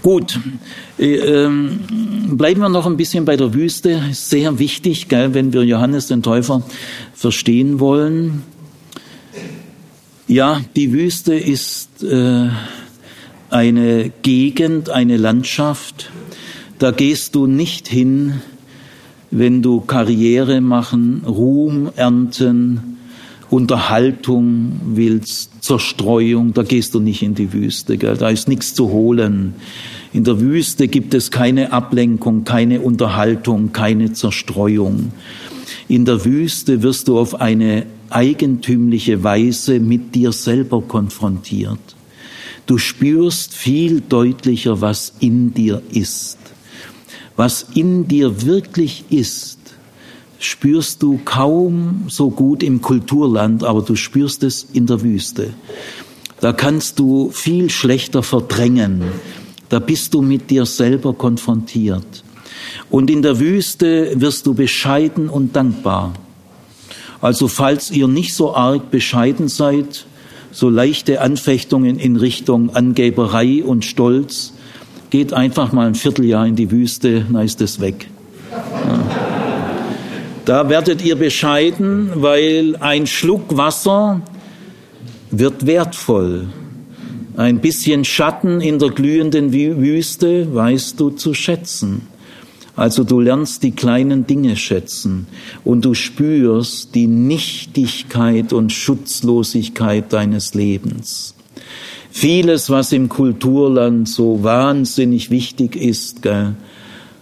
Gut, 0.02 0.39
äh, 0.98 1.15
ähm, 1.15 1.80
bleiben 2.32 2.62
wir 2.62 2.70
noch 2.70 2.88
ein 2.88 2.98
bisschen 2.98 3.26
bei 3.26 3.38
der 3.38 3.54
Wüste. 3.54 4.02
Sehr 4.13 4.58
wichtig, 4.58 5.10
gell, 5.10 5.34
wenn 5.34 5.54
wir 5.54 5.63
Johannes 5.63 6.08
den 6.08 6.24
Täufer 6.24 6.63
verstehen 7.13 7.80
wollen. 7.80 8.44
Ja, 10.28 10.62
die 10.76 10.91
Wüste 10.91 11.36
ist 11.36 12.04
äh, 12.04 12.48
eine 13.52 14.12
Gegend, 14.22 14.90
eine 14.90 15.18
Landschaft, 15.18 16.12
da 16.80 16.92
gehst 16.92 17.36
du 17.36 17.48
nicht 17.48 17.88
hin, 17.88 18.42
wenn 19.30 19.62
du 19.62 19.82
Karriere 19.82 20.62
machen, 20.62 21.24
Ruhm 21.26 21.90
ernten, 21.96 22.98
Unterhaltung 23.50 24.80
willst, 24.86 25.64
Zerstreuung, 25.64 26.54
da 26.54 26.64
gehst 26.64 26.96
du 26.96 27.00
nicht 27.00 27.22
in 27.22 27.36
die 27.36 27.52
Wüste, 27.52 27.98
gell? 27.98 28.16
da 28.16 28.30
ist 28.30 28.48
nichts 28.48 28.74
zu 28.74 28.90
holen. 28.90 29.54
In 30.14 30.24
der 30.24 30.40
Wüste 30.40 30.88
gibt 30.88 31.14
es 31.14 31.32
keine 31.32 31.74
Ablenkung, 31.74 32.46
keine 32.46 32.82
Unterhaltung, 32.82 33.74
keine 33.74 34.14
Zerstreuung. 34.14 35.12
In 35.88 36.06
der 36.06 36.24
Wüste 36.24 36.82
wirst 36.82 37.10
du 37.10 37.20
auf 37.20 37.42
eine 37.42 37.86
eigentümliche 38.10 39.24
Weise 39.24 39.80
mit 39.80 40.16
dir 40.16 40.32
selber 40.32 40.82
konfrontiert. 40.82 41.80
Du 42.65 42.78
spürst 42.78 43.54
viel 43.54 44.02
deutlicher, 44.02 44.82
was 44.82 45.13
in 45.19 45.54
dir 45.54 45.82
ist. 45.91 46.38
Was 47.36 47.65
in 47.74 48.08
dir 48.08 48.43
wirklich 48.43 49.06
ist, 49.10 49.60
spürst 50.39 51.02
du 51.04 51.19
kaum 51.24 52.06
so 52.08 52.30
gut 52.30 52.63
im 52.63 52.82
Kulturland, 52.82 53.63
aber 53.63 53.82
du 53.82 53.95
spürst 53.95 54.43
es 54.43 54.67
in 54.74 54.86
der 54.86 55.02
Wüste. 55.02 55.54
Da 56.39 56.54
kannst 56.54 57.00
du 57.00 57.30
viel 57.32 57.69
schlechter 57.69 58.24
verdrängen. 58.24 59.04
Da 59.69 59.80
bist 59.80 60.13
du 60.13 60.21
mit 60.21 60.50
dir 60.50 60.65
selber 60.65 61.13
konfrontiert. 61.13 62.24
Und 62.89 63.10
in 63.10 63.21
der 63.21 63.39
Wüste 63.39 64.19
wirst 64.19 64.45
du 64.45 64.54
bescheiden 64.54 65.30
und 65.30 65.56
dankbar. 65.56 66.13
Also 67.21 67.47
falls 67.47 67.91
ihr 67.91 68.08
nicht 68.08 68.34
so 68.34 68.56
arg 68.56 68.89
bescheiden 68.89 69.47
seid, 69.47 70.06
so 70.52 70.70
leichte 70.70 71.22
Anfechtungen 71.22 71.98
in 71.98 72.16
Richtung 72.16 72.76
Angeberei 72.76 73.64
und 73.64 73.86
Stolz, 73.86 74.54
geht 75.10 75.34
einfach 75.34 75.72
mal 75.72 75.88
ein 75.88 75.96
Vierteljahr 75.96 76.48
in 76.48 76.56
die 76.56 76.72
Wüste, 76.72 77.26
dann 77.32 77.44
ist 77.44 77.62
es 77.62 77.80
weg. 77.80 78.08
Ja. 78.52 79.32
Da 80.46 80.70
werdet 80.70 81.04
ihr 81.04 81.16
bescheiden, 81.16 82.10
weil 82.16 82.76
ein 82.80 83.06
Schluck 83.06 83.56
Wasser 83.56 84.22
wird 85.30 85.66
wertvoll. 85.66 86.48
Ein 87.38 87.60
bisschen 87.60 88.04
Schatten 88.04 88.60
in 88.60 88.80
der 88.80 88.90
glühenden 88.90 89.54
Wüste 89.54 90.54
weißt 90.54 91.00
du 91.00 91.12
zu 91.12 91.34
schätzen. 91.34 92.08
Also 92.75 93.03
du 93.03 93.19
lernst 93.19 93.63
die 93.63 93.71
kleinen 93.71 94.25
Dinge 94.27 94.55
schätzen 94.55 95.27
und 95.63 95.84
du 95.84 95.93
spürst 95.93 96.95
die 96.95 97.07
Nichtigkeit 97.07 98.53
und 98.53 98.71
Schutzlosigkeit 98.71 100.12
deines 100.13 100.53
Lebens. 100.53 101.36
Vieles, 102.12 102.69
was 102.69 102.91
im 102.91 103.10
Kulturland 103.10 104.07
so 104.07 104.43
wahnsinnig 104.43 105.29
wichtig 105.31 105.75
ist, 105.75 106.21
gell, 106.21 106.55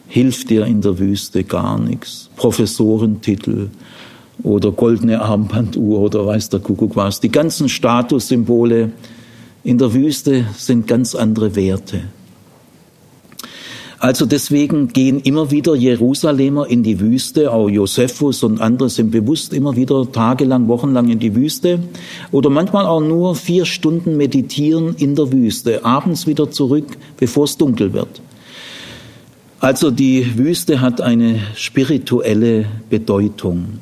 hilft 0.08 0.50
dir 0.50 0.66
in 0.66 0.82
der 0.82 0.98
Wüste 0.98 1.44
gar 1.44 1.80
nichts. 1.80 2.30
Professorentitel 2.36 3.70
oder 4.42 4.72
goldene 4.72 5.22
Armbanduhr 5.22 6.00
oder 6.00 6.26
weiß 6.26 6.50
der 6.50 6.60
Kuckuck 6.60 6.96
was. 6.96 7.20
Die 7.20 7.32
ganzen 7.32 7.70
Statussymbole 7.70 8.92
in 9.64 9.78
der 9.78 9.94
Wüste 9.94 10.46
sind 10.58 10.88
ganz 10.88 11.14
andere 11.16 11.56
Werte. 11.56 12.02
Also 14.00 14.26
deswegen 14.26 14.88
gehen 14.88 15.20
immer 15.20 15.52
wieder 15.52 15.76
Jerusalemer 15.76 16.68
in 16.68 16.84
die 16.84 17.02
Wüste, 17.02 17.52
auch 17.52 17.68
Josephus 17.68 18.44
und 18.44 18.62
andere 18.62 18.90
sind 18.90 19.12
bewusst 19.12 19.54
immer 19.54 19.76
wieder 19.76 20.10
tagelang, 20.10 20.70
wochenlang 20.70 21.10
in 21.10 21.20
die 21.20 21.36
Wüste 21.36 21.80
oder 22.32 22.50
manchmal 22.50 22.86
auch 22.86 23.02
nur 23.02 23.36
vier 23.36 23.66
Stunden 23.66 24.16
meditieren 24.16 24.96
in 24.98 25.16
der 25.16 25.34
Wüste, 25.34 25.84
abends 25.84 26.28
wieder 26.28 26.50
zurück, 26.50 26.98
bevor 27.18 27.44
es 27.44 27.58
dunkel 27.58 27.92
wird. 27.92 28.22
Also 29.60 29.92
die 29.92 30.38
Wüste 30.38 30.80
hat 30.80 31.02
eine 31.02 31.42
spirituelle 31.56 32.68
Bedeutung. 32.90 33.80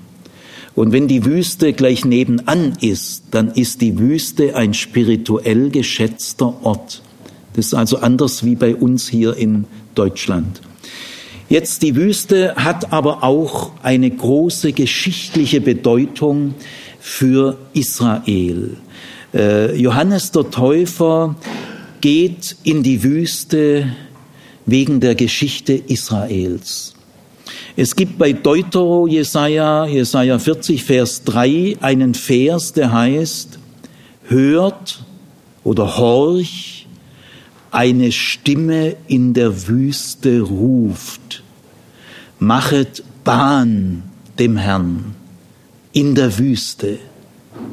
Und 0.73 0.93
wenn 0.93 1.07
die 1.07 1.25
Wüste 1.25 1.73
gleich 1.73 2.05
nebenan 2.05 2.73
ist, 2.81 3.25
dann 3.29 3.51
ist 3.51 3.81
die 3.81 3.99
Wüste 3.99 4.55
ein 4.55 4.73
spirituell 4.73 5.69
geschätzter 5.69 6.55
Ort. 6.63 7.03
Das 7.57 7.65
ist 7.65 7.73
also 7.73 7.97
anders 7.97 8.45
wie 8.45 8.53
bei 8.53 8.75
uns 8.75 9.09
hier 9.09 9.35
in 9.35 9.65
Deutschland. 9.95 10.61
Jetzt 11.49 11.81
die 11.81 11.95
Wüste 11.95 12.53
hat 12.55 12.93
aber 12.93 13.23
auch 13.23 13.71
eine 13.81 14.11
große 14.11 14.73
geschichtliche 14.73 15.59
Bedeutung 15.59 16.53
für 16.99 17.57
Israel. 17.73 18.77
Äh, 19.33 19.75
Johannes 19.75 20.29
der 20.31 20.51
Täufer 20.51 21.35
geht 21.99 22.57
in 22.63 22.83
die 22.83 23.01
Wüste 23.01 23.91
wegen 24.67 24.99
der 24.99 25.15
Geschichte 25.15 25.73
Israels. 25.73 26.93
Es 27.75 27.95
gibt 27.95 28.19
bei 28.19 28.33
Deutero 28.33 29.07
Jesaja, 29.07 29.87
Jesaja 29.87 30.37
40, 30.37 30.83
Vers 30.83 31.23
3 31.23 31.77
einen 31.81 32.13
Vers, 32.13 32.73
der 32.73 32.91
heißt, 32.91 33.57
hört 34.27 35.03
oder 35.63 35.97
horch, 35.97 36.76
eine 37.71 38.11
Stimme 38.11 38.95
in 39.07 39.33
der 39.33 39.67
Wüste 39.67 40.41
ruft, 40.41 41.43
machet 42.39 43.03
Bahn 43.23 44.03
dem 44.39 44.57
Herrn 44.57 45.15
in 45.91 46.15
der 46.15 46.37
Wüste, 46.37 46.99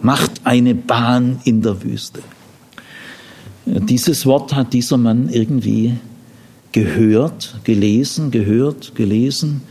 macht 0.02 0.33
eine 0.44 0.74
Bahn 0.74 1.40
in 1.44 1.62
der 1.62 1.83
Wüste. 1.85 2.22
Dieses 3.66 4.26
Wort 4.26 4.54
hat 4.54 4.72
dieser 4.72 4.96
Mann 4.98 5.28
irgendwie 5.28 5.94
gehört, 6.72 7.54
gelesen, 7.64 8.30
gehört, 8.30 8.94
gelesen 8.94 9.62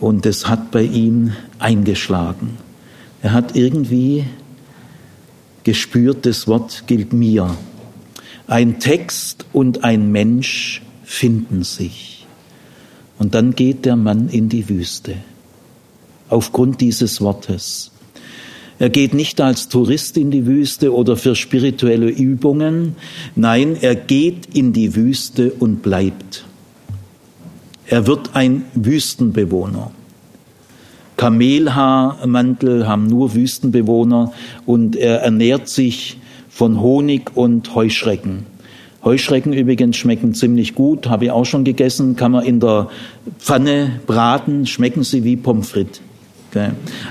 und 0.00 0.26
es 0.26 0.48
hat 0.48 0.70
bei 0.70 0.82
ihm 0.82 1.32
eingeschlagen. 1.58 2.58
Er 3.22 3.32
hat 3.32 3.56
irgendwie 3.56 4.24
gespürt, 5.64 6.26
das 6.26 6.46
Wort 6.46 6.84
gilt 6.86 7.12
mir. 7.12 7.56
Ein 8.48 8.78
Text 8.78 9.44
und 9.52 9.82
ein 9.82 10.12
Mensch 10.12 10.82
finden 11.04 11.64
sich. 11.64 12.26
Und 13.18 13.34
dann 13.34 13.54
geht 13.54 13.84
der 13.84 13.96
Mann 13.96 14.28
in 14.28 14.48
die 14.48 14.68
Wüste 14.68 15.16
aufgrund 16.28 16.80
dieses 16.80 17.20
Wortes. 17.20 17.90
Er 18.78 18.90
geht 18.90 19.14
nicht 19.14 19.40
als 19.40 19.68
Tourist 19.68 20.16
in 20.16 20.30
die 20.30 20.46
Wüste 20.46 20.94
oder 20.94 21.16
für 21.16 21.34
spirituelle 21.34 22.08
Übungen. 22.08 22.96
Nein, 23.34 23.76
er 23.80 23.94
geht 23.94 24.54
in 24.54 24.72
die 24.72 24.94
Wüste 24.94 25.52
und 25.52 25.82
bleibt. 25.82 26.44
Er 27.86 28.06
wird 28.06 28.30
ein 28.34 28.64
Wüstenbewohner. 28.74 29.92
Kamelhaarmantel 31.16 32.86
haben 32.86 33.06
nur 33.06 33.34
Wüstenbewohner 33.34 34.32
und 34.66 34.94
er 34.94 35.22
ernährt 35.22 35.68
sich 35.68 36.18
von 36.56 36.80
Honig 36.80 37.36
und 37.36 37.74
Heuschrecken. 37.74 38.46
Heuschrecken 39.04 39.52
übrigens 39.52 39.98
schmecken 39.98 40.32
ziemlich 40.32 40.74
gut, 40.74 41.06
habe 41.06 41.26
ich 41.26 41.30
auch 41.30 41.44
schon 41.44 41.64
gegessen, 41.64 42.16
kann 42.16 42.32
man 42.32 42.46
in 42.46 42.60
der 42.60 42.88
Pfanne 43.38 44.00
braten, 44.06 44.66
schmecken 44.66 45.04
sie 45.04 45.22
wie 45.22 45.36
Pommes 45.36 45.68
frites. 45.68 46.00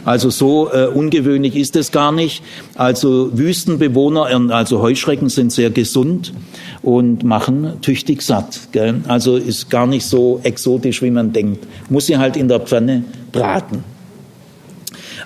Also 0.04 0.32
so 0.32 0.72
äh, 0.74 0.88
ungewöhnlich 0.88 1.56
ist 1.56 1.76
es 1.76 1.92
gar 1.92 2.12
nicht. 2.12 2.42
Also 2.74 3.38
Wüstenbewohner, 3.38 4.26
also 4.50 4.82
Heuschrecken 4.82 5.30
sind 5.30 5.52
sehr 5.52 5.70
gesund 5.70 6.34
und 6.82 7.24
machen 7.24 7.74
tüchtig 7.82 8.24
satt. 8.24 8.70
Gell? 8.72 9.02
Also 9.08 9.36
ist 9.36 9.70
gar 9.70 9.86
nicht 9.86 10.08
so 10.08 10.40
exotisch, 10.42 11.04
wie 11.04 11.12
man 11.12 11.34
denkt. 11.34 11.68
Muss 11.92 12.08
sie 12.08 12.18
halt 12.18 12.36
in 12.36 12.48
der 12.48 12.62
Pfanne 12.62 13.04
braten. 13.32 13.84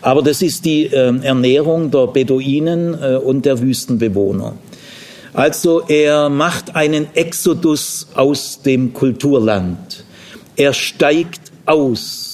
Aber 0.02 0.22
das 0.22 0.42
ist 0.42 0.66
die 0.66 0.86
äh, 0.86 1.14
Ernährung 1.24 1.92
der 1.92 2.08
Beduinen 2.08 2.94
äh, 2.94 3.18
und 3.18 3.46
der 3.46 3.60
Wüstenbewohner. 3.62 4.56
Also 5.34 5.82
er 5.88 6.30
macht 6.30 6.76
einen 6.76 7.08
Exodus 7.16 8.08
aus 8.16 8.62
dem 8.62 8.94
Kulturland. 8.94 10.04
Er 10.56 10.74
steigt 10.74 11.52
aus 11.66 12.30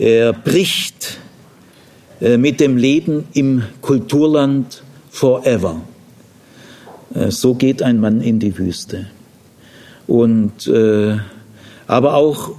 er 0.00 0.32
bricht 0.32 1.18
äh, 2.22 2.38
mit 2.38 2.58
dem 2.58 2.78
Leben 2.78 3.24
im 3.34 3.64
Kulturland 3.82 4.82
forever. 5.10 5.82
Äh, 7.14 7.30
so 7.30 7.52
geht 7.52 7.82
ein 7.82 8.00
Mann 8.00 8.22
in 8.22 8.38
die 8.38 8.56
Wüste. 8.56 9.08
Und, 10.06 10.66
äh, 10.68 11.18
aber 11.86 12.14
auch 12.14 12.52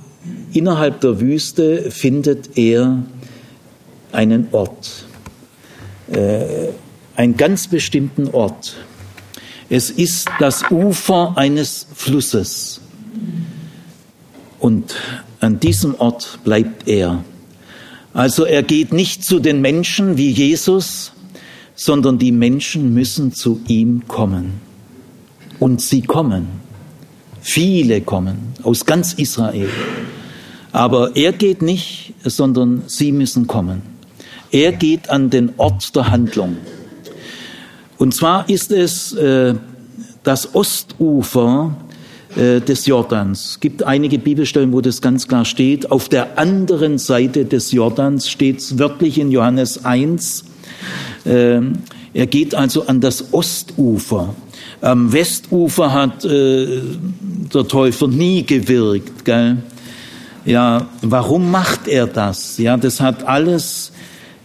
innerhalb 0.54 1.02
der 1.02 1.20
Wüste 1.20 1.90
findet 1.90 2.60
er 2.60 3.02
einen 4.12 4.48
Ort, 4.52 5.06
einen 7.16 7.38
ganz 7.38 7.68
bestimmten 7.68 8.30
Ort. 8.30 8.76
Es 9.70 9.90
ist 9.90 10.30
das 10.40 10.70
Ufer 10.70 11.38
eines 11.38 11.88
Flusses. 11.96 12.82
Und 14.60 14.96
an 15.40 15.60
diesem 15.60 15.96
Ort 15.96 16.40
bleibt 16.44 16.88
er. 16.88 17.24
Also 18.14 18.44
er 18.44 18.64
geht 18.64 18.92
nicht 18.92 19.24
zu 19.24 19.40
den 19.40 19.62
Menschen 19.62 20.18
wie 20.18 20.30
Jesus, 20.30 21.14
sondern 21.74 22.20
die 22.20 22.34
Menschen 22.34 22.94
müssen 22.94 23.34
zu 23.34 23.62
ihm 23.68 24.08
kommen. 24.08 24.60
Und 25.60 25.82
sie 25.82 26.02
kommen. 26.02 26.48
Viele 27.40 28.02
kommen 28.02 28.54
aus 28.64 28.86
ganz 28.86 29.14
Israel. 29.14 29.70
Aber 30.74 31.16
er 31.16 31.32
geht 31.32 31.62
nicht, 31.62 32.14
sondern 32.24 32.84
sie 32.88 33.12
müssen 33.12 33.48
kommen. 33.48 33.82
Er 34.52 34.74
geht 34.74 35.10
an 35.10 35.30
den 35.30 35.54
Ort 35.58 35.96
der 35.96 36.12
Handlung. 36.12 36.58
Und 37.98 38.14
zwar 38.14 38.50
ist 38.50 38.72
es 38.72 39.14
äh, 39.14 39.56
das 40.24 40.54
Ostufer 40.56 41.76
äh, 42.36 42.60
des 42.60 42.86
Jordans. 42.86 43.52
Es 43.52 43.60
gibt 43.60 43.84
einige 43.84 44.20
Bibelstellen, 44.20 44.74
wo 44.74 44.82
das 44.82 45.02
ganz 45.02 45.28
klar 45.28 45.46
steht. 45.46 45.92
Auf 45.92 46.10
der 46.10 46.38
anderen 46.38 46.98
Seite 46.98 47.46
des 47.46 47.72
Jordans 47.72 48.30
steht 48.30 48.60
es 48.60 48.78
wörtlich 48.78 49.18
in 49.20 49.32
Johannes 49.32 49.86
1. 49.86 50.44
Ähm, 51.26 51.74
er 52.14 52.28
geht 52.28 52.54
also 52.54 52.88
an 52.88 53.00
das 53.00 53.34
Ostufer. 53.34 54.36
Am 54.82 55.14
Westufer 55.14 55.94
hat 55.94 56.26
äh, 56.26 56.82
der 57.54 57.68
Täufer 57.68 58.08
nie 58.08 58.44
gewirkt. 58.44 59.24
Gell? 59.24 59.58
Ja, 60.44 60.88
warum 61.02 61.52
macht 61.52 61.88
er 61.88 62.08
das? 62.08 62.58
Ja, 62.58 62.76
das 62.76 63.00
hat 63.00 63.28
alles 63.28 63.92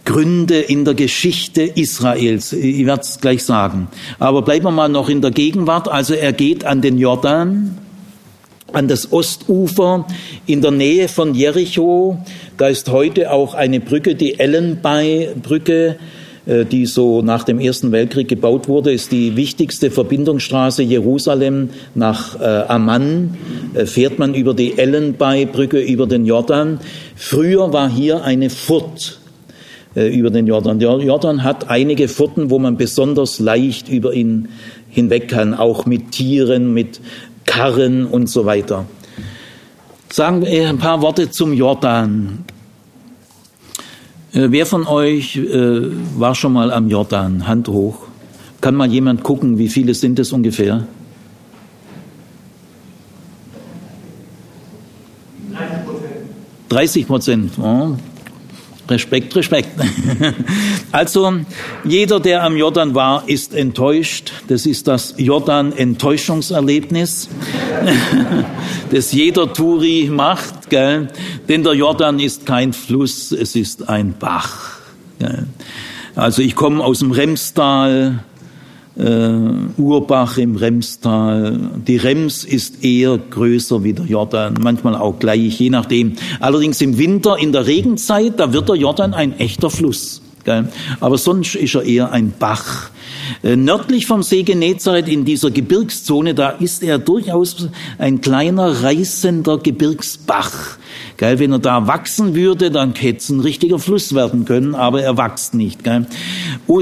Gründe 0.07 0.59
in 0.59 0.85
der 0.85 0.93
Geschichte 0.93 1.63
Israels. 1.63 2.53
Ich 2.53 2.85
werde 2.85 3.01
es 3.01 3.19
gleich 3.19 3.43
sagen. 3.43 3.89
Aber 4.19 4.41
bleiben 4.41 4.63
wir 4.63 4.71
mal 4.71 4.87
noch 4.87 5.09
in 5.09 5.21
der 5.21 5.31
Gegenwart. 5.31 5.89
Also 5.89 6.13
er 6.13 6.31
geht 6.31 6.63
an 6.63 6.81
den 6.81 6.97
Jordan, 6.97 7.77
an 8.71 8.87
das 8.87 9.11
Ostufer 9.11 10.07
in 10.45 10.61
der 10.61 10.71
Nähe 10.71 11.09
von 11.09 11.35
Jericho. 11.35 12.19
Da 12.57 12.69
ist 12.69 12.89
heute 12.89 13.31
auch 13.33 13.53
eine 13.53 13.81
Brücke, 13.81 14.15
die 14.15 14.39
Ellenby-Brücke, 14.39 15.97
äh, 16.45 16.63
die 16.63 16.85
so 16.85 17.21
nach 17.21 17.43
dem 17.43 17.59
Ersten 17.59 17.91
Weltkrieg 17.91 18.29
gebaut 18.29 18.69
wurde, 18.69 18.93
ist 18.93 19.11
die 19.11 19.35
wichtigste 19.35 19.91
Verbindungsstraße 19.91 20.83
Jerusalem 20.83 21.71
nach 21.95 22.39
äh, 22.39 22.45
Amman. 22.45 23.35
Äh, 23.73 23.85
fährt 23.85 24.19
man 24.19 24.35
über 24.35 24.53
die 24.53 24.77
Ellenby-Brücke 24.77 25.81
über 25.81 26.07
den 26.07 26.25
Jordan. 26.25 26.79
Früher 27.17 27.73
war 27.73 27.89
hier 27.89 28.23
eine 28.23 28.49
Furt 28.49 29.16
äh, 29.97 30.09
über 30.09 30.29
den 30.29 30.45
Jordan. 30.45 30.77
Der 30.77 30.95
Jordan 30.99 31.43
hat 31.43 31.71
einige 31.71 32.07
Furten, 32.07 32.51
wo 32.51 32.59
man 32.59 32.77
besonders 32.77 33.39
leicht 33.39 33.89
über 33.89 34.13
ihn 34.13 34.49
hinweg 34.89 35.27
kann, 35.27 35.55
auch 35.55 35.87
mit 35.87 36.11
Tieren, 36.11 36.71
mit 36.71 37.01
Karren 37.45 38.05
und 38.05 38.29
so 38.29 38.45
weiter. 38.45 38.85
Sagen 40.13 40.45
wir 40.45 40.69
ein 40.69 40.77
paar 40.77 41.01
Worte 41.01 41.31
zum 41.31 41.51
Jordan. 41.51 42.45
Äh, 44.33 44.47
wer 44.51 44.67
von 44.67 44.85
euch 44.85 45.35
äh, 45.35 45.81
war 46.15 46.35
schon 46.35 46.53
mal 46.53 46.71
am 46.71 46.89
Jordan? 46.89 47.47
Hand 47.47 47.67
hoch. 47.67 48.05
Kann 48.61 48.75
mal 48.75 48.91
jemand 48.91 49.23
gucken, 49.23 49.57
wie 49.57 49.67
viele 49.67 49.95
sind 49.95 50.19
es 50.19 50.31
ungefähr? 50.31 50.85
30 56.69 57.07
Prozent. 57.07 57.53
Oh, 57.59 57.95
Respekt, 58.89 59.35
Respekt. 59.35 59.69
Also 60.91 61.33
jeder, 61.83 62.21
der 62.21 62.43
am 62.43 62.55
Jordan 62.55 62.93
war, 62.95 63.27
ist 63.27 63.53
enttäuscht. 63.53 64.31
Das 64.47 64.65
ist 64.65 64.87
das 64.87 65.15
Jordan-Enttäuschungserlebnis, 65.17 67.27
das 68.91 69.11
jeder 69.11 69.51
Turi 69.51 70.09
macht. 70.11 70.69
Gell? 70.69 71.09
Denn 71.49 71.63
der 71.63 71.73
Jordan 71.73 72.19
ist 72.19 72.45
kein 72.45 72.71
Fluss, 72.73 73.33
es 73.33 73.55
ist 73.55 73.89
ein 73.89 74.13
Bach. 74.17 74.77
Gell? 75.19 75.47
Also 76.15 76.41
ich 76.41 76.55
komme 76.55 76.81
aus 76.83 76.99
dem 76.99 77.11
Remstal, 77.11 78.23
äh, 78.97 79.81
Urbach 79.81 80.37
im 80.37 80.55
Remstal. 80.55 81.59
Die 81.87 81.97
Rems 81.97 82.43
ist 82.43 82.83
eher 82.83 83.17
größer 83.17 83.83
wie 83.83 83.93
der 83.93 84.05
Jordan, 84.05 84.55
manchmal 84.61 84.95
auch 84.95 85.19
gleich, 85.19 85.59
je 85.59 85.69
nachdem. 85.69 86.13
Allerdings 86.39 86.81
im 86.81 86.97
Winter, 86.97 87.37
in 87.37 87.51
der 87.51 87.67
Regenzeit, 87.67 88.39
da 88.39 88.53
wird 88.53 88.69
der 88.69 88.75
Jordan 88.75 89.13
ein 89.13 89.37
echter 89.39 89.69
Fluss. 89.69 90.21
Gell? 90.43 90.69
Aber 91.01 91.17
sonst 91.17 91.55
ist 91.55 91.75
er 91.75 91.83
eher 91.83 92.11
ein 92.11 92.33
Bach. 92.37 92.89
Äh, 93.43 93.55
nördlich 93.55 94.05
vom 94.05 94.23
See 94.23 94.43
Genezareth 94.43 95.07
in 95.07 95.25
dieser 95.25 95.51
Gebirgszone, 95.51 96.33
da 96.33 96.49
ist 96.49 96.83
er 96.83 96.99
durchaus 96.99 97.69
ein 97.97 98.21
kleiner 98.21 98.83
reißender 98.83 99.57
Gebirgsbach. 99.57 100.77
Gell, 101.17 101.39
wenn 101.39 101.51
er 101.51 101.59
da 101.59 101.87
wachsen 101.87 102.35
würde, 102.35 102.69
dann 102.69 102.93
hätte 102.93 103.17
es 103.17 103.29
ein 103.29 103.39
richtiger 103.39 103.79
Fluss 103.79 104.13
werden 104.13 104.45
können, 104.45 104.75
aber 104.75 105.01
er 105.01 105.17
wächst 105.17 105.53
nicht. 105.53 105.83
Gell. 105.83 106.05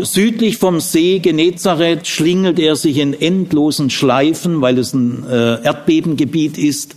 Südlich 0.03 0.57
vom 0.57 0.79
See 0.79 1.19
Genezareth 1.19 2.05
schlingelt 2.07 2.59
er 2.59 2.75
sich 2.75 2.97
in 2.97 3.13
endlosen 3.13 3.89
Schleifen, 3.89 4.61
weil 4.61 4.77
es 4.77 4.93
ein 4.93 5.25
äh, 5.29 5.63
Erdbebengebiet 5.63 6.57
ist. 6.57 6.95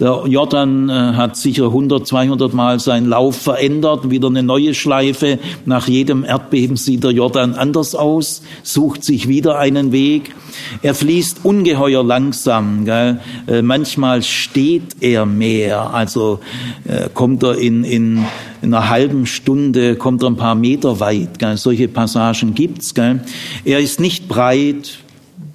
Der 0.00 0.24
Jordan 0.26 0.88
äh, 0.88 0.92
hat 0.92 1.36
sicher 1.36 1.66
100, 1.66 2.06
200 2.06 2.54
Mal 2.54 2.80
seinen 2.80 3.08
Lauf 3.08 3.36
verändert, 3.36 4.10
wieder 4.10 4.28
eine 4.28 4.42
neue 4.42 4.74
Schleife. 4.74 5.38
Nach 5.64 5.86
jedem 5.86 6.24
Erdbeben 6.24 6.76
sieht 6.76 7.04
der 7.04 7.12
Jordan 7.12 7.54
anders 7.54 7.94
aus, 7.94 8.42
sucht 8.62 9.04
sich 9.04 9.28
wieder 9.28 9.58
einen 9.58 9.92
Weg. 9.92 10.34
Er 10.82 10.94
fließt 10.94 11.44
ungeheuer 11.44 12.04
langsam. 12.04 12.84
Gell. 12.84 13.20
Äh, 13.46 13.62
manchmal 13.62 14.22
steht 14.22 14.96
er 15.00 15.26
mehr, 15.26 15.94
also 15.94 16.40
äh, 16.84 17.08
kommt 17.12 17.42
er 17.42 17.58
in, 17.58 17.84
in, 17.84 18.24
in 18.62 18.74
einer 18.74 18.88
halben 18.88 19.26
Stunde, 19.26 19.96
kommt 19.96 20.22
er 20.22 20.30
ein 20.30 20.36
paar 20.36 20.54
Meter 20.54 21.00
weit. 21.00 21.38
Gell? 21.38 21.56
Solche 21.56 21.88
Passagen 21.88 22.54
gibt's. 22.54 22.94
Gell? 22.94 23.20
Er 23.64 23.80
ist 23.80 24.00
nicht 24.00 24.28
breit, 24.28 24.98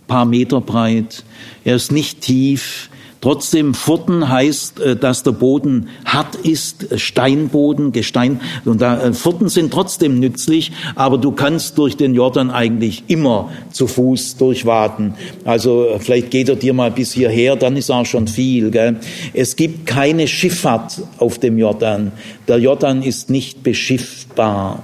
paar 0.08 0.26
Meter 0.26 0.62
breit. 0.62 1.24
Er 1.64 1.76
ist 1.76 1.92
nicht 1.92 2.22
tief. 2.22 2.90
Trotzdem, 3.26 3.74
Furten 3.74 4.30
heißt, 4.30 4.80
äh, 4.82 4.96
dass 4.96 5.24
der 5.24 5.32
Boden 5.32 5.88
hart 6.06 6.36
ist, 6.36 6.92
äh, 6.92 7.00
Steinboden, 7.00 7.92
Gestein. 7.92 8.40
Und 8.66 8.84
da, 8.84 9.02
äh, 9.02 9.14
Furten 9.14 9.50
sind 9.50 9.74
trotzdem 9.74 10.20
nützlich, 10.20 10.72
aber 10.94 11.18
du 11.18 11.32
kannst 11.32 11.80
durch 11.80 11.98
den 11.98 12.14
Jordan 12.14 12.52
eigentlich 12.52 13.06
immer 13.08 13.50
zu 13.72 13.88
Fuß 13.88 14.38
durchwaten. 14.38 15.16
Also 15.44 15.98
vielleicht 15.98 16.30
geht 16.30 16.50
er 16.50 16.56
dir 16.56 16.76
mal 16.76 16.92
bis 16.92 17.14
hierher, 17.14 17.56
dann 17.56 17.78
ist 17.78 17.90
auch 17.90 18.06
schon 18.06 18.28
viel. 18.28 18.70
Gell? 18.70 18.98
Es 19.34 19.56
gibt 19.56 19.88
keine 19.88 20.28
Schifffahrt 20.28 21.02
auf 21.18 21.40
dem 21.40 21.58
Jordan. 21.58 22.12
Der 22.48 22.60
Jordan 22.60 23.02
ist 23.02 23.32
nicht 23.32 23.64
beschiffbar. 23.64 24.84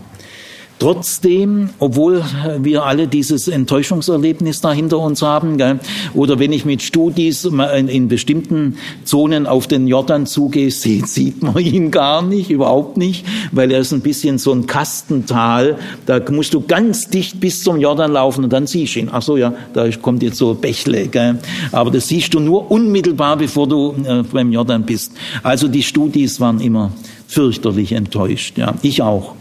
Trotzdem, 0.82 1.69
obwohl 1.77 2.23
wir 2.57 2.86
alle 2.86 3.07
dieses 3.07 3.47
Enttäuschungserlebnis 3.47 4.61
da 4.61 4.73
hinter 4.73 4.97
uns 4.97 5.21
haben, 5.21 5.57
gell, 5.57 5.79
oder 6.15 6.39
wenn 6.39 6.51
ich 6.51 6.65
mit 6.65 6.82
Studis 6.82 7.45
in, 7.45 8.07
bestimmten 8.07 8.77
Zonen 9.03 9.45
auf 9.45 9.67
den 9.67 9.86
Jordan 9.86 10.25
zugehe, 10.25 10.71
sieht, 10.71 11.07
sieht 11.07 11.43
man 11.43 11.59
ihn 11.59 11.91
gar 11.91 12.23
nicht, 12.23 12.49
überhaupt 12.49 12.97
nicht, 12.97 13.27
weil 13.51 13.69
er 13.69 13.82
ist 13.82 13.91
ein 13.91 14.01
bisschen 14.01 14.39
so 14.39 14.53
ein 14.53 14.65
Kastental. 14.65 15.77
Da 16.07 16.19
musst 16.32 16.55
du 16.55 16.61
ganz 16.61 17.07
dicht 17.11 17.39
bis 17.39 17.63
zum 17.63 17.79
Jordan 17.79 18.13
laufen 18.13 18.45
und 18.45 18.51
dann 18.51 18.65
siehst 18.65 18.95
du 18.95 19.01
ihn. 19.01 19.09
Ach 19.11 19.21
so, 19.21 19.38
ja, 19.38 19.53
da 19.75 19.88
kommt 19.91 20.23
jetzt 20.23 20.38
so 20.38 20.55
Bächle. 20.55 21.05
Gell. 21.09 21.38
Aber 21.71 21.91
das 21.91 22.07
siehst 22.07 22.34
du 22.34 22.39
nur 22.39 22.71
unmittelbar, 22.71 23.38
bevor 23.38 23.67
du 23.67 23.93
äh, 24.03 24.23
beim 24.23 24.51
Jordan 24.51 24.82
bist. 24.82 25.11
Also 25.43 25.67
die 25.67 25.84
Studis 25.84 26.39
waren 26.39 26.59
immer 26.59 26.91
fürchterlich 27.27 27.91
enttäuscht. 27.91 28.57
Ja, 28.57 28.73
ich 28.82 29.03
auch. 29.03 29.36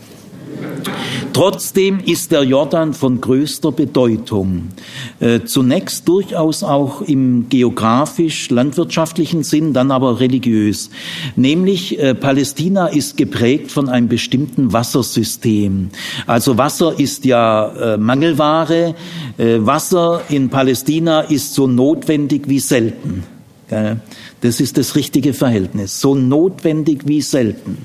Trotzdem 1.33 2.01
ist 2.05 2.33
der 2.33 2.43
Jordan 2.43 2.93
von 2.93 3.21
größter 3.21 3.73
Bedeutung. 3.73 4.69
Äh, 5.21 5.41
zunächst 5.45 6.09
durchaus 6.09 6.63
auch 6.63 7.03
im 7.03 7.49
geografisch-landwirtschaftlichen 7.49 9.45
Sinn, 9.45 9.73
dann 9.73 9.91
aber 9.91 10.21
religiös. 10.21 10.91
Nämlich 11.37 11.99
äh, 11.99 12.15
Palästina 12.15 12.89
ist 12.89 13.17
geprägt 13.17 13.71
von 13.71 13.89
einem 13.89 14.09
bestimmten 14.09 14.73
Wassersystem. 14.73 15.91
Also 16.27 16.59
Wasser 16.59 16.99
ist 16.99 17.25
ja 17.25 17.95
äh, 17.95 17.97
Mangelware. 17.97 18.95
Wasser 19.39 20.23
in 20.29 20.51
Palästina 20.51 21.21
ist 21.21 21.55
so 21.55 21.67
notwendig 21.67 22.49
wie 22.49 22.59
selten. 22.59 23.25
Das 24.41 24.61
ist 24.61 24.79
das 24.79 24.97
richtige 24.97 25.35
Verhältnis. 25.35 26.01
So 26.01 26.15
notwendig 26.15 27.07
wie 27.07 27.21
selten. 27.21 27.79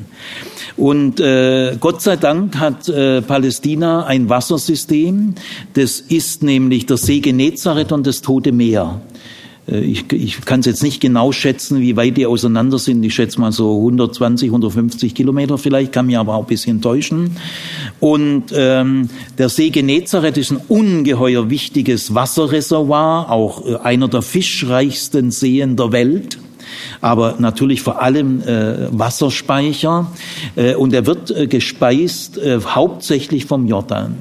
Und 0.78 1.20
äh, 1.20 1.78
Gott 1.80 2.02
sei 2.02 2.16
Dank 2.16 2.58
hat 2.58 2.90
äh, 2.90 3.22
Palästina 3.22 4.06
ein 4.06 4.30
Wassersystem. 4.30 5.36
Das 5.74 6.00
ist 6.00 6.44
nämlich 6.44 6.86
der 6.86 6.98
See 6.98 7.20
Genezareth 7.20 7.92
und 7.92 8.06
das 8.06 8.22
Tote 8.22 8.52
Meer. 8.52 9.02
Äh, 9.68 9.80
ich, 9.80 10.12
ich 10.12 10.42
kann 10.42 10.60
es 10.60 10.66
jetzt 10.66 10.84
nicht 10.84 11.02
genau 11.02 11.32
schätzen, 11.32 11.80
wie 11.80 11.96
weit 11.96 12.18
die 12.18 12.26
auseinander 12.26 12.80
sind. 12.80 13.04
Ich 13.04 13.16
schätze 13.16 13.40
mal 13.40 13.52
so 13.52 13.78
120, 13.78 14.50
150 14.50 15.16
Kilometer 15.16 15.58
vielleicht, 15.58 15.92
kann 15.92 16.06
mich 16.06 16.18
aber 16.18 16.36
auch 16.36 16.42
ein 16.42 16.48
bisschen 16.48 16.82
täuschen. 16.82 17.38
Und 18.00 18.46
ähm, 18.54 19.10
der 19.38 19.50
See 19.50 19.70
Genezareth 19.70 20.38
ist 20.38 20.52
ein 20.52 20.62
ungeheuer 20.68 21.50
wichtiges 21.50 22.14
Wasserreservoir, 22.14 23.32
auch 23.32 23.66
äh, 23.66 23.76
einer 23.78 24.08
der 24.08 24.22
fischreichsten 24.22 25.32
Seen 25.32 25.76
der 25.76 25.92
Welt 25.92 26.38
aber 27.02 27.36
natürlich 27.40 27.82
vor 27.82 28.02
allem 28.02 28.42
äh, 28.42 28.88
Wasserspeicher. 28.92 30.12
Äh, 30.56 30.76
und 30.76 30.94
er 30.94 31.06
wird 31.06 31.32
äh, 31.32 31.48
gespeist 31.48 32.38
äh, 32.38 32.60
hauptsächlich 32.60 33.46
vom 33.46 33.68
Jordan. 33.68 34.16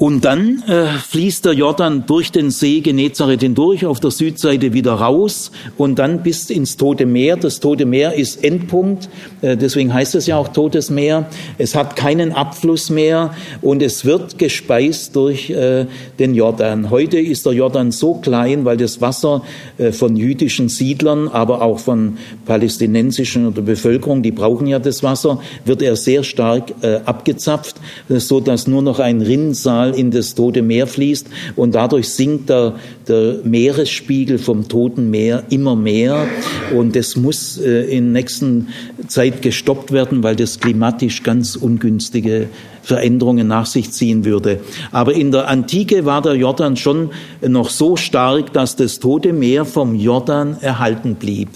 Und 0.00 0.24
dann 0.24 0.62
äh, 0.66 0.86
fließt 0.86 1.44
der 1.44 1.52
Jordan 1.52 2.04
durch 2.06 2.32
den 2.32 2.50
See 2.50 2.80
Genezareth 2.80 3.42
hindurch, 3.42 3.84
auf 3.84 4.00
der 4.00 4.10
Südseite 4.10 4.72
wieder 4.72 4.94
raus 4.94 5.52
und 5.76 5.98
dann 5.98 6.22
bis 6.22 6.48
ins 6.48 6.78
Tote 6.78 7.04
Meer. 7.04 7.36
Das 7.36 7.60
Tote 7.60 7.84
Meer 7.84 8.14
ist 8.14 8.42
Endpunkt, 8.42 9.10
äh, 9.42 9.58
deswegen 9.58 9.92
heißt 9.92 10.14
es 10.14 10.26
ja 10.26 10.38
auch 10.38 10.48
Totes 10.48 10.88
Meer. 10.88 11.26
Es 11.58 11.74
hat 11.74 11.96
keinen 11.96 12.32
Abfluss 12.32 12.88
mehr 12.88 13.34
und 13.60 13.82
es 13.82 14.06
wird 14.06 14.38
gespeist 14.38 15.16
durch 15.16 15.50
äh, 15.50 15.84
den 16.18 16.34
Jordan. 16.34 16.88
Heute 16.88 17.18
ist 17.18 17.44
der 17.44 17.52
Jordan 17.52 17.92
so 17.92 18.14
klein, 18.14 18.64
weil 18.64 18.78
das 18.78 19.02
Wasser 19.02 19.42
äh, 19.76 19.92
von 19.92 20.16
jüdischen 20.16 20.70
Siedlern, 20.70 21.28
aber 21.28 21.60
auch 21.60 21.78
von 21.78 22.16
palästinensischen 22.46 23.48
oder 23.48 23.60
Bevölkerung, 23.60 24.22
die 24.22 24.32
brauchen 24.32 24.66
ja 24.66 24.78
das 24.78 25.02
Wasser, 25.02 25.42
wird 25.66 25.82
er 25.82 25.94
sehr 25.96 26.24
stark 26.24 26.72
äh, 26.80 27.00
abgezapft, 27.04 27.76
so 28.08 28.40
dass 28.40 28.66
nur 28.66 28.80
noch 28.80 28.98
ein 28.98 29.20
Rinnsal 29.20 29.89
In 29.94 30.10
das 30.10 30.34
Tote 30.34 30.62
Meer 30.62 30.86
fließt 30.86 31.26
und 31.56 31.74
dadurch 31.74 32.08
sinkt 32.08 32.50
der, 32.50 32.74
der 33.10 33.40
Meeresspiegel 33.44 34.38
vom 34.38 34.68
Toten 34.68 35.10
Meer 35.10 35.44
immer 35.50 35.76
mehr 35.76 36.26
und 36.74 36.96
das 36.96 37.16
muss 37.16 37.58
äh, 37.58 37.82
in 37.96 38.12
nächsten 38.12 38.68
Zeit 39.08 39.42
gestoppt 39.42 39.92
werden, 39.92 40.22
weil 40.22 40.36
das 40.36 40.60
klimatisch 40.60 41.22
ganz 41.22 41.56
ungünstige 41.56 42.48
Veränderungen 42.82 43.46
nach 43.46 43.66
sich 43.66 43.92
ziehen 43.92 44.24
würde. 44.24 44.60
Aber 44.90 45.14
in 45.14 45.32
der 45.32 45.48
Antike 45.48 46.04
war 46.04 46.22
der 46.22 46.34
Jordan 46.34 46.76
schon 46.76 47.10
noch 47.40 47.70
so 47.70 47.96
stark, 47.96 48.52
dass 48.52 48.76
das 48.76 48.98
Tote 48.98 49.32
Meer 49.32 49.64
vom 49.64 49.94
Jordan 49.94 50.56
erhalten 50.60 51.16
blieb. 51.16 51.48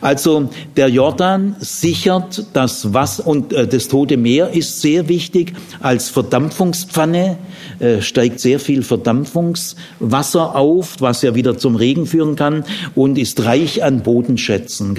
Also 0.00 0.50
der 0.76 0.88
Jordan 0.88 1.56
sichert 1.60 2.44
das 2.52 2.92
Wasser 2.92 3.26
und 3.26 3.52
äh, 3.52 3.66
das 3.66 3.88
Tote 3.88 4.16
Meer 4.16 4.50
ist 4.50 4.80
sehr 4.80 5.08
wichtig 5.08 5.54
als 5.80 6.08
Verdampfungspfanne, 6.08 7.38
äh, 7.78 8.00
steigt 8.00 8.40
sehr 8.40 8.58
viel 8.58 8.82
Verdampfungswasser 8.82 10.54
auf, 10.62 10.96
was 11.00 11.22
ja 11.22 11.34
wieder 11.34 11.58
zum 11.58 11.76
Regen 11.76 12.06
führen 12.06 12.36
kann 12.36 12.64
und 12.94 13.18
ist 13.18 13.44
reich 13.44 13.82
an 13.82 14.02
Bodenschätzen. 14.02 14.96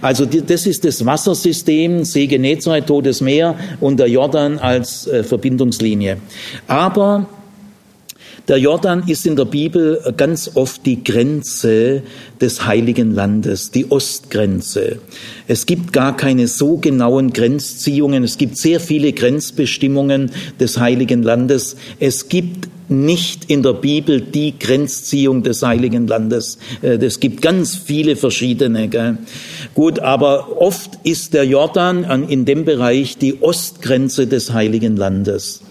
Also 0.00 0.24
das 0.24 0.66
ist 0.66 0.84
das 0.84 1.04
Wassersystem, 1.04 2.04
See 2.04 2.26
Genezareth, 2.26 2.86
Totes 2.86 3.20
Meer 3.20 3.56
und 3.80 3.98
der 3.98 4.08
Jordan 4.08 4.58
als 4.58 4.80
als 4.80 5.06
äh, 5.06 5.22
Verbindungslinie. 5.22 6.18
Aber 6.66 7.26
der 8.48 8.58
Jordan 8.58 9.04
ist 9.06 9.26
in 9.26 9.36
der 9.36 9.44
Bibel 9.44 10.00
ganz 10.16 10.50
oft 10.54 10.84
die 10.86 11.04
Grenze 11.04 12.02
des 12.40 12.66
heiligen 12.66 13.14
Landes, 13.14 13.70
die 13.70 13.90
Ostgrenze. 13.90 14.98
Es 15.46 15.66
gibt 15.66 15.92
gar 15.92 16.16
keine 16.16 16.48
so 16.48 16.76
genauen 16.76 17.32
Grenzziehungen. 17.32 18.24
Es 18.24 18.38
gibt 18.38 18.56
sehr 18.56 18.80
viele 18.80 19.12
Grenzbestimmungen 19.12 20.30
des 20.58 20.78
heiligen 20.78 21.22
Landes. 21.22 21.76
Es 21.98 22.28
gibt 22.28 22.68
nicht 22.90 23.44
in 23.48 23.62
der 23.62 23.74
Bibel 23.74 24.20
die 24.20 24.58
Grenzziehung 24.58 25.42
des 25.44 25.62
heiligen 25.62 26.06
Landes. 26.08 26.58
Äh, 26.82 26.96
es 26.96 27.20
gibt 27.20 27.40
ganz 27.40 27.76
viele 27.76 28.16
verschiedene. 28.16 28.88
Gell? 28.88 29.18
Gut, 29.74 30.00
aber 30.00 30.60
oft 30.60 30.98
ist 31.04 31.32
der 31.34 31.44
Jordan 31.44 32.28
in 32.28 32.44
dem 32.44 32.64
Bereich 32.64 33.16
die 33.16 33.40
Ostgrenze 33.42 34.26
des 34.26 34.52
heiligen 34.52 34.96
Landes. 34.96 35.62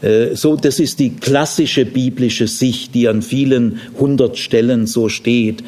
Äh, 0.00 0.34
so, 0.34 0.56
das 0.56 0.80
ist 0.80 0.98
die 0.98 1.10
klassische 1.10 1.84
biblische 1.84 2.48
Sicht, 2.48 2.94
die 2.94 3.08
an 3.08 3.22
vielen 3.22 3.80
hundert 3.98 4.38
Stellen 4.38 4.86
so 4.86 5.08
steht. 5.08 5.62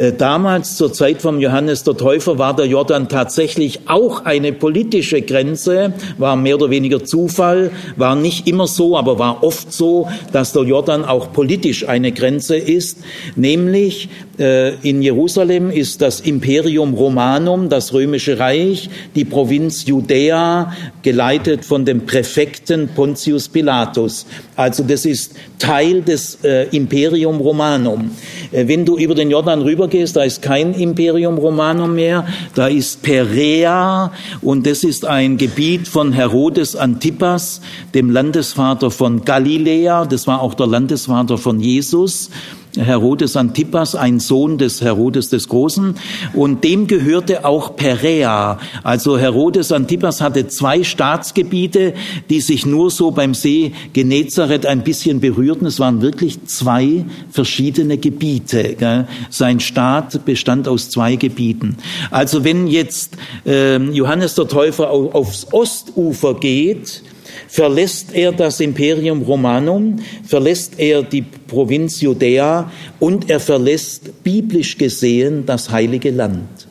Äh, 0.00 0.14
damals 0.14 0.76
zur 0.76 0.94
Zeit 0.94 1.20
von 1.20 1.40
Johannes 1.40 1.84
der 1.84 1.94
Täufer 1.94 2.38
war 2.38 2.56
der 2.56 2.64
Jordan 2.64 3.10
tatsächlich 3.10 3.80
auch 3.86 4.24
eine 4.24 4.52
politische 4.52 5.20
Grenze, 5.20 5.92
war 6.16 6.36
mehr 6.36 6.54
oder 6.54 6.70
weniger 6.70 7.04
Zufall, 7.04 7.70
war 7.96 8.16
nicht 8.16 8.48
immer 8.48 8.66
so, 8.66 8.96
aber 8.96 9.18
war 9.18 9.44
oft 9.44 9.70
so, 9.74 10.08
dass 10.32 10.54
der 10.54 10.62
Jordan 10.62 11.04
auch 11.04 11.34
politisch 11.34 11.86
eine 11.86 12.12
Grenze 12.12 12.56
ist, 12.56 13.00
nämlich 13.36 14.08
äh, 14.38 14.74
in 14.76 15.02
Jerusalem 15.02 15.70
ist 15.70 16.00
das 16.00 16.20
Imperium 16.20 16.94
Romanum, 16.94 17.68
das 17.68 17.92
römische 17.92 18.38
Reich, 18.38 18.88
die 19.14 19.26
Provinz 19.26 19.84
Judäa, 19.84 20.72
geleitet 21.02 21.66
von 21.66 21.84
dem 21.84 22.06
Präfekten 22.06 22.88
Pontius 22.88 23.50
Pilatus. 23.50 24.24
Also 24.56 24.82
das 24.82 25.04
ist 25.04 25.34
Teil 25.58 26.00
des 26.00 26.38
äh, 26.42 26.74
Imperium 26.74 27.36
Romanum. 27.36 28.12
Wenn 28.50 28.84
du 28.84 28.96
über 28.96 29.14
den 29.14 29.30
Jordan 29.30 29.60
rübergehst, 29.90 30.16
da 30.16 30.22
ist 30.22 30.42
kein 30.42 30.72
Imperium 30.74 31.38
Romanum 31.38 31.94
mehr, 31.94 32.26
da 32.54 32.68
ist 32.68 33.02
Perea 33.02 34.12
und 34.40 34.66
das 34.66 34.84
ist 34.84 35.04
ein 35.04 35.36
Gebiet 35.36 35.88
von 35.88 36.12
Herodes 36.12 36.76
Antipas, 36.76 37.60
dem 37.94 38.10
Landesvater 38.10 38.90
von 38.90 39.24
Galiläa, 39.24 40.04
das 40.04 40.26
war 40.26 40.40
auch 40.40 40.54
der 40.54 40.66
Landesvater 40.66 41.38
von 41.38 41.60
Jesus. 41.60 42.30
Herodes 42.76 43.36
Antipas, 43.36 43.94
ein 43.94 44.20
Sohn 44.20 44.58
des 44.58 44.80
Herodes 44.80 45.28
des 45.28 45.48
Großen, 45.48 45.94
und 46.34 46.64
dem 46.64 46.86
gehörte 46.86 47.44
auch 47.44 47.76
Perea. 47.76 48.58
Also 48.82 49.18
Herodes 49.18 49.72
Antipas 49.72 50.20
hatte 50.20 50.48
zwei 50.48 50.84
Staatsgebiete, 50.84 51.94
die 52.28 52.40
sich 52.40 52.66
nur 52.66 52.90
so 52.90 53.10
beim 53.10 53.34
See 53.34 53.72
Genezareth 53.92 54.66
ein 54.66 54.84
bisschen 54.84 55.20
berührten. 55.20 55.66
Es 55.66 55.80
waren 55.80 56.02
wirklich 56.02 56.44
zwei 56.46 57.04
verschiedene 57.30 57.98
Gebiete. 57.98 59.06
Sein 59.30 59.60
Staat 59.60 60.24
bestand 60.24 60.68
aus 60.68 60.90
zwei 60.90 61.16
Gebieten. 61.16 61.76
Also 62.10 62.44
wenn 62.44 62.66
jetzt 62.66 63.16
ähm, 63.46 63.92
Johannes 63.92 64.34
der 64.34 64.48
Täufer 64.48 64.90
aufs 64.90 65.46
Ostufer 65.52 66.34
geht, 66.34 67.02
verlässt 67.50 68.14
er 68.14 68.30
das 68.30 68.60
Imperium 68.60 69.22
Romanum, 69.22 69.96
verlässt 70.24 70.78
er 70.78 71.02
die 71.02 71.22
Provinz 71.22 72.00
Judäa 72.00 72.70
und 73.00 73.28
er 73.28 73.40
verlässt 73.40 74.22
biblisch 74.22 74.78
gesehen 74.78 75.44
das 75.46 75.70
heilige 75.70 76.10
Land. 76.10 76.68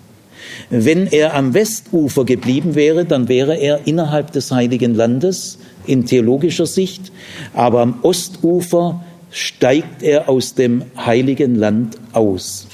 Wenn 0.70 1.08
er 1.08 1.36
am 1.36 1.54
Westufer 1.54 2.24
geblieben 2.24 2.76
wäre, 2.76 3.04
dann 3.04 3.28
wäre 3.28 3.56
er 3.56 3.88
innerhalb 3.88 4.32
des 4.32 4.52
heiligen 4.52 4.96
Landes 4.96 5.60
in 5.86 6.06
theologischer 6.06 6.66
Sicht, 6.66 7.12
aber 7.54 7.82
am 7.82 8.00
Ostufer 8.04 9.04
steigt 9.32 10.02
er 10.02 10.30
aus 10.30 10.56
dem 10.56 10.84
heiligen 10.96 11.56
Land 11.56 11.98
aus. 12.14 12.68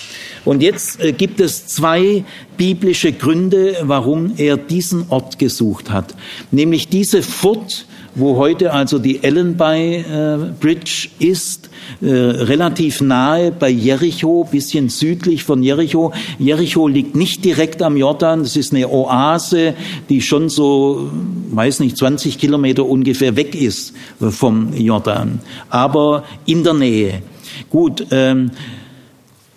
Und 0.46 0.62
jetzt 0.62 1.02
äh, 1.02 1.12
gibt 1.12 1.40
es 1.42 1.68
zwei 1.68 2.24
biblische 2.56 3.12
Gründe, 3.12 3.78
warum 3.82 4.34
er 4.38 4.58
diesen 4.58 5.08
Ort 5.10 5.40
gesucht 5.40 5.90
hat. 5.90 6.16
Nämlich 6.52 6.88
diese 6.88 7.24
Furt, 7.24 7.86
wo 8.16 8.38
heute 8.38 8.74
also 8.74 8.98
die 8.98 9.24
Ellenby 9.24 9.98
äh, 9.98 10.38
Bridge 10.60 11.10
ist, 11.20 11.70
äh, 12.02 12.08
relativ 12.08 13.02
nahe 13.02 13.52
bei 13.52 13.70
Jericho, 13.70 14.48
bisschen 14.50 14.90
südlich 14.90 15.44
von 15.44 15.62
Jericho. 15.62 16.14
Jericho 16.40 16.88
liegt 16.88 17.16
nicht 17.16 17.44
direkt 17.46 17.82
am 17.82 17.98
Jordan, 17.98 18.44
das 18.44 18.56
ist 18.56 18.74
eine 18.74 18.90
Oase, 18.90 19.76
die 20.10 20.22
schon 20.22 20.50
so, 20.50 21.12
weiß 21.52 21.82
nicht, 21.82 21.98
20 21.98 22.40
Kilometer 22.40 22.86
ungefähr 22.86 23.36
weg 23.36 23.54
ist 23.54 23.94
vom 24.20 24.74
Jordan, 24.74 25.40
aber 25.70 26.24
in 26.46 26.64
der 26.64 26.74
Nähe. 26.74 27.22
Gut, 27.70 28.08
ähm, 28.12 28.52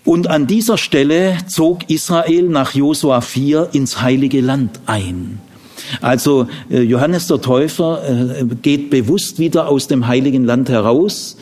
und 0.05 0.29
an 0.29 0.47
dieser 0.47 0.79
Stelle 0.79 1.37
zog 1.47 1.91
Israel 1.91 2.45
nach 2.45 2.75
Josua 2.75 3.21
4 3.21 3.71
ins 3.73 4.01
heilige 4.01 4.41
Land 4.41 4.81
ein. 4.87 5.39
Also 6.01 6.47
äh, 6.71 6.81
Johannes 6.81 7.27
der 7.27 7.41
Täufer 7.41 8.03
äh, 8.07 8.45
geht 8.63 8.91
bewusst 8.91 9.39
wieder 9.39 9.69
aus 9.69 9.89
dem 9.89 10.07
heiligen 10.07 10.45
Land 10.45 10.69
heraus 10.69 11.37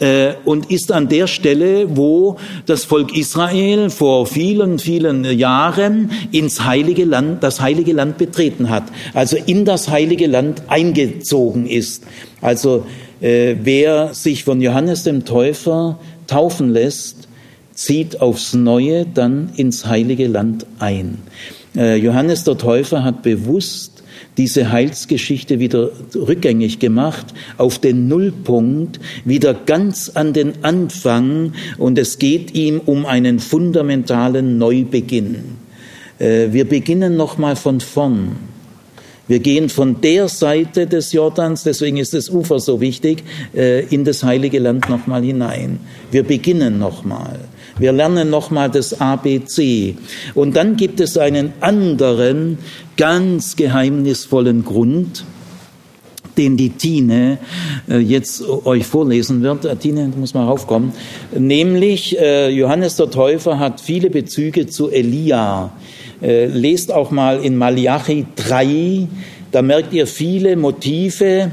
äh, 0.00 0.34
und 0.44 0.70
ist 0.70 0.92
an 0.92 1.08
der 1.08 1.26
Stelle, 1.26 1.96
wo 1.96 2.36
das 2.66 2.84
Volk 2.84 3.16
Israel 3.16 3.90
vor 3.90 4.26
vielen, 4.26 4.78
vielen 4.78 5.24
Jahren 5.24 6.10
ins 6.32 6.64
heilige 6.64 7.04
Land, 7.04 7.42
das 7.42 7.60
heilige 7.60 7.92
Land 7.92 8.18
betreten 8.18 8.70
hat, 8.70 8.84
also 9.12 9.36
in 9.46 9.64
das 9.64 9.88
heilige 9.88 10.26
Land 10.26 10.62
eingezogen 10.68 11.66
ist. 11.66 12.04
Also 12.40 12.86
wer 13.20 14.12
sich 14.12 14.44
von 14.44 14.60
Johannes 14.60 15.04
dem 15.04 15.24
Täufer 15.24 15.98
taufen 16.26 16.68
lässt, 16.68 17.26
zieht 17.72 18.20
aufs 18.20 18.52
Neue 18.52 19.06
dann 19.06 19.50
ins 19.56 19.86
heilige 19.86 20.26
Land 20.26 20.66
ein. 20.78 21.18
Äh, 21.76 21.96
Johannes 21.96 22.44
der 22.44 22.56
Täufer 22.56 23.02
hat 23.02 23.22
bewusst 23.22 24.02
diese 24.36 24.70
Heilsgeschichte 24.72 25.58
wieder 25.58 25.90
rückgängig 26.14 26.78
gemacht, 26.78 27.26
auf 27.56 27.78
den 27.78 28.08
Nullpunkt, 28.08 29.00
wieder 29.24 29.54
ganz 29.54 30.10
an 30.14 30.32
den 30.32 30.64
Anfang 30.64 31.52
und 31.78 31.98
es 31.98 32.18
geht 32.18 32.54
ihm 32.54 32.80
um 32.84 33.06
einen 33.06 33.38
fundamentalen 33.38 34.58
Neubeginn. 34.58 35.56
Äh, 36.18 36.48
wir 36.52 36.68
beginnen 36.68 37.16
nochmal 37.16 37.56
von 37.56 37.80
vorn. 37.80 38.36
Wir 39.26 39.38
gehen 39.38 39.70
von 39.70 40.02
der 40.02 40.28
Seite 40.28 40.86
des 40.86 41.12
Jordans, 41.12 41.62
deswegen 41.62 41.96
ist 41.96 42.12
das 42.12 42.28
Ufer 42.28 42.60
so 42.60 42.80
wichtig, 42.80 43.24
äh, 43.54 43.84
in 43.86 44.04
das 44.04 44.22
heilige 44.22 44.58
Land 44.58 44.90
nochmal 44.90 45.22
hinein. 45.22 45.80
Wir 46.10 46.24
beginnen 46.24 46.78
nochmal. 46.78 47.40
Wir 47.78 47.92
lernen 47.92 48.30
nochmal 48.30 48.70
das 48.70 49.00
ABC. 49.00 49.96
Und 50.34 50.56
dann 50.56 50.76
gibt 50.76 51.00
es 51.00 51.18
einen 51.18 51.52
anderen, 51.60 52.58
ganz 52.96 53.56
geheimnisvollen 53.56 54.64
Grund, 54.64 55.24
den 56.36 56.56
die 56.56 56.70
Tine 56.70 57.38
äh, 57.88 57.98
jetzt 57.98 58.42
euch 58.48 58.86
vorlesen 58.86 59.42
wird. 59.42 59.64
Äh, 59.64 59.76
Tine, 59.76 60.08
du 60.12 60.18
musst 60.18 60.34
mal 60.34 60.44
raufkommen. 60.44 60.92
Nämlich, 61.36 62.18
äh, 62.18 62.50
Johannes 62.50 62.96
der 62.96 63.10
Täufer 63.10 63.58
hat 63.58 63.80
viele 63.80 64.10
Bezüge 64.10 64.66
zu 64.66 64.90
Elia. 64.90 65.72
Lest 66.20 66.90
auch 66.90 67.10
mal 67.10 67.44
in 67.44 67.54
Malachi 67.56 68.24
3, 68.36 69.08
da 69.50 69.60
merkt 69.60 69.92
ihr 69.92 70.06
viele 70.06 70.56
Motive 70.56 71.50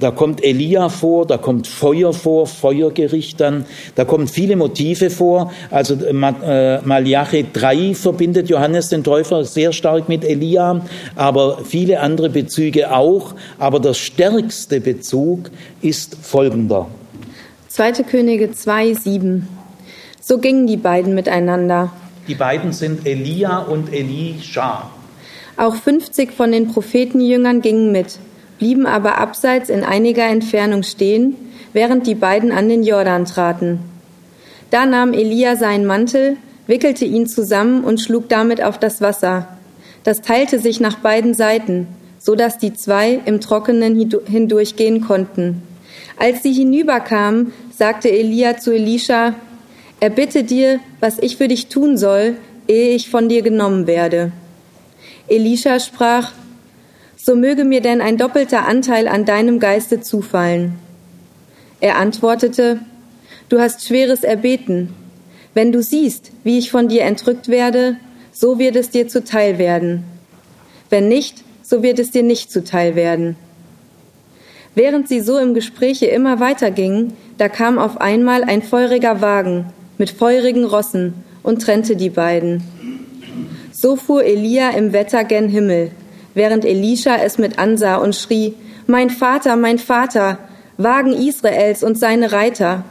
da 0.00 0.10
kommt 0.10 0.42
Elia 0.42 0.88
vor, 0.88 1.26
da 1.26 1.36
kommt 1.36 1.66
Feuer 1.66 2.12
vor, 2.12 2.46
Feuergericht 2.46 3.40
dann, 3.40 3.66
da 3.94 4.04
kommen 4.04 4.26
viele 4.26 4.56
Motive 4.56 5.10
vor. 5.10 5.52
Also 5.70 5.94
äh, 5.94 6.10
äh 6.10 6.80
Malachi 6.84 7.46
3 7.52 7.94
verbindet 7.94 8.48
Johannes 8.48 8.88
den 8.88 9.04
Täufer 9.04 9.44
sehr 9.44 9.72
stark 9.72 10.08
mit 10.08 10.24
Elia, 10.24 10.80
aber 11.14 11.58
viele 11.64 12.00
andere 12.00 12.30
Bezüge 12.30 12.92
auch. 12.92 13.34
Aber 13.58 13.78
der 13.78 13.94
stärkste 13.94 14.80
Bezug 14.80 15.50
ist 15.82 16.16
folgender. 16.22 16.86
2. 17.68 17.92
Könige 18.02 18.50
2, 18.50 18.94
7. 18.94 19.48
So 20.20 20.38
gingen 20.38 20.66
die 20.66 20.76
beiden 20.76 21.14
miteinander. 21.14 21.92
Die 22.26 22.34
beiden 22.34 22.72
sind 22.72 23.06
Elia 23.06 23.58
und 23.58 23.92
Elisha. 23.92 24.90
Auch 25.56 25.74
50 25.74 26.32
von 26.32 26.52
den 26.52 26.68
Prophetenjüngern 26.68 27.60
gingen 27.60 27.92
mit 27.92 28.18
blieben 28.60 28.86
aber 28.86 29.18
abseits 29.18 29.70
in 29.70 29.82
einiger 29.82 30.26
Entfernung 30.26 30.84
stehen, 30.84 31.34
während 31.72 32.06
die 32.06 32.14
beiden 32.14 32.52
an 32.52 32.68
den 32.68 32.84
Jordan 32.84 33.24
traten. 33.24 33.80
Da 34.70 34.86
nahm 34.86 35.14
Elia 35.14 35.56
seinen 35.56 35.86
Mantel, 35.86 36.36
wickelte 36.66 37.06
ihn 37.06 37.26
zusammen 37.26 37.82
und 37.82 38.00
schlug 38.00 38.28
damit 38.28 38.62
auf 38.62 38.78
das 38.78 39.00
Wasser. 39.00 39.48
Das 40.04 40.20
teilte 40.20 40.60
sich 40.60 40.78
nach 40.78 40.98
beiden 40.98 41.34
Seiten, 41.34 41.88
so 42.18 42.34
dass 42.34 42.58
die 42.58 42.74
zwei 42.74 43.18
im 43.24 43.40
Trockenen 43.40 43.96
hindurchgehen 44.26 45.00
konnten. 45.00 45.62
Als 46.18 46.42
sie 46.42 46.52
hinüberkamen, 46.52 47.52
sagte 47.76 48.10
Elia 48.10 48.58
zu 48.58 48.72
Elisha, 48.72 49.34
Erbitte 50.00 50.44
dir, 50.44 50.80
was 51.00 51.18
ich 51.18 51.36
für 51.36 51.48
dich 51.48 51.68
tun 51.68 51.98
soll, 51.98 52.36
ehe 52.68 52.94
ich 52.94 53.10
von 53.10 53.28
dir 53.28 53.42
genommen 53.42 53.86
werde. 53.86 54.32
Elisha 55.28 55.78
sprach, 55.78 56.32
so 57.22 57.34
möge 57.34 57.64
mir 57.64 57.80
denn 57.80 58.00
ein 58.00 58.16
doppelter 58.16 58.66
Anteil 58.66 59.06
an 59.06 59.24
deinem 59.24 59.60
Geiste 59.60 60.00
zufallen. 60.00 60.74
Er 61.80 61.96
antwortete, 61.96 62.80
Du 63.48 63.58
hast 63.58 63.84
schweres 63.84 64.22
erbeten. 64.22 64.94
Wenn 65.54 65.72
du 65.72 65.82
siehst, 65.82 66.30
wie 66.44 66.56
ich 66.58 66.70
von 66.70 66.86
dir 66.86 67.02
entrückt 67.02 67.48
werde, 67.48 67.96
so 68.30 68.60
wird 68.60 68.76
es 68.76 68.90
dir 68.90 69.08
zuteil 69.08 69.58
werden. 69.58 70.04
Wenn 70.88 71.08
nicht, 71.08 71.42
so 71.62 71.82
wird 71.82 71.98
es 71.98 72.12
dir 72.12 72.22
nicht 72.22 72.52
zuteil 72.52 72.94
werden. 72.94 73.34
Während 74.76 75.08
sie 75.08 75.20
so 75.20 75.36
im 75.38 75.52
Gespräche 75.52 76.06
immer 76.06 76.38
weitergingen, 76.38 77.14
da 77.38 77.48
kam 77.48 77.78
auf 77.78 78.00
einmal 78.00 78.44
ein 78.44 78.62
feuriger 78.62 79.20
Wagen 79.20 79.66
mit 79.98 80.10
feurigen 80.10 80.64
Rossen 80.64 81.14
und 81.42 81.60
trennte 81.60 81.96
die 81.96 82.10
beiden. 82.10 82.62
So 83.72 83.96
fuhr 83.96 84.24
Elia 84.24 84.70
im 84.70 84.92
Wetter 84.92 85.24
gen 85.24 85.48
Himmel, 85.48 85.90
während 86.34 86.64
Elisha 86.64 87.16
es 87.16 87.38
mit 87.38 87.58
ansah 87.58 87.96
und 87.96 88.14
schrie, 88.14 88.54
Mein 88.86 89.10
Vater, 89.10 89.56
mein 89.56 89.78
Vater, 89.78 90.38
Wagen 90.76 91.12
Israels 91.12 91.82
und 91.82 91.98
seine 91.98 92.32
Reiter. 92.32 92.84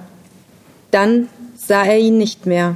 Dann 0.91 1.27
sah 1.55 1.83
er 1.83 1.97
ihn 1.97 2.17
nicht 2.17 2.45
mehr. 2.45 2.75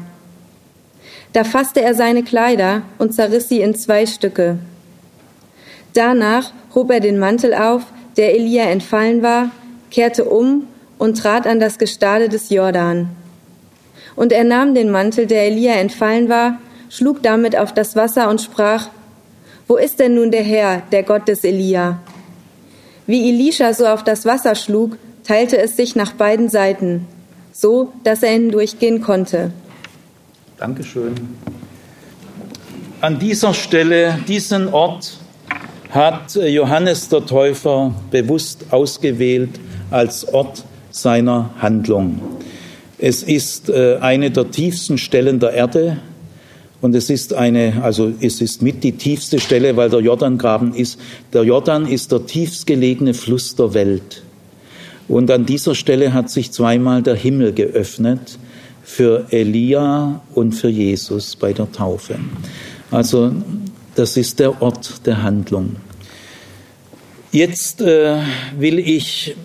Da 1.33 1.43
fasste 1.43 1.81
er 1.81 1.95
seine 1.95 2.23
Kleider 2.23 2.83
und 2.97 3.13
zerriss 3.13 3.49
sie 3.49 3.61
in 3.61 3.75
zwei 3.75 4.05
Stücke. 4.05 4.57
Danach 5.93 6.51
hob 6.73 6.91
er 6.91 6.99
den 6.99 7.19
Mantel 7.19 7.53
auf, 7.53 7.83
der 8.17 8.35
Elia 8.35 8.65
entfallen 8.65 9.23
war, 9.23 9.51
kehrte 9.91 10.25
um 10.25 10.67
und 10.97 11.17
trat 11.17 11.47
an 11.47 11.59
das 11.59 11.77
Gestade 11.77 12.29
des 12.29 12.49
Jordan. 12.49 13.09
Und 14.15 14.31
er 14.31 14.43
nahm 14.43 14.75
den 14.75 14.91
Mantel, 14.91 15.25
der 15.25 15.43
Elia 15.45 15.73
entfallen 15.73 16.29
war, 16.29 16.59
schlug 16.89 17.23
damit 17.23 17.57
auf 17.57 17.73
das 17.73 17.95
Wasser 17.95 18.29
und 18.29 18.41
sprach, 18.41 18.89
Wo 19.67 19.77
ist 19.77 19.99
denn 19.99 20.15
nun 20.15 20.31
der 20.31 20.43
Herr, 20.43 20.83
der 20.91 21.03
Gott 21.03 21.27
des 21.27 21.43
Elia? 21.43 22.01
Wie 23.07 23.29
Elisha 23.29 23.73
so 23.73 23.85
auf 23.85 24.03
das 24.03 24.25
Wasser 24.25 24.55
schlug, 24.55 24.97
teilte 25.23 25.57
es 25.57 25.77
sich 25.77 25.95
nach 25.95 26.13
beiden 26.13 26.49
Seiten, 26.49 27.07
so 27.51 27.93
dass 28.03 28.23
er 28.23 28.31
hindurchgehen 28.31 29.01
konnte. 29.01 29.51
Dankeschön. 30.57 31.13
An 33.01 33.19
dieser 33.19 33.53
Stelle, 33.53 34.19
diesen 34.27 34.73
Ort 34.73 35.17
hat 35.89 36.35
Johannes 36.35 37.09
der 37.09 37.25
Täufer 37.25 37.93
bewusst 38.11 38.65
ausgewählt 38.71 39.59
als 39.91 40.27
Ort 40.33 40.63
seiner 40.91 41.49
Handlung. 41.59 42.21
Es 42.97 43.21
ist 43.23 43.69
äh, 43.69 43.97
eine 43.97 44.31
der 44.31 44.51
tiefsten 44.51 44.97
Stellen 44.97 45.39
der 45.39 45.51
Erde 45.51 45.97
und 46.83 46.93
es 46.95 47.09
ist 47.09 47.33
eine, 47.33 47.81
also 47.81 48.11
es 48.19 48.41
ist 48.41 48.61
mit 48.61 48.83
die 48.83 48.91
tiefste 48.91 49.39
Stelle, 49.39 49.77
weil 49.77 49.89
der 49.89 50.01
Jordangraben 50.01 50.73
ist. 50.73 50.99
Der 51.31 51.43
Jordan 51.43 51.87
ist 51.87 52.11
der 52.11 52.25
tiefstgelegene 52.25 53.13
Fluss 53.13 53.55
der 53.55 53.73
Welt. 53.73 54.21
Und 55.07 55.31
an 55.31 55.45
dieser 55.45 55.75
Stelle 55.75 56.11
hat 56.11 56.29
sich 56.29 56.51
zweimal 56.51 57.01
der 57.01 57.15
Himmel 57.15 57.53
geöffnet 57.53 58.37
für 58.83 59.27
Elia 59.29 60.19
und 60.33 60.51
für 60.55 60.67
Jesus 60.67 61.37
bei 61.37 61.53
der 61.53 61.71
Taufe. 61.71 62.19
Also 62.91 63.31
das 63.95 64.17
ist 64.17 64.39
der 64.39 64.61
Ort 64.61 65.05
der 65.05 65.23
Handlung. 65.23 65.77
Jetzt 67.31 67.79
äh, 67.79 68.17
will 68.59 68.77
ich 68.77 69.37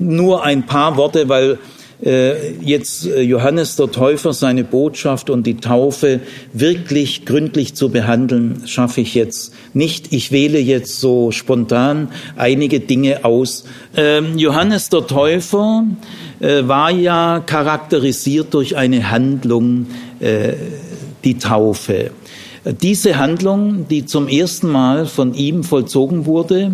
nur 0.00 0.42
ein 0.42 0.66
paar 0.66 0.96
Worte, 0.96 1.28
weil 1.28 1.60
jetzt 2.02 3.06
äh, 3.06 3.20
Johannes 3.20 3.76
der 3.76 3.90
Täufer 3.90 4.32
seine 4.32 4.64
Botschaft 4.64 5.30
und 5.30 5.46
die 5.46 5.58
Taufe 5.58 6.20
wirklich 6.52 7.24
gründlich 7.24 7.74
zu 7.74 7.90
behandeln, 7.90 8.62
schaffe 8.66 9.00
ich 9.00 9.14
jetzt 9.14 9.54
nicht. 9.72 10.12
Ich 10.12 10.32
wähle 10.32 10.58
jetzt 10.58 11.00
so 11.00 11.30
spontan 11.30 12.08
einige 12.36 12.80
Dinge 12.80 13.24
aus. 13.24 13.64
Ähm, 13.96 14.36
Johannes 14.36 14.88
der 14.88 15.06
Täufer 15.06 15.84
äh, 16.40 16.66
war 16.66 16.90
ja 16.90 17.40
charakterisiert 17.40 18.52
durch 18.54 18.76
eine 18.76 19.10
Handlung, 19.10 19.86
die 21.24 21.38
Taufe. 21.38 22.12
Diese 22.64 23.18
Handlung, 23.18 23.88
die 23.88 24.06
zum 24.06 24.28
ersten 24.28 24.70
Mal 24.70 25.06
von 25.06 25.34
ihm 25.34 25.64
vollzogen 25.64 26.26
wurde, 26.26 26.70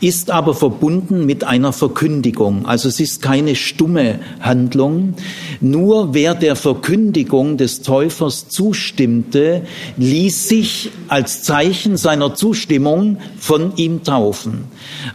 ist 0.00 0.30
aber 0.30 0.54
verbunden 0.54 1.26
mit 1.26 1.44
einer 1.44 1.74
Verkündigung. 1.74 2.64
Also 2.64 2.88
es 2.88 3.00
ist 3.00 3.20
keine 3.20 3.54
stumme 3.54 4.20
Handlung. 4.40 5.12
Nur 5.60 6.14
wer 6.14 6.34
der 6.34 6.56
Verkündigung 6.56 7.58
des 7.58 7.82
Täufers 7.82 8.48
zustimmte, 8.48 9.66
ließ 9.98 10.48
sich 10.48 10.90
als 11.08 11.42
Zeichen 11.42 11.98
seiner 11.98 12.34
Zustimmung 12.34 13.18
von 13.38 13.76
ihm 13.76 14.02
taufen. 14.04 14.64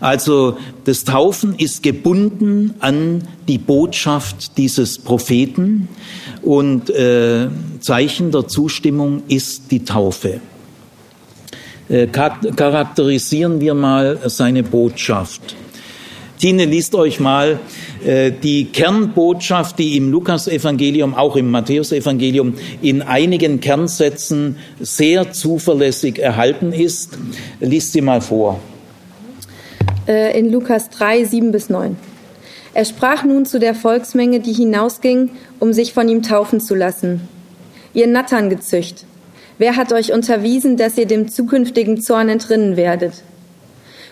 Also 0.01 0.57
das 0.83 1.03
Taufen 1.03 1.55
ist 1.57 1.81
gebunden 1.81 2.75
an 2.79 3.23
die 3.47 3.57
Botschaft 3.57 4.57
dieses 4.59 4.99
Propheten 4.99 5.87
und 6.45 6.89
äh, 6.89 7.47
Zeichen 7.79 8.31
der 8.31 8.47
Zustimmung 8.47 9.23
ist 9.27 9.71
die 9.71 9.83
Taufe. 9.83 10.39
Äh, 11.89 12.07
charakterisieren 12.07 13.59
wir 13.59 13.73
mal 13.73 14.19
seine 14.25 14.63
Botschaft. 14.63 15.55
Tine 16.39 16.65
liest 16.65 16.95
euch 16.95 17.19
mal 17.19 17.59
äh, 18.05 18.31
die 18.31 18.65
Kernbotschaft, 18.65 19.79
die 19.79 19.97
im 19.97 20.11
Lukas-Evangelium, 20.11 21.15
auch 21.15 21.35
im 21.35 21.49
Matthäus-Evangelium 21.49 22.55
in 22.81 23.01
einigen 23.01 23.59
Kernsätzen 23.59 24.57
sehr 24.79 25.31
zuverlässig 25.31 26.19
erhalten 26.19 26.73
ist. 26.73 27.17
Liest 27.59 27.93
sie 27.93 28.01
mal 28.01 28.21
vor. 28.21 28.59
Äh, 30.07 30.37
in 30.37 30.51
Lukas 30.51 30.89
3, 30.89 31.23
7 31.23 31.51
bis 31.51 31.69
9. 31.69 31.95
Er 32.75 32.85
sprach 32.85 33.23
nun 33.23 33.47
zu 33.47 33.57
der 33.57 33.73
Volksmenge, 33.73 34.39
die 34.39 34.53
hinausging, 34.53 35.31
um 35.59 35.73
sich 35.73 35.93
von 35.93 36.07
ihm 36.07 36.21
taufen 36.21 36.59
zu 36.59 36.75
lassen. 36.75 37.27
Ihr 37.95 38.05
Natterngezücht, 38.05 39.05
Wer 39.57 39.77
hat 39.77 39.93
euch 39.93 40.11
unterwiesen, 40.11 40.75
dass 40.75 40.97
ihr 40.97 41.05
dem 41.05 41.29
zukünftigen 41.29 42.01
Zorn 42.01 42.27
entrinnen 42.27 42.75
werdet? 42.75 43.13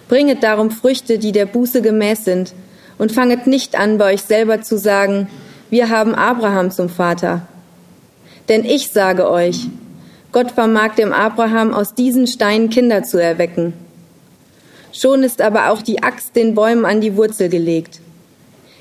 Bringet 0.07 0.41
darum 0.41 0.71
Früchte, 0.71 1.19
die 1.19 1.33
der 1.33 1.45
Buße 1.45 1.81
gemäß 1.81 2.23
sind, 2.23 2.53
und 2.97 3.11
fanget 3.11 3.47
nicht 3.47 3.77
an, 3.77 3.97
bei 3.97 4.13
euch 4.13 4.21
selber 4.21 4.61
zu 4.61 4.77
sagen, 4.77 5.27
wir 5.69 5.89
haben 5.89 6.15
Abraham 6.15 6.71
zum 6.71 6.87
Vater. 6.87 7.41
Denn 8.47 8.63
ich 8.63 8.89
sage 8.91 9.29
euch, 9.29 9.67
Gott 10.31 10.51
vermag 10.51 10.95
dem 10.95 11.11
Abraham 11.11 11.73
aus 11.73 11.95
diesen 11.95 12.27
Steinen 12.27 12.69
Kinder 12.69 13.03
zu 13.03 13.17
erwecken. 13.17 13.73
Schon 14.93 15.23
ist 15.23 15.41
aber 15.41 15.71
auch 15.71 15.81
die 15.81 16.03
Axt 16.03 16.35
den 16.35 16.55
Bäumen 16.55 16.85
an 16.85 17.01
die 17.01 17.17
Wurzel 17.17 17.49
gelegt. 17.49 17.99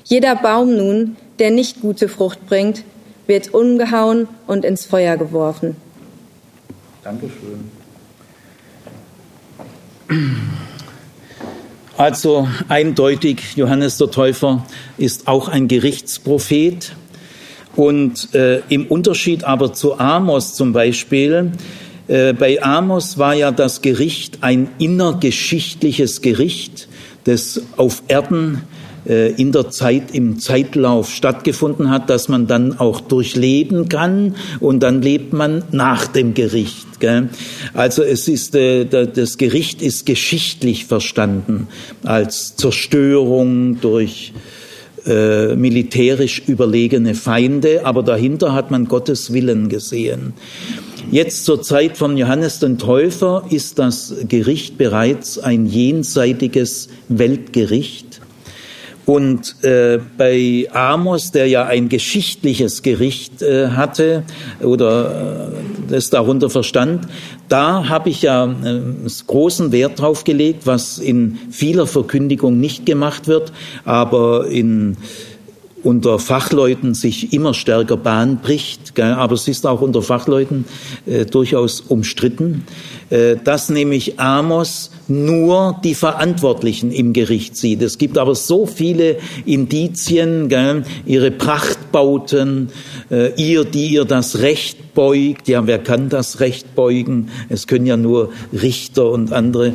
Jeder 0.03 0.35
Baum 0.35 0.75
nun, 0.75 1.15
der 1.39 1.51
nicht 1.51 1.81
gute 1.81 2.07
Frucht 2.07 2.45
bringt, 2.47 2.83
wird 3.27 3.53
umgehauen 3.53 4.27
und 4.47 4.65
ins 4.65 4.85
Feuer 4.85 5.17
geworfen. 5.17 5.75
Dankeschön. 7.03 7.71
Also 11.97 12.47
eindeutig, 12.69 13.55
Johannes 13.55 13.97
der 13.97 14.11
Täufer 14.11 14.65
ist 14.97 15.27
auch 15.27 15.47
ein 15.47 15.67
Gerichtsprophet. 15.67 16.95
Und 17.75 18.35
äh, 18.35 18.61
im 18.69 18.85
Unterschied 18.87 19.43
aber 19.43 19.73
zu 19.73 19.99
Amos 19.99 20.53
zum 20.53 20.73
Beispiel, 20.73 21.51
äh, 22.07 22.33
bei 22.33 22.61
Amos 22.61 23.17
war 23.17 23.33
ja 23.33 23.51
das 23.51 23.81
Gericht 23.81 24.39
ein 24.41 24.69
innergeschichtliches 24.77 26.21
Gericht, 26.21 26.87
das 27.23 27.61
auf 27.77 28.03
Erden 28.07 28.61
in 29.05 29.51
der 29.51 29.69
Zeit, 29.69 30.11
im 30.13 30.39
Zeitlauf 30.39 31.09
stattgefunden 31.09 31.89
hat, 31.89 32.09
dass 32.09 32.29
man 32.29 32.47
dann 32.47 32.79
auch 32.79 33.01
durchleben 33.01 33.89
kann 33.89 34.35
und 34.59 34.81
dann 34.81 35.01
lebt 35.01 35.33
man 35.33 35.63
nach 35.71 36.07
dem 36.07 36.33
Gericht. 36.33 36.87
Also 37.73 38.03
es 38.03 38.27
ist, 38.27 38.55
äh, 38.55 38.85
das 38.85 39.37
Gericht 39.37 39.81
ist 39.81 40.05
geschichtlich 40.05 40.85
verstanden 40.85 41.67
als 42.03 42.55
Zerstörung 42.55 43.81
durch 43.81 44.33
äh, 45.05 45.55
militärisch 45.55 46.43
überlegene 46.47 47.13
Feinde, 47.13 47.85
aber 47.85 48.03
dahinter 48.03 48.53
hat 48.53 48.71
man 48.71 48.85
Gottes 48.85 49.33
Willen 49.33 49.67
gesehen. 49.67 50.33
Jetzt 51.11 51.43
zur 51.43 51.61
Zeit 51.61 51.97
von 51.97 52.15
Johannes 52.15 52.59
den 52.59 52.77
Täufer 52.77 53.45
ist 53.49 53.79
das 53.79 54.15
Gericht 54.29 54.77
bereits 54.77 55.37
ein 55.37 55.65
jenseitiges 55.65 56.87
Weltgericht. 57.09 58.12
Und 59.05 59.63
äh, 59.63 59.99
bei 60.17 60.67
Amos, 60.71 61.31
der 61.31 61.47
ja 61.47 61.65
ein 61.65 61.89
geschichtliches 61.89 62.83
Gericht 62.83 63.41
äh, 63.41 63.69
hatte 63.69 64.23
oder 64.61 65.49
äh, 65.51 65.91
das 65.91 66.09
darunter 66.09 66.49
verstand, 66.49 67.07
da 67.49 67.89
habe 67.89 68.09
ich 68.09 68.21
ja 68.21 68.45
äh, 68.45 68.81
großen 69.27 69.73
Wert 69.73 69.99
drauf 69.99 70.23
gelegt, 70.23 70.65
was 70.65 70.99
in 70.99 71.37
vieler 71.51 71.85
Verkündigung 71.85 72.59
nicht 72.59 72.85
gemacht 72.85 73.27
wird, 73.27 73.51
aber 73.83 74.47
in 74.47 74.95
unter 75.83 76.17
Fachleuten 76.17 76.93
sich 76.93 77.33
immer 77.33 77.53
stärker 77.53 77.97
Bahn 77.97 78.37
bricht, 78.37 78.95
gell? 78.95 79.13
aber 79.13 79.33
es 79.33 79.47
ist 79.47 79.67
auch 79.67 79.81
unter 79.81 80.01
Fachleuten 80.01 80.65
äh, 81.05 81.25
durchaus 81.25 81.81
umstritten, 81.81 82.63
dass 83.43 83.69
nämlich 83.69 84.19
Amos 84.19 84.89
nur 85.07 85.79
die 85.83 85.95
Verantwortlichen 85.95 86.91
im 86.91 87.13
Gericht 87.13 87.57
sieht. 87.57 87.81
Es 87.81 87.97
gibt 87.97 88.17
aber 88.17 88.35
so 88.35 88.65
viele 88.65 89.17
Indizien, 89.45 90.49
gell? 90.49 90.83
ihre 91.05 91.31
Prachtbauten, 91.31 92.69
äh, 93.11 93.33
ihr, 93.35 93.65
die 93.65 93.87
ihr 93.87 94.05
das 94.05 94.39
Recht 94.39 94.93
beugt. 94.93 95.47
Ja, 95.47 95.67
wer 95.67 95.79
kann 95.79 96.09
das 96.09 96.39
Recht 96.39 96.75
beugen? 96.75 97.29
Es 97.49 97.67
können 97.67 97.85
ja 97.85 97.97
nur 97.97 98.31
Richter 98.53 99.09
und 99.09 99.33
andere. 99.33 99.73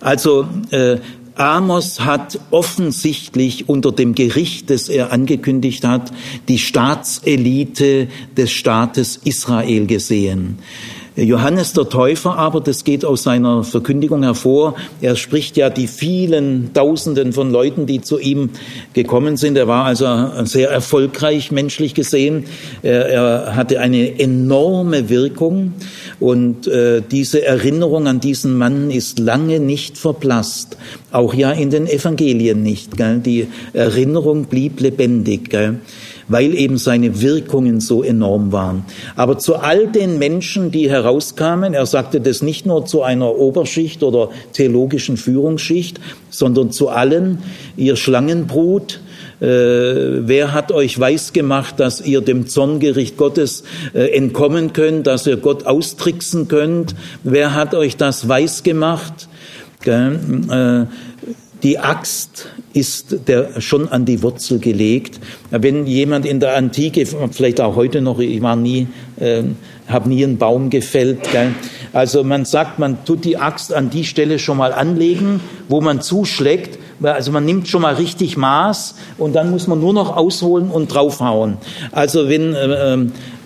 Also 0.00 0.46
äh, 0.70 0.96
Amos 1.34 2.00
hat 2.00 2.38
offensichtlich 2.50 3.68
unter 3.68 3.92
dem 3.92 4.14
Gericht, 4.14 4.68
das 4.68 4.88
er 4.88 5.12
angekündigt 5.12 5.84
hat, 5.84 6.12
die 6.48 6.58
Staatselite 6.58 8.08
des 8.36 8.50
Staates 8.50 9.20
Israel 9.24 9.86
gesehen. 9.86 10.58
Johannes 11.24 11.72
der 11.72 11.88
Täufer 11.88 12.36
aber, 12.36 12.60
das 12.60 12.84
geht 12.84 13.04
aus 13.04 13.22
seiner 13.22 13.64
Verkündigung 13.64 14.22
hervor, 14.22 14.74
er 15.00 15.16
spricht 15.16 15.56
ja 15.56 15.70
die 15.70 15.86
vielen 15.86 16.72
Tausenden 16.72 17.32
von 17.32 17.50
Leuten, 17.50 17.86
die 17.86 18.00
zu 18.00 18.18
ihm 18.18 18.50
gekommen 18.94 19.36
sind. 19.36 19.56
Er 19.56 19.68
war 19.68 19.84
also 19.84 20.44
sehr 20.44 20.70
erfolgreich 20.70 21.50
menschlich 21.52 21.94
gesehen. 21.94 22.44
Er, 22.82 23.54
hatte 23.54 23.80
eine 23.80 24.18
enorme 24.18 25.08
Wirkung 25.08 25.72
Und 26.20 26.66
äh, 26.66 27.00
diese 27.10 27.44
Erinnerung 27.44 28.06
an 28.06 28.20
diesen 28.20 28.56
Mann 28.58 28.90
ist 28.90 29.18
lange 29.18 29.58
nicht 29.58 29.96
verblasst, 29.96 30.76
auch 31.10 31.32
ja 31.32 31.50
in 31.50 31.70
den 31.70 31.86
Evangelien 31.86 32.62
nicht. 32.62 32.98
Gell? 32.98 33.20
Die 33.20 33.48
Erinnerung 33.72 34.44
blieb 34.44 34.80
lebendig. 34.80 35.48
Gell? 35.48 35.80
Weil 36.30 36.54
eben 36.54 36.78
seine 36.78 37.20
Wirkungen 37.20 37.80
so 37.80 38.02
enorm 38.02 38.52
waren. 38.52 38.84
Aber 39.16 39.38
zu 39.38 39.56
all 39.56 39.88
den 39.88 40.18
Menschen, 40.18 40.70
die 40.70 40.88
herauskamen, 40.88 41.74
er 41.74 41.84
sagte 41.84 42.20
das 42.20 42.40
nicht 42.40 42.64
nur 42.64 42.86
zu 42.86 43.02
einer 43.02 43.34
Oberschicht 43.34 44.02
oder 44.02 44.30
theologischen 44.52 45.16
Führungsschicht, 45.16 46.00
sondern 46.30 46.70
zu 46.70 46.88
allen, 46.88 47.38
ihr 47.76 47.96
Schlangenbrut, 47.96 49.00
äh, 49.40 49.46
wer 49.46 50.52
hat 50.52 50.70
euch 50.70 51.00
weisgemacht, 51.00 51.80
dass 51.80 52.00
ihr 52.00 52.20
dem 52.20 52.46
Zorngericht 52.46 53.16
Gottes 53.16 53.64
äh, 53.94 54.14
entkommen 54.14 54.72
könnt, 54.72 55.06
dass 55.06 55.26
ihr 55.26 55.38
Gott 55.38 55.66
austricksen 55.66 56.46
könnt? 56.46 56.94
Wer 57.24 57.54
hat 57.54 57.74
euch 57.74 57.96
das 57.96 58.28
weisgemacht? 58.28 59.28
Äh, 59.86 60.84
die 61.62 61.78
Axt 61.78 62.48
ist 62.72 63.28
der 63.28 63.60
schon 63.60 63.88
an 63.88 64.04
die 64.04 64.22
Wurzel 64.22 64.58
gelegt. 64.58 65.20
Wenn 65.50 65.86
jemand 65.86 66.24
in 66.26 66.40
der 66.40 66.56
Antike, 66.56 67.04
vielleicht 67.06 67.60
auch 67.60 67.76
heute 67.76 68.00
noch, 68.00 68.18
ich 68.18 68.40
war 68.42 68.56
nie, 68.56 68.86
äh, 69.18 69.42
habe 69.88 70.08
nie 70.08 70.24
einen 70.24 70.38
Baum 70.38 70.70
gefällt. 70.70 71.30
Gell? 71.32 71.52
Also 71.92 72.22
man 72.22 72.44
sagt, 72.44 72.78
man 72.78 73.04
tut 73.04 73.24
die 73.24 73.36
Axt 73.36 73.72
an 73.72 73.90
die 73.90 74.04
Stelle 74.04 74.38
schon 74.38 74.56
mal 74.56 74.72
anlegen, 74.72 75.40
wo 75.68 75.80
man 75.80 76.00
zuschlägt. 76.00 76.78
Also 77.02 77.32
man 77.32 77.44
nimmt 77.44 77.66
schon 77.66 77.82
mal 77.82 77.94
richtig 77.94 78.36
Maß 78.36 78.94
und 79.16 79.34
dann 79.34 79.50
muss 79.50 79.66
man 79.66 79.80
nur 79.80 79.94
noch 79.94 80.16
ausholen 80.16 80.70
und 80.70 80.94
draufhauen. 80.94 81.56
Also 81.92 82.28
wenn 82.28 82.54
äh, 82.54 82.98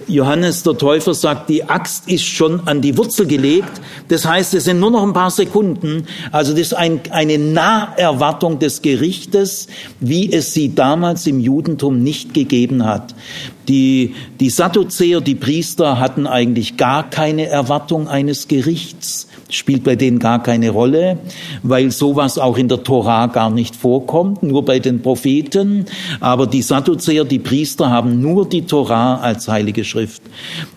Johannes 0.09 0.63
der 0.63 0.77
Täufer 0.77 1.15
sagt, 1.15 1.49
die 1.49 1.65
Axt 1.65 2.09
ist 2.09 2.25
schon 2.25 2.67
an 2.67 2.81
die 2.81 2.97
Wurzel 2.97 3.27
gelegt. 3.27 3.81
Das 4.09 4.27
heißt, 4.27 4.55
es 4.55 4.65
sind 4.65 4.81
nur 4.81 4.91
noch 4.91 5.03
ein 5.03 5.13
paar 5.13 5.31
Sekunden. 5.31 6.07
Also 6.33 6.53
das 6.53 6.61
ist 6.61 6.75
ein, 6.75 7.01
eine 7.11 7.39
Naherwartung 7.39 8.59
des 8.59 8.83
Gerichtes, 8.83 9.69
wie 10.01 10.33
es 10.33 10.53
sie 10.53 10.75
damals 10.75 11.27
im 11.27 11.41
Judentum 11.41 12.03
nicht 12.03 12.35
gegeben 12.35 12.85
hat. 12.85 13.15
Die, 13.69 14.15
die 14.41 14.51
Sadduzäer, 14.51 15.21
die 15.21 15.35
Priester 15.35 15.99
hatten 15.99 16.27
eigentlich 16.27 16.77
gar 16.77 17.09
keine 17.09 17.47
Erwartung 17.47 18.09
eines 18.09 18.49
Gerichts 18.49 19.29
spielt 19.51 19.85
bei 19.85 19.97
denen 19.97 20.19
gar 20.19 20.43
keine 20.43 20.71
Rolle, 20.71 21.19
weil 21.63 21.91
sowas 21.91 22.39
auch 22.39 22.57
in 22.57 22.69
der 22.69 22.83
Tora 22.83 23.27
gar 23.27 23.51
nicht 23.51 23.77
vorkommt, 23.77 24.43
nur 24.43 24.65
bei 24.65 24.79
den 24.79 25.03
Propheten. 25.03 25.87
Aber 26.21 26.47
die 26.47 26.63
Sadduzäer, 26.63 27.25
die 27.25 27.39
Priester 27.39 27.91
haben 27.91 28.21
nur 28.21 28.49
die 28.49 28.63
Tora 28.63 29.17
als 29.17 29.49
heilige 29.49 29.85
Schrift. 29.85 30.23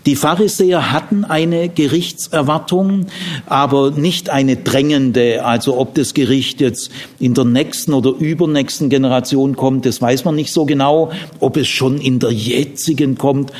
Die 0.05 0.15
Pharisäer 0.15 0.91
hatten 0.91 1.25
eine 1.25 1.69
Gerichtserwartung, 1.69 3.07
aber 3.45 3.91
nicht 3.91 4.29
eine 4.29 4.55
drängende, 4.57 5.43
also 5.45 5.77
ob 5.77 5.95
das 5.95 6.13
Gericht 6.13 6.61
jetzt 6.61 6.91
in 7.19 7.33
der 7.33 7.45
nächsten 7.45 7.93
oder 7.93 8.11
übernächsten 8.11 8.89
Generation 8.89 9.55
kommt, 9.55 9.85
das 9.85 10.01
weiß 10.01 10.25
man 10.25 10.35
nicht 10.35 10.51
so 10.51 10.65
genau, 10.65 11.11
ob 11.39 11.57
es 11.57 11.67
schon 11.67 11.99
in 11.99 12.19
der 12.19 12.31
jetzigen 12.31 12.76
kommt. 13.17 13.51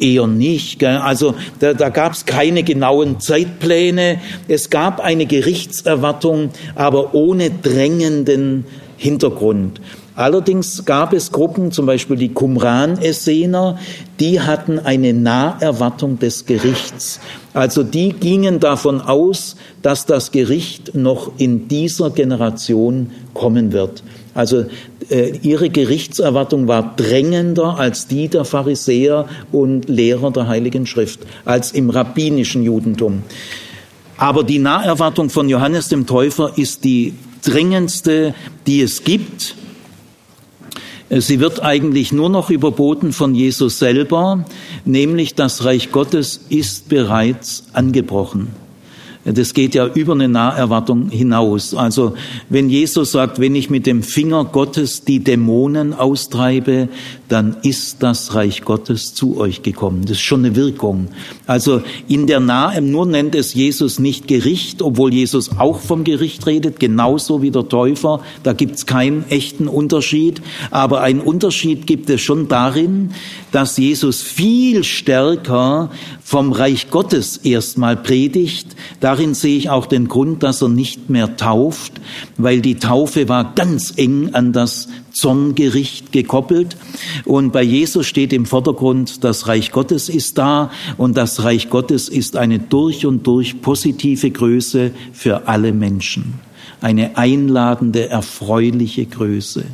Eher 0.00 0.26
nicht. 0.28 0.78
Gell? 0.78 0.96
Also 0.96 1.34
da, 1.58 1.74
da 1.74 1.88
gab 1.88 2.12
es 2.12 2.24
keine 2.24 2.62
genauen 2.62 3.18
Zeitpläne. 3.18 4.20
Es 4.46 4.70
gab 4.70 5.00
eine 5.00 5.26
Gerichtserwartung, 5.26 6.50
aber 6.76 7.14
ohne 7.14 7.50
drängenden 7.50 8.64
Hintergrund. 8.96 9.80
Allerdings 10.18 10.84
gab 10.84 11.12
es 11.12 11.30
Gruppen, 11.30 11.70
zum 11.70 11.86
Beispiel 11.86 12.16
die 12.16 12.30
Qumran-Essener, 12.34 13.78
die 14.18 14.40
hatten 14.40 14.80
eine 14.80 15.12
Naherwartung 15.12 16.18
des 16.18 16.44
Gerichts. 16.44 17.20
Also 17.54 17.84
die 17.84 18.08
gingen 18.08 18.58
davon 18.58 19.00
aus, 19.00 19.54
dass 19.80 20.06
das 20.06 20.32
Gericht 20.32 20.96
noch 20.96 21.30
in 21.38 21.68
dieser 21.68 22.10
Generation 22.10 23.12
kommen 23.32 23.72
wird. 23.72 24.02
Also 24.34 24.64
ihre 25.10 25.70
Gerichtserwartung 25.70 26.68
war 26.68 26.94
drängender 26.96 27.78
als 27.78 28.06
die 28.06 28.28
der 28.28 28.44
Pharisäer 28.44 29.28
und 29.52 29.88
Lehrer 29.88 30.30
der 30.30 30.48
Heiligen 30.48 30.86
Schrift, 30.86 31.20
als 31.44 31.72
im 31.72 31.90
rabbinischen 31.90 32.62
Judentum. 32.62 33.22
Aber 34.18 34.42
die 34.42 34.58
Naherwartung 34.58 35.30
von 35.30 35.48
Johannes 35.48 35.88
dem 35.88 36.06
Täufer 36.06 36.52
ist 36.56 36.84
die 36.84 37.14
dringendste, 37.42 38.34
die 38.66 38.82
es 38.82 39.04
gibt. 39.04 39.54
Sie 41.10 41.40
wird 41.40 41.62
eigentlich 41.62 42.12
nur 42.12 42.28
noch 42.28 42.50
überboten 42.50 43.12
von 43.12 43.34
Jesus 43.34 43.78
selber, 43.78 44.44
nämlich 44.84 45.34
das 45.34 45.64
Reich 45.64 45.90
Gottes 45.90 46.40
ist 46.50 46.88
bereits 46.88 47.64
angebrochen. 47.72 48.67
Das 49.34 49.54
geht 49.54 49.74
ja 49.74 49.86
über 49.86 50.12
eine 50.12 50.28
Naherwartung 50.28 51.10
hinaus. 51.10 51.74
Also 51.74 52.14
wenn 52.48 52.70
Jesus 52.70 53.12
sagt, 53.12 53.38
wenn 53.38 53.54
ich 53.54 53.70
mit 53.70 53.86
dem 53.86 54.02
Finger 54.02 54.44
Gottes 54.44 55.04
die 55.04 55.20
Dämonen 55.20 55.92
austreibe, 55.92 56.88
dann 57.28 57.56
ist 57.62 58.02
das 58.02 58.34
Reich 58.34 58.62
Gottes 58.62 59.14
zu 59.14 59.36
euch 59.38 59.62
gekommen. 59.62 60.02
Das 60.02 60.12
ist 60.12 60.22
schon 60.22 60.44
eine 60.44 60.56
Wirkung. 60.56 61.08
Also 61.46 61.82
in 62.08 62.26
der 62.26 62.40
Nahe, 62.40 62.80
nur 62.80 63.06
nennt 63.06 63.34
es 63.34 63.54
Jesus 63.54 63.98
nicht 63.98 64.28
Gericht, 64.28 64.82
obwohl 64.82 65.12
Jesus 65.12 65.58
auch 65.58 65.80
vom 65.80 66.04
Gericht 66.04 66.46
redet, 66.46 66.80
genauso 66.80 67.42
wie 67.42 67.50
der 67.50 67.68
Täufer. 67.68 68.20
Da 68.42 68.52
gibt 68.52 68.76
es 68.76 68.86
keinen 68.86 69.28
echten 69.28 69.68
Unterschied. 69.68 70.40
Aber 70.70 71.02
ein 71.02 71.20
Unterschied 71.20 71.86
gibt 71.86 72.08
es 72.08 72.20
schon 72.20 72.48
darin, 72.48 73.10
dass 73.52 73.76
Jesus 73.76 74.22
viel 74.22 74.84
stärker 74.84 75.90
vom 76.28 76.52
Reich 76.52 76.90
Gottes 76.90 77.38
erstmal 77.38 77.96
predigt. 77.96 78.76
Darin 79.00 79.32
sehe 79.32 79.56
ich 79.56 79.70
auch 79.70 79.86
den 79.86 80.08
Grund, 80.08 80.42
dass 80.42 80.60
er 80.60 80.68
nicht 80.68 81.08
mehr 81.08 81.38
tauft, 81.38 82.02
weil 82.36 82.60
die 82.60 82.74
Taufe 82.74 83.30
war 83.30 83.54
ganz 83.54 83.94
eng 83.96 84.34
an 84.34 84.52
das 84.52 84.90
Zorngericht 85.10 86.12
gekoppelt. 86.12 86.76
Und 87.24 87.54
bei 87.54 87.62
Jesus 87.62 88.06
steht 88.06 88.34
im 88.34 88.44
Vordergrund, 88.44 89.24
das 89.24 89.48
Reich 89.48 89.72
Gottes 89.72 90.10
ist 90.10 90.36
da 90.36 90.70
und 90.98 91.16
das 91.16 91.44
Reich 91.44 91.70
Gottes 91.70 92.10
ist 92.10 92.36
eine 92.36 92.58
durch 92.58 93.06
und 93.06 93.26
durch 93.26 93.62
positive 93.62 94.30
Größe 94.30 94.90
für 95.14 95.48
alle 95.48 95.72
Menschen. 95.72 96.34
Eine 96.82 97.16
einladende, 97.16 98.10
erfreuliche 98.10 99.06
Größe. 99.06 99.64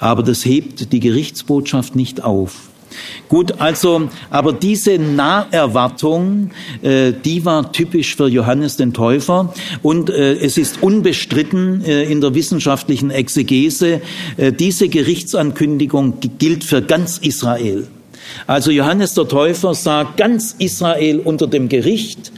Aber 0.00 0.24
das 0.24 0.44
hebt 0.44 0.92
die 0.92 0.98
Gerichtsbotschaft 0.98 1.94
nicht 1.94 2.24
auf. 2.24 2.69
Gut, 3.28 3.60
also, 3.60 4.08
aber 4.30 4.52
diese 4.52 4.98
Naherwartung, 4.98 6.50
äh, 6.82 7.12
die 7.12 7.44
war 7.44 7.72
typisch 7.72 8.16
für 8.16 8.28
Johannes 8.28 8.76
den 8.76 8.92
Täufer 8.92 9.54
und 9.82 10.10
äh, 10.10 10.34
es 10.34 10.58
ist 10.58 10.82
unbestritten 10.82 11.84
äh, 11.84 12.04
in 12.04 12.20
der 12.20 12.34
wissenschaftlichen 12.34 13.10
Exegese, 13.10 14.00
äh, 14.36 14.52
diese 14.52 14.88
Gerichtsankündigung 14.88 16.18
gilt 16.38 16.64
für 16.64 16.82
ganz 16.82 17.18
Israel. 17.18 17.86
Also 18.46 18.70
Johannes 18.70 19.14
der 19.14 19.28
Täufer 19.28 19.74
sah 19.74 20.04
ganz 20.16 20.54
Israel 20.58 21.20
unter 21.20 21.46
dem 21.46 21.68
Gericht 21.68 22.32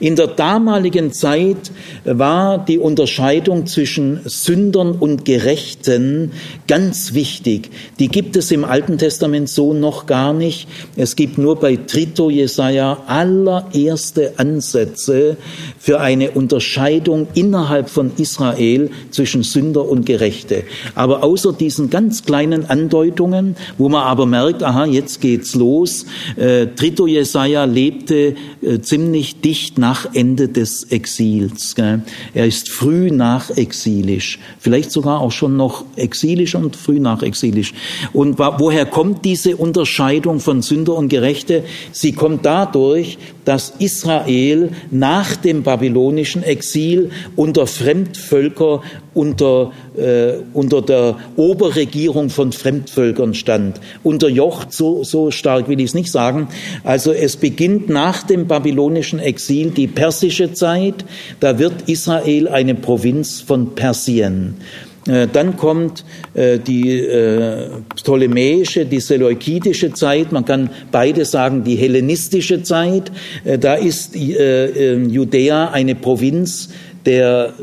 in 0.00 0.14
der 0.14 0.28
damaligen 0.28 1.12
Zeit 1.12 1.72
war 2.04 2.64
die 2.64 2.78
Unterscheidung 2.78 3.66
zwischen 3.66 4.20
Sündern 4.24 4.92
und 4.92 5.24
Gerechten 5.24 6.32
ganz 6.68 7.14
wichtig. 7.14 7.70
Die 7.98 8.08
gibt 8.08 8.36
es 8.36 8.50
im 8.52 8.64
Alten 8.64 8.98
Testament 8.98 9.48
so 9.48 9.74
noch 9.74 10.06
gar 10.06 10.32
nicht. 10.32 10.68
Es 10.96 11.16
gibt 11.16 11.38
nur 11.38 11.56
bei 11.56 11.76
Trito 11.76 12.30
Jesaja 12.30 12.98
allererste 13.06 14.34
Ansätze 14.36 15.36
für 15.78 16.00
eine 16.00 16.30
Unterscheidung 16.30 17.26
innerhalb 17.34 17.90
von 17.90 18.12
Israel 18.18 18.90
zwischen 19.10 19.42
Sünder 19.42 19.88
und 19.88 20.06
Gerechte. 20.06 20.62
Aber 20.94 21.24
außer 21.24 21.52
diesen 21.52 21.90
ganz 21.90 22.24
kleinen 22.24 22.70
Andeutungen, 22.70 23.56
wo 23.78 23.88
man 23.88 24.02
aber 24.02 24.26
merkt, 24.26 24.62
aha, 24.62 24.84
jetzt 24.84 25.20
geht's 25.20 25.54
los. 25.54 26.06
Äh, 26.36 26.68
Trito 26.76 27.06
Jesaja 27.06 27.64
lebte 27.64 28.34
äh, 28.62 28.80
ziemlich 28.80 29.40
dicht 29.40 29.78
nach 29.78 29.87
Ende 30.14 30.48
des 30.48 30.84
Exils. 30.84 31.74
Er 32.34 32.46
ist 32.46 32.68
früh 32.68 33.10
nachexilisch, 33.10 34.38
vielleicht 34.58 34.90
sogar 34.90 35.20
auch 35.20 35.32
schon 35.32 35.56
noch 35.56 35.84
exilisch 35.96 36.54
und 36.54 36.76
früh 36.76 37.00
nachexilisch. 37.00 37.74
Und 38.12 38.38
woher 38.38 38.86
kommt 38.86 39.24
diese 39.24 39.56
Unterscheidung 39.56 40.40
von 40.40 40.62
Sünder 40.62 40.94
und 40.94 41.08
Gerechte? 41.08 41.64
Sie 41.92 42.12
kommt 42.12 42.46
dadurch, 42.46 43.18
dass 43.48 43.72
Israel 43.78 44.72
nach 44.90 45.34
dem 45.34 45.62
babylonischen 45.62 46.42
Exil 46.42 47.08
unter 47.34 47.66
Fremdvölker, 47.66 48.82
unter, 49.14 49.72
äh, 49.96 50.34
unter 50.52 50.82
der 50.82 51.16
Oberregierung 51.36 52.28
von 52.28 52.52
Fremdvölkern 52.52 53.32
stand. 53.32 53.80
Unterjocht, 54.02 54.74
so, 54.74 55.02
so 55.02 55.30
stark 55.30 55.66
will 55.66 55.80
ich 55.80 55.86
es 55.86 55.94
nicht 55.94 56.12
sagen. 56.12 56.48
Also 56.84 57.10
es 57.10 57.38
beginnt 57.38 57.88
nach 57.88 58.22
dem 58.22 58.48
babylonischen 58.48 59.18
Exil 59.18 59.70
die 59.70 59.86
persische 59.86 60.52
Zeit. 60.52 61.06
Da 61.40 61.58
wird 61.58 61.88
Israel 61.88 62.48
eine 62.48 62.74
Provinz 62.74 63.40
von 63.40 63.74
Persien. 63.74 64.56
Äh, 65.08 65.26
dann 65.32 65.56
kommt 65.56 66.04
äh, 66.34 66.58
die 66.58 66.98
äh, 66.98 67.70
ptolemäische, 67.96 68.84
die 68.84 69.00
seleukidische 69.00 69.92
Zeit, 69.92 70.32
man 70.32 70.44
kann 70.44 70.70
beide 70.92 71.24
sagen, 71.24 71.64
die 71.64 71.76
hellenistische 71.76 72.62
Zeit. 72.62 73.10
Da 73.60 73.74
ist 73.74 74.14
Judäa 74.16 75.70
eine 75.70 75.94
Provinz 75.94 76.70
der 77.06 77.54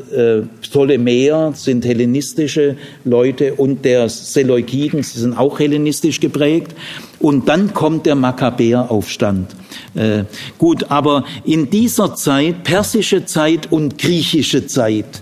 Ptolemäer 0.61 1.53
sind 1.55 1.85
hellenistische 1.85 2.77
Leute 3.03 3.53
und 3.53 3.85
der 3.85 4.09
Seleukiden, 4.09 5.03
sie 5.03 5.19
sind 5.19 5.37
auch 5.37 5.59
hellenistisch 5.59 6.19
geprägt. 6.19 6.73
Und 7.19 7.47
dann 7.47 7.73
kommt 7.73 8.05
der 8.05 8.15
Makkabäeraufstand. 8.15 9.55
Äh, 9.93 10.23
gut, 10.57 10.89
aber 10.89 11.25
in 11.43 11.69
dieser 11.69 12.15
Zeit, 12.15 12.63
persische 12.63 13.25
Zeit 13.25 13.71
und 13.71 13.97
griechische 13.97 14.67
Zeit, 14.67 15.21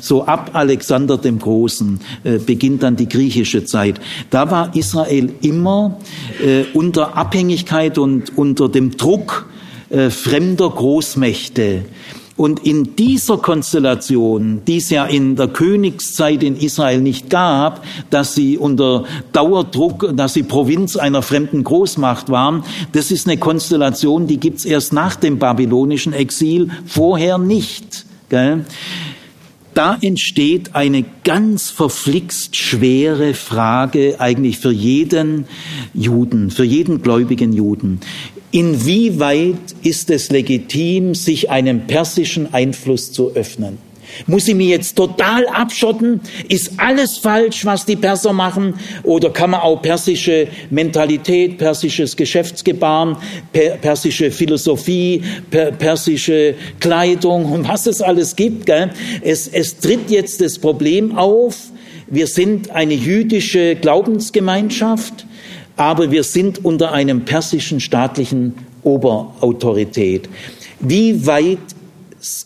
so 0.00 0.24
ab 0.24 0.50
Alexander 0.52 1.16
dem 1.16 1.38
Großen 1.38 2.00
äh, 2.24 2.38
beginnt 2.38 2.82
dann 2.82 2.96
die 2.96 3.08
griechische 3.08 3.64
Zeit. 3.64 4.00
Da 4.30 4.50
war 4.50 4.74
Israel 4.74 5.30
immer 5.40 5.98
äh, 6.44 6.64
unter 6.74 7.16
Abhängigkeit 7.16 7.98
und 7.98 8.36
unter 8.36 8.68
dem 8.68 8.96
Druck 8.96 9.48
äh, 9.90 10.10
fremder 10.10 10.68
Großmächte. 10.68 11.84
Und 12.38 12.64
in 12.64 12.94
dieser 12.94 13.38
Konstellation, 13.38 14.62
die 14.64 14.76
es 14.76 14.90
ja 14.90 15.06
in 15.06 15.34
der 15.34 15.48
Königszeit 15.48 16.44
in 16.44 16.56
Israel 16.56 17.00
nicht 17.00 17.30
gab, 17.30 17.84
dass 18.10 18.36
sie 18.36 18.56
unter 18.56 19.04
Dauerdruck, 19.32 20.12
dass 20.14 20.34
sie 20.34 20.44
Provinz 20.44 20.96
einer 20.96 21.22
fremden 21.22 21.64
Großmacht 21.64 22.30
waren, 22.30 22.62
das 22.92 23.10
ist 23.10 23.26
eine 23.26 23.38
Konstellation, 23.38 24.28
die 24.28 24.38
gibt's 24.38 24.64
erst 24.64 24.92
nach 24.92 25.16
dem 25.16 25.40
babylonischen 25.40 26.12
Exil, 26.12 26.70
vorher 26.86 27.38
nicht. 27.38 28.06
Gell? 28.28 28.64
Da 29.78 29.96
entsteht 30.02 30.74
eine 30.74 31.04
ganz 31.22 31.70
verflixt 31.70 32.56
schwere 32.56 33.32
Frage 33.32 34.16
eigentlich 34.18 34.58
für 34.58 34.72
jeden 34.72 35.44
Juden, 35.94 36.50
für 36.50 36.64
jeden 36.64 37.00
gläubigen 37.00 37.52
Juden. 37.52 38.00
Inwieweit 38.50 39.76
ist 39.84 40.10
es 40.10 40.30
legitim, 40.30 41.14
sich 41.14 41.50
einem 41.50 41.86
persischen 41.86 42.52
Einfluss 42.52 43.12
zu 43.12 43.36
öffnen? 43.36 43.78
Muss 44.26 44.48
ich 44.48 44.54
mich 44.54 44.68
jetzt 44.68 44.96
total 44.96 45.46
abschotten? 45.46 46.20
Ist 46.48 46.72
alles 46.78 47.18
falsch, 47.18 47.64
was 47.64 47.84
die 47.86 47.96
Perser 47.96 48.32
machen? 48.32 48.74
Oder 49.02 49.30
kann 49.30 49.50
man 49.50 49.60
auch 49.60 49.80
persische 49.80 50.48
Mentalität, 50.70 51.58
persisches 51.58 52.16
Geschäftsgebaren, 52.16 53.16
persische 53.80 54.30
Philosophie, 54.30 55.22
persische 55.78 56.54
Kleidung 56.80 57.52
und 57.52 57.68
was 57.68 57.86
es 57.86 58.00
alles 58.00 58.36
gibt? 58.36 58.66
Gell? 58.66 58.90
Es, 59.22 59.48
es 59.48 59.78
tritt 59.78 60.10
jetzt 60.10 60.40
das 60.40 60.58
Problem 60.58 61.16
auf, 61.16 61.56
wir 62.06 62.26
sind 62.26 62.70
eine 62.70 62.94
jüdische 62.94 63.76
Glaubensgemeinschaft 63.76 65.26
aber 65.78 66.10
wir 66.10 66.24
sind 66.24 66.64
unter 66.64 66.92
einem 66.92 67.24
persischen 67.24 67.78
staatlichen 67.78 68.54
Oberautorität. 68.82 70.28
Wie 70.80 71.24
weit 71.24 71.58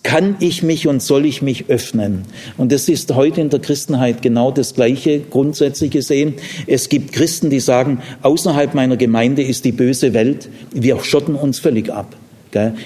kann 0.03 0.37
ich 0.41 0.63
mich 0.63 0.87
und 0.87 1.03
soll 1.03 1.25
ich 1.25 1.43
mich 1.43 1.69
öffnen? 1.69 2.23
Und 2.57 2.73
das 2.73 2.89
ist 2.89 3.15
heute 3.15 3.41
in 3.41 3.51
der 3.51 3.61
Christenheit 3.61 4.23
genau 4.23 4.51
das 4.51 4.75
Gleiche, 4.75 5.21
grundsätzlich 5.21 5.91
gesehen. 5.91 6.35
Es 6.67 6.89
gibt 6.89 7.13
Christen, 7.13 7.51
die 7.51 7.61
sagen, 7.61 8.03
außerhalb 8.23 8.75
meiner 8.75 8.97
Gemeinde 8.97 9.43
ist 9.43 9.65
die 9.65 9.73
böse 9.73 10.15
Welt, 10.15 10.49
wir 10.73 11.03
schotten 11.03 11.35
uns 11.35 11.59
völlig 11.59 11.93
ab. 11.93 12.15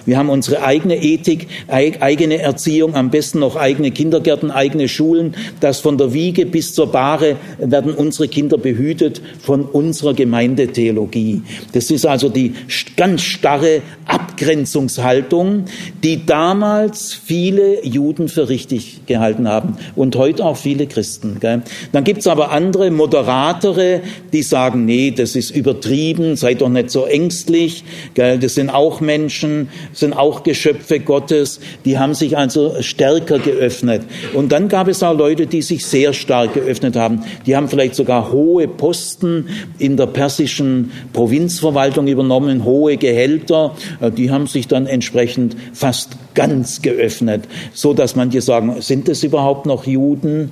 Wir 0.05 0.17
haben 0.17 0.31
unsere 0.31 0.63
eigene 0.63 1.03
Ethik, 1.03 1.49
eigene 1.69 2.39
Erziehung, 2.39 2.95
am 2.95 3.11
besten 3.11 3.41
noch 3.41 3.57
eigene 3.57 3.91
Kindergärten, 3.91 4.51
eigene 4.51 4.89
Schulen, 4.89 5.35
dass 5.61 5.81
von 5.81 5.99
der 5.99 6.13
Wiege 6.13 6.47
bis 6.47 6.73
zur 6.75 6.93
Bahre 6.93 7.37
werden 7.59 7.93
unsere 7.93 8.29
Kinder 8.29 8.59
behütet 8.59 9.21
von 9.41 9.63
unserer 9.63 10.15
Gemeindetheologie. 10.15 11.43
Das 11.73 11.91
ist 11.91 12.07
also 12.07 12.29
die 12.29 12.55
ganz 12.97 13.23
starre 13.23 13.83
Abgrenzungshaltung, 14.07 15.65
die 16.05 16.25
damals 16.25 17.13
viele 17.13 17.85
Juden 17.85 18.29
für 18.29 18.49
richtig 18.49 19.01
gehalten 19.07 19.49
haben 19.49 19.77
und 19.97 20.15
heute 20.17 20.45
auch 20.45 20.57
viele 20.57 20.87
Christen. 20.87 21.39
Dann 21.41 22.05
gibt's 22.05 22.27
aber 22.27 22.53
andere, 22.53 22.91
moderatere, 22.91 24.01
die 24.33 24.43
sagen, 24.43 24.85
nee, 24.85 25.11
das 25.11 25.35
ist 25.35 25.51
übertrieben, 25.51 26.37
seid 26.37 26.61
doch 26.61 26.69
nicht 26.69 26.91
so 26.91 27.05
ängstlich, 27.05 27.85
das 28.15 28.55
sind 28.55 28.71
auch 28.71 29.01
Menschen, 29.01 29.56
sind 29.93 30.13
auch 30.13 30.43
Geschöpfe 30.43 31.01
Gottes, 31.01 31.61
die 31.85 31.99
haben 31.99 32.15
sich 32.15 32.37
also 32.37 32.77
stärker 32.81 33.39
geöffnet. 33.39 34.03
Und 34.35 34.53
dann 34.53 34.69
gab 34.69 34.89
es 34.89 35.03
auch 35.03 35.17
Leute, 35.17 35.47
die 35.47 35.63
sich 35.63 35.85
sehr 35.87 36.13
stark 36.13 36.55
geöffnet 36.55 36.97
haben. 36.97 37.23
Die 37.47 37.57
haben 37.57 37.69
vielleicht 37.69 37.95
sogar 37.95 38.33
hohe 38.33 38.69
Posten 38.69 39.49
in 39.79 39.97
der 39.97 40.07
persischen 40.07 40.93
Provinzverwaltung 41.13 42.07
übernommen, 42.07 42.65
hohe 42.65 42.97
Gehälter. 42.97 43.77
Äh, 44.01 44.11
die 44.11 44.31
haben 44.31 44.47
sich 44.47 44.69
dann 44.69 44.87
entsprechend 44.87 45.57
fast 45.73 46.17
ganz 46.35 46.83
geöffnet, 46.83 47.45
so 47.73 47.95
dass 47.95 48.17
manche 48.17 48.41
sagen, 48.41 48.81
sind 48.81 49.09
es 49.09 49.23
überhaupt 49.23 49.67
noch 49.67 49.87
Juden? 49.87 50.51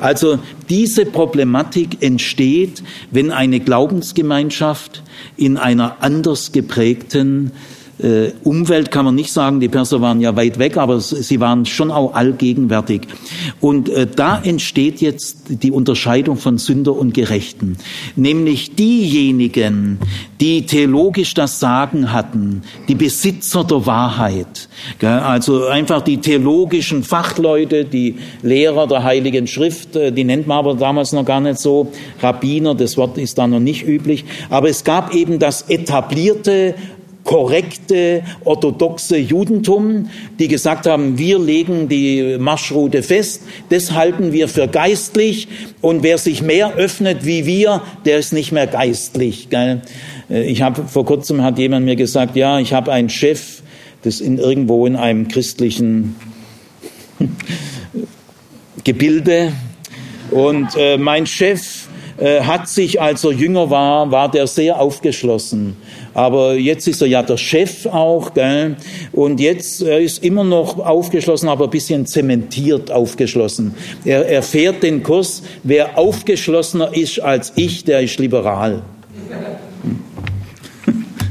Also 0.00 0.38
diese 0.68 1.06
Problematik 1.06 2.02
entsteht, 2.02 2.82
wenn 3.10 3.30
eine 3.30 3.60
Glaubensgemeinschaft 3.60 5.02
in 5.36 5.56
einer 5.56 5.98
anders 6.00 6.52
geprägten 6.52 7.52
äh, 8.02 8.32
Umwelt 8.44 8.90
kann 8.90 9.04
man 9.04 9.14
nicht 9.14 9.32
sagen, 9.32 9.60
die 9.60 9.68
Perser 9.68 10.00
waren 10.00 10.20
ja 10.20 10.36
weit 10.36 10.58
weg, 10.58 10.76
aber 10.76 11.00
sie 11.00 11.40
waren 11.40 11.66
schon 11.66 11.90
auch 11.90 12.14
allgegenwärtig. 12.14 13.02
Und 13.60 13.88
äh, 13.88 14.06
da 14.06 14.40
entsteht 14.42 15.00
jetzt 15.00 15.44
die 15.48 15.70
Unterscheidung 15.70 16.36
von 16.36 16.58
Sünder 16.58 16.96
und 16.96 17.14
Gerechten. 17.14 17.76
Nämlich 18.16 18.74
diejenigen, 18.74 19.98
die 20.40 20.66
theologisch 20.66 21.34
das 21.34 21.60
Sagen 21.60 22.12
hatten, 22.12 22.62
die 22.88 22.94
Besitzer 22.94 23.64
der 23.64 23.86
Wahrheit. 23.86 24.68
Also 25.00 25.66
einfach 25.66 26.02
die 26.02 26.18
theologischen 26.18 27.02
Fachleute, 27.02 27.84
die 27.84 28.16
Lehrer 28.42 28.86
der 28.86 29.04
Heiligen 29.04 29.46
Schrift, 29.46 29.96
äh, 29.96 30.12
die 30.12 30.24
nennt 30.24 30.46
man 30.46 30.58
aber 30.58 30.74
damals 30.74 31.12
noch 31.12 31.24
gar 31.24 31.40
nicht 31.40 31.58
so, 31.58 31.92
Rabbiner, 32.22 32.74
das 32.74 32.96
Wort 32.96 33.18
ist 33.18 33.38
da 33.38 33.46
noch 33.46 33.60
nicht 33.60 33.86
üblich. 33.86 34.24
Aber 34.48 34.68
es 34.68 34.84
gab 34.84 35.14
eben 35.14 35.38
das 35.38 35.62
etablierte 35.62 36.74
korrekte 37.30 38.24
orthodoxe 38.44 39.16
Judentum, 39.16 40.10
die 40.40 40.48
gesagt 40.48 40.88
haben, 40.88 41.16
wir 41.16 41.38
legen 41.38 41.88
die 41.88 42.38
Marschroute 42.40 43.04
fest, 43.04 43.42
das 43.68 43.92
halten 43.92 44.32
wir 44.32 44.48
für 44.48 44.66
geistlich 44.66 45.46
und 45.80 46.02
wer 46.02 46.18
sich 46.18 46.42
mehr 46.42 46.74
öffnet 46.74 47.24
wie 47.24 47.46
wir, 47.46 47.82
der 48.04 48.18
ist 48.18 48.32
nicht 48.32 48.50
mehr 48.50 48.66
geistlich. 48.66 49.48
Gell? 49.48 49.82
Äh, 50.28 50.42
ich 50.42 50.62
habe 50.62 50.82
vor 50.88 51.06
kurzem 51.06 51.44
hat 51.44 51.56
jemand 51.56 51.84
mir 51.84 51.94
gesagt, 51.94 52.34
ja, 52.34 52.58
ich 52.58 52.72
habe 52.72 52.90
einen 52.90 53.08
Chef, 53.08 53.62
das 54.02 54.20
in 54.20 54.38
irgendwo 54.38 54.84
in 54.84 54.96
einem 54.96 55.28
christlichen 55.28 56.16
Gebilde 58.82 59.52
und 60.32 60.70
äh, 60.76 60.98
mein 60.98 61.26
Chef 61.26 61.86
äh, 62.20 62.40
hat 62.42 62.68
sich, 62.68 63.00
als 63.00 63.22
er 63.22 63.30
jünger 63.30 63.70
war, 63.70 64.10
war 64.10 64.30
der 64.30 64.46
sehr 64.46 64.80
aufgeschlossen. 64.80 65.76
Aber 66.14 66.54
jetzt 66.54 66.88
ist 66.88 67.00
er 67.02 67.08
ja 67.08 67.22
der 67.22 67.36
Chef 67.36 67.86
auch, 67.86 68.34
gell? 68.34 68.76
und 69.12 69.40
jetzt 69.40 69.82
er 69.82 70.00
ist 70.00 70.24
immer 70.24 70.44
noch 70.44 70.78
aufgeschlossen, 70.78 71.48
aber 71.48 71.64
ein 71.64 71.70
bisschen 71.70 72.06
zementiert 72.06 72.90
aufgeschlossen. 72.90 73.74
Er, 74.04 74.26
er 74.26 74.42
fährt 74.42 74.82
den 74.82 75.02
Kurs, 75.02 75.42
wer 75.62 75.96
aufgeschlossener 75.96 76.94
ist 76.96 77.20
als 77.20 77.52
ich, 77.56 77.84
der 77.84 78.00
ist 78.00 78.18
liberal. 78.18 78.82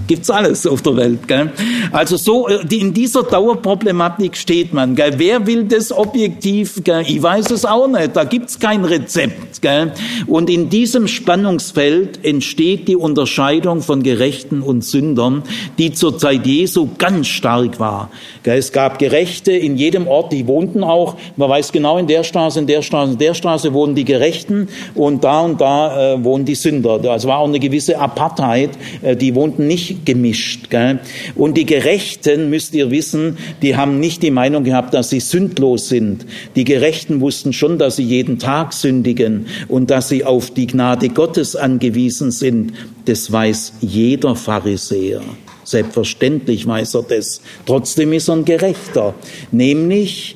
Gibt's 0.10 0.32
alles 0.32 0.66
auf 0.66 0.82
der 0.82 0.98
Welt. 0.98 1.28
Gell? 1.28 1.52
Also 1.92 2.18
so 2.18 2.48
äh, 2.48 2.66
in 2.76 2.96
dieser 2.96 3.22
Dauerproblematik 3.22 4.36
steht 4.36 4.74
man. 4.74 4.96
Gell? 4.96 5.14
Wer 5.18 5.46
will 5.46 5.66
das 5.66 5.92
objektiv? 5.92 6.84
Gell? 6.84 7.04
Ich 7.06 7.22
weiß 7.22 7.52
es 7.52 7.64
auch 7.64 7.88
nicht. 7.88 8.16
Da 8.16 8.24
gibt's 8.24 8.58
kein 8.58 8.86
Rezept. 8.86 9.62
Gell? 9.62 9.92
Und 10.26 10.50
in 10.50 10.72
diesem 10.72 11.08
Spannungsfeld 11.08 12.26
entsteht 12.26 12.88
die 12.88 12.96
Unterscheidung 12.96 13.84
von 13.84 14.02
Gerechten 14.02 14.64
und 14.64 14.84
Sündern, 14.84 15.44
die 15.78 15.94
zur 15.94 16.18
Zeit 16.18 16.48
Jesu 16.48 16.90
ganz 16.98 17.28
stark 17.28 17.80
war. 17.80 18.10
Gell? 18.42 18.58
Es 18.58 18.72
gab 18.72 18.98
Gerechte 18.98 19.52
in 19.52 19.78
jedem 19.78 20.08
Ort, 20.08 20.34
die 20.34 20.48
wohnten 20.48 20.84
auch. 20.84 21.18
Man 21.36 21.52
weiß 21.52 21.72
genau, 21.72 22.00
in 22.00 22.08
der 22.08 22.24
Straße, 22.24 22.58
in 22.58 22.66
der 22.66 22.82
Straße, 22.82 23.12
in 23.12 23.20
der 23.20 23.36
Straße 23.36 23.76
wohnen 23.76 23.94
die 23.94 24.06
Gerechten 24.06 24.70
und 24.96 25.24
da 25.24 25.42
und 25.42 25.62
da 25.62 26.16
äh, 26.16 26.24
wohnen 26.24 26.46
die 26.46 26.56
Sünder. 26.56 27.00
Also 27.12 27.28
war 27.28 27.38
auch 27.38 27.48
eine 27.48 27.60
gewisse 27.60 28.00
Apartheid. 28.00 28.72
Äh, 29.04 29.16
die 29.16 29.36
wohnten 29.36 29.68
nicht 29.68 29.99
gemischt. 30.06 30.70
Gell? 30.70 31.00
Und 31.36 31.58
die 31.58 31.66
Gerechten, 31.66 32.50
müsst 32.50 32.74
ihr 32.74 32.92
wissen, 32.92 33.38
die 33.62 33.76
haben 33.76 34.00
nicht 34.00 34.24
die 34.24 34.32
Meinung 34.32 34.64
gehabt, 34.64 34.94
dass 34.94 35.10
sie 35.10 35.20
sündlos 35.20 35.90
sind. 35.90 36.26
Die 36.56 36.64
Gerechten 36.64 37.22
wussten 37.22 37.54
schon, 37.54 37.78
dass 37.78 37.98
sie 37.98 38.04
jeden 38.04 38.40
Tag 38.40 38.74
sündigen 38.74 39.48
und 39.68 39.90
dass 39.90 40.10
sie 40.10 40.24
auf 40.24 40.52
die 40.52 40.68
Gnade 40.68 41.10
Gottes 41.10 41.56
angewiesen 41.56 42.32
sind. 42.32 42.74
Das 43.06 43.32
weiß 43.32 43.74
jeder 43.82 44.36
Pharisäer. 44.36 45.22
Selbstverständlich 45.64 46.66
weiß 46.66 46.96
er 46.96 47.04
das. 47.04 47.42
Trotzdem 47.66 48.14
ist 48.14 48.28
er 48.28 48.38
ein 48.38 48.46
Gerechter. 48.46 49.14
Nämlich, 49.52 50.36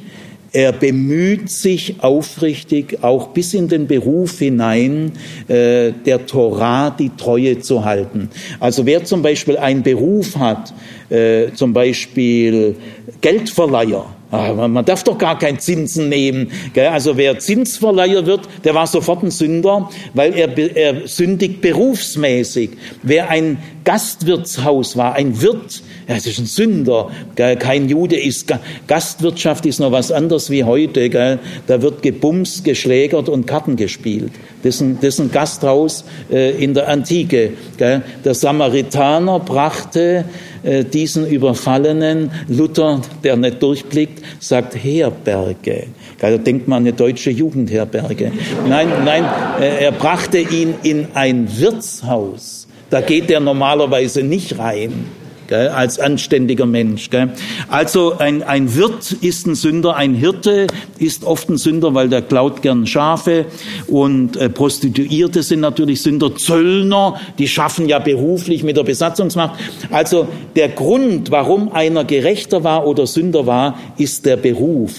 er 0.53 0.71
bemüht 0.71 1.49
sich 1.49 1.95
aufrichtig, 1.99 2.99
auch 3.01 3.29
bis 3.29 3.55
in 3.55 3.67
den 3.67 3.87
Beruf 3.87 4.37
hinein, 4.37 5.13
äh, 5.47 5.91
der 6.05 6.27
Torah 6.27 6.91
die 6.91 7.09
Treue 7.09 7.59
zu 7.59 7.83
halten. 7.83 8.29
Also 8.59 8.85
wer 8.85 9.03
zum 9.03 9.23
Beispiel 9.23 9.57
einen 9.57 9.81
Beruf 9.81 10.37
hat, 10.37 10.73
äh, 11.09 11.51
zum 11.53 11.73
Beispiel 11.73 12.75
Geldverleiher, 13.21 14.05
Ah, 14.33 14.51
man 14.67 14.83
darf 14.83 15.03
doch 15.03 15.19
gar 15.19 15.37
keinen 15.37 15.59
Zinsen 15.59 16.09
nehmen. 16.09 16.49
Also 16.75 17.17
wer 17.17 17.37
Zinsverleiher 17.37 18.25
wird, 18.25 18.49
der 18.63 18.73
war 18.73 18.87
sofort 18.87 19.21
ein 19.21 19.29
Sünder, 19.29 19.91
weil 20.15 20.33
er, 20.33 20.57
er 20.57 21.07
sündigt 21.07 21.61
berufsmäßig. 21.61 22.71
Wer 23.03 23.29
ein 23.29 23.59
Gastwirtshaus 23.83 24.97
war, 24.97 25.13
ein 25.13 25.39
Wirt, 25.39 25.83
das 26.07 26.25
ist 26.25 26.39
ein 26.39 26.45
Sünder. 26.45 27.09
Kein 27.35 27.89
Jude 27.89 28.19
ist, 28.19 28.53
Gastwirtschaft 28.87 29.65
ist 29.65 29.79
noch 29.79 29.91
was 29.91 30.11
anderes 30.11 30.49
wie 30.49 30.63
heute. 30.63 31.39
Da 31.67 31.81
wird 31.81 32.01
gebumst, 32.01 32.63
geschlägert 32.63 33.29
und 33.29 33.45
Karten 33.47 33.75
gespielt. 33.75 34.31
Das 34.63 34.75
ist 34.75 34.81
ein, 34.81 34.97
das 35.01 35.15
ist 35.15 35.19
ein 35.19 35.31
Gasthaus 35.31 36.05
äh, 36.31 36.51
in 36.63 36.73
der 36.73 36.87
Antike. 36.87 37.51
Der 37.79 38.33
Samaritaner 38.33 39.39
brachte 39.39 40.25
äh, 40.63 40.85
diesen 40.85 41.27
Überfallenen, 41.27 42.31
Luther, 42.47 43.01
der 43.23 43.35
nicht 43.35 43.61
durchblickt, 43.61 44.23
sagt 44.39 44.75
Herberge. 44.75 45.87
Da 46.19 46.37
denkt 46.37 46.67
man 46.67 46.83
eine 46.83 46.93
deutsche 46.93 47.31
Jugendherberge. 47.31 48.31
Nein, 48.67 48.87
nein, 49.03 49.25
äh, 49.59 49.83
er 49.83 49.91
brachte 49.91 50.39
ihn 50.39 50.75
in 50.83 51.07
ein 51.13 51.49
Wirtshaus. 51.59 52.67
Da 52.89 53.01
geht 53.01 53.29
er 53.29 53.39
normalerweise 53.39 54.23
nicht 54.23 54.57
rein 54.57 55.05
gell, 55.47 55.69
als 55.69 55.99
anständiger 55.99 56.65
Mensch. 56.65 57.09
Gell. 57.09 57.29
Also 57.69 58.17
ein, 58.17 58.43
ein 58.43 58.75
Wirt 58.75 59.11
ist 59.21 59.47
ein 59.47 59.55
Sünder, 59.55 59.95
ein 59.95 60.13
Hirte 60.13 60.67
ist 60.99 61.23
oft 61.23 61.49
ein 61.49 61.57
Sünder, 61.57 61.93
weil 61.93 62.09
der 62.09 62.21
klaut 62.21 62.61
gern 62.61 62.87
Schafe 62.87 63.45
und 63.87 64.37
äh, 64.37 64.49
Prostituierte 64.49 65.43
sind 65.43 65.59
natürlich 65.59 66.01
Sünder, 66.01 66.35
Zöllner, 66.35 67.19
die 67.37 67.47
schaffen 67.47 67.87
ja 67.87 67.99
beruflich 67.99 68.63
mit 68.63 68.77
der 68.77 68.83
Besatzungsmacht. 68.83 69.59
Also 69.91 70.27
der 70.55 70.69
Grund, 70.69 71.31
warum 71.31 71.71
einer 71.71 72.03
Gerechter 72.05 72.63
war 72.63 72.85
oder 72.87 73.07
Sünder 73.07 73.45
war, 73.45 73.77
ist 73.97 74.25
der 74.25 74.37
Beruf. 74.37 74.93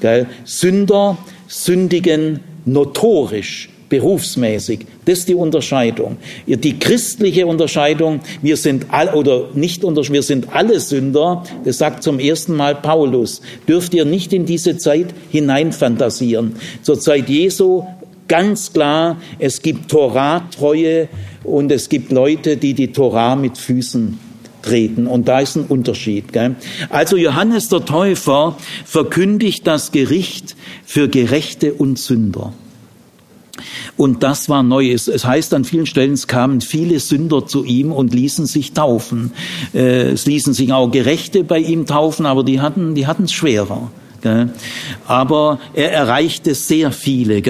Gell. 0.00 0.26
Sünder 0.44 1.16
sündigen 1.46 2.40
notorisch 2.64 3.68
berufsmäßig. 3.88 4.86
Das 5.04 5.20
ist 5.20 5.28
die 5.28 5.34
Unterscheidung. 5.34 6.16
Die 6.46 6.78
christliche 6.78 7.46
Unterscheidung, 7.46 8.20
wir 8.42 8.56
sind 8.56 8.86
all, 8.90 9.08
oder 9.10 9.48
nicht 9.54 9.82
wir 9.82 10.22
sind 10.22 10.54
alle 10.54 10.80
Sünder, 10.80 11.44
das 11.64 11.78
sagt 11.78 12.02
zum 12.02 12.18
ersten 12.18 12.56
Mal 12.56 12.74
Paulus, 12.74 13.42
dürft 13.68 13.94
ihr 13.94 14.04
nicht 14.04 14.32
in 14.32 14.46
diese 14.46 14.78
Zeit 14.78 15.14
hineinfantasieren. 15.30 16.56
Zur 16.82 16.98
Zeit 16.98 17.28
Jesu 17.28 17.84
ganz 18.28 18.72
klar, 18.72 19.18
es 19.38 19.62
gibt 19.62 19.90
Torah-Treue 19.90 21.08
und 21.42 21.70
es 21.70 21.88
gibt 21.88 22.10
Leute, 22.10 22.56
die 22.56 22.74
die 22.74 22.92
Torah 22.92 23.36
mit 23.36 23.58
Füßen 23.58 24.18
treten. 24.62 25.06
Und 25.06 25.28
da 25.28 25.40
ist 25.40 25.56
ein 25.56 25.64
Unterschied. 25.66 26.32
Gell? 26.32 26.56
Also 26.88 27.16
Johannes 27.16 27.68
der 27.68 27.84
Täufer 27.84 28.56
verkündigt 28.84 29.66
das 29.66 29.92
Gericht 29.92 30.56
für 30.84 31.08
Gerechte 31.08 31.74
und 31.74 31.98
Sünder. 31.98 32.52
Und 33.96 34.22
das 34.22 34.48
war 34.48 34.62
neu. 34.62 34.92
Es, 34.92 35.08
heißt 35.24 35.54
an 35.54 35.64
vielen 35.64 35.86
Stellen, 35.86 36.12
es 36.12 36.26
kamen 36.26 36.60
viele 36.60 37.00
Sünder 37.00 37.46
zu 37.46 37.64
ihm 37.64 37.92
und 37.92 38.14
ließen 38.14 38.46
sich 38.46 38.72
taufen. 38.72 39.32
Äh, 39.72 40.12
es 40.12 40.26
ließen 40.26 40.54
sich 40.54 40.72
auch 40.72 40.90
Gerechte 40.90 41.44
bei 41.44 41.58
ihm 41.58 41.86
taufen, 41.86 42.26
aber 42.26 42.44
die 42.44 42.60
hatten, 42.60 42.94
die 42.94 43.06
hatten 43.06 43.24
es 43.24 43.32
schwerer. 43.32 43.90
Aber 45.06 45.58
er 45.74 45.92
erreichte 45.92 46.54
sehr 46.54 46.92
viele. 46.92 47.42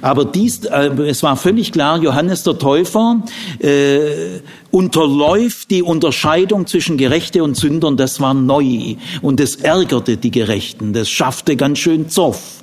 Aber 0.00 0.24
dies, 0.24 0.64
äh, 0.64 0.90
es 1.08 1.22
war 1.22 1.36
völlig 1.36 1.72
klar, 1.72 2.00
Johannes 2.00 2.44
der 2.44 2.58
Täufer 2.58 3.22
äh, 3.58 4.40
unterläuft 4.70 5.70
die 5.70 5.82
Unterscheidung 5.82 6.66
zwischen 6.66 6.96
Gerechte 6.96 7.42
und 7.42 7.56
Sündern. 7.56 7.96
Das 7.96 8.20
war 8.20 8.34
neu 8.34 8.94
und 9.22 9.40
das 9.40 9.56
ärgerte 9.56 10.16
die 10.16 10.30
Gerechten. 10.30 10.92
Das 10.92 11.08
schaffte 11.10 11.56
ganz 11.56 11.80
schön 11.80 12.08
Zoff. 12.08 12.59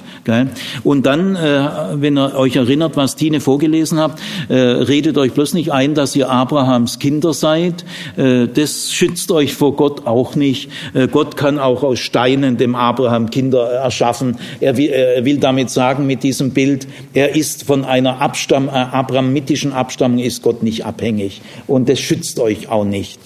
Und 0.83 1.05
dann, 1.05 1.35
äh, 1.35 1.67
wenn 1.93 2.17
ihr 2.17 2.35
euch 2.35 2.55
erinnert, 2.55 2.97
was 2.97 3.15
Tine 3.15 3.39
vorgelesen 3.39 3.99
hat, 3.99 4.19
äh, 4.49 4.55
redet 4.55 5.17
euch 5.17 5.33
bloß 5.33 5.53
nicht 5.53 5.71
ein, 5.71 5.95
dass 5.95 6.15
ihr 6.15 6.29
Abrahams 6.29 6.99
Kinder 6.99 7.33
seid. 7.33 7.85
Äh, 8.17 8.47
das 8.47 8.91
schützt 8.91 9.31
euch 9.31 9.53
vor 9.53 9.75
Gott 9.75 10.05
auch 10.05 10.35
nicht. 10.35 10.69
Gott 11.11 11.37
kann 11.37 11.59
auch 11.59 11.83
aus 11.83 11.99
Steinen 11.99 12.57
dem 12.57 12.75
Abraham 12.75 13.29
Kinder 13.29 13.69
erschaffen. 13.69 14.37
Er 14.59 14.77
will, 14.77 14.89
er 14.89 15.25
will 15.25 15.37
damit 15.37 15.69
sagen, 15.69 16.05
mit 16.07 16.23
diesem 16.23 16.51
Bild, 16.51 16.87
er 17.13 17.35
ist 17.35 17.63
von 17.63 17.85
einer 17.85 18.21
Abstamm, 18.21 18.69
abrahamitischen 18.69 19.73
Abstammung 19.73 20.19
ist 20.19 20.41
Gott 20.41 20.63
nicht 20.63 20.85
abhängig. 20.85 21.41
Und 21.67 21.89
das 21.89 21.99
schützt 21.99 22.39
euch 22.39 22.69
auch 22.69 22.85
nicht. 22.85 23.19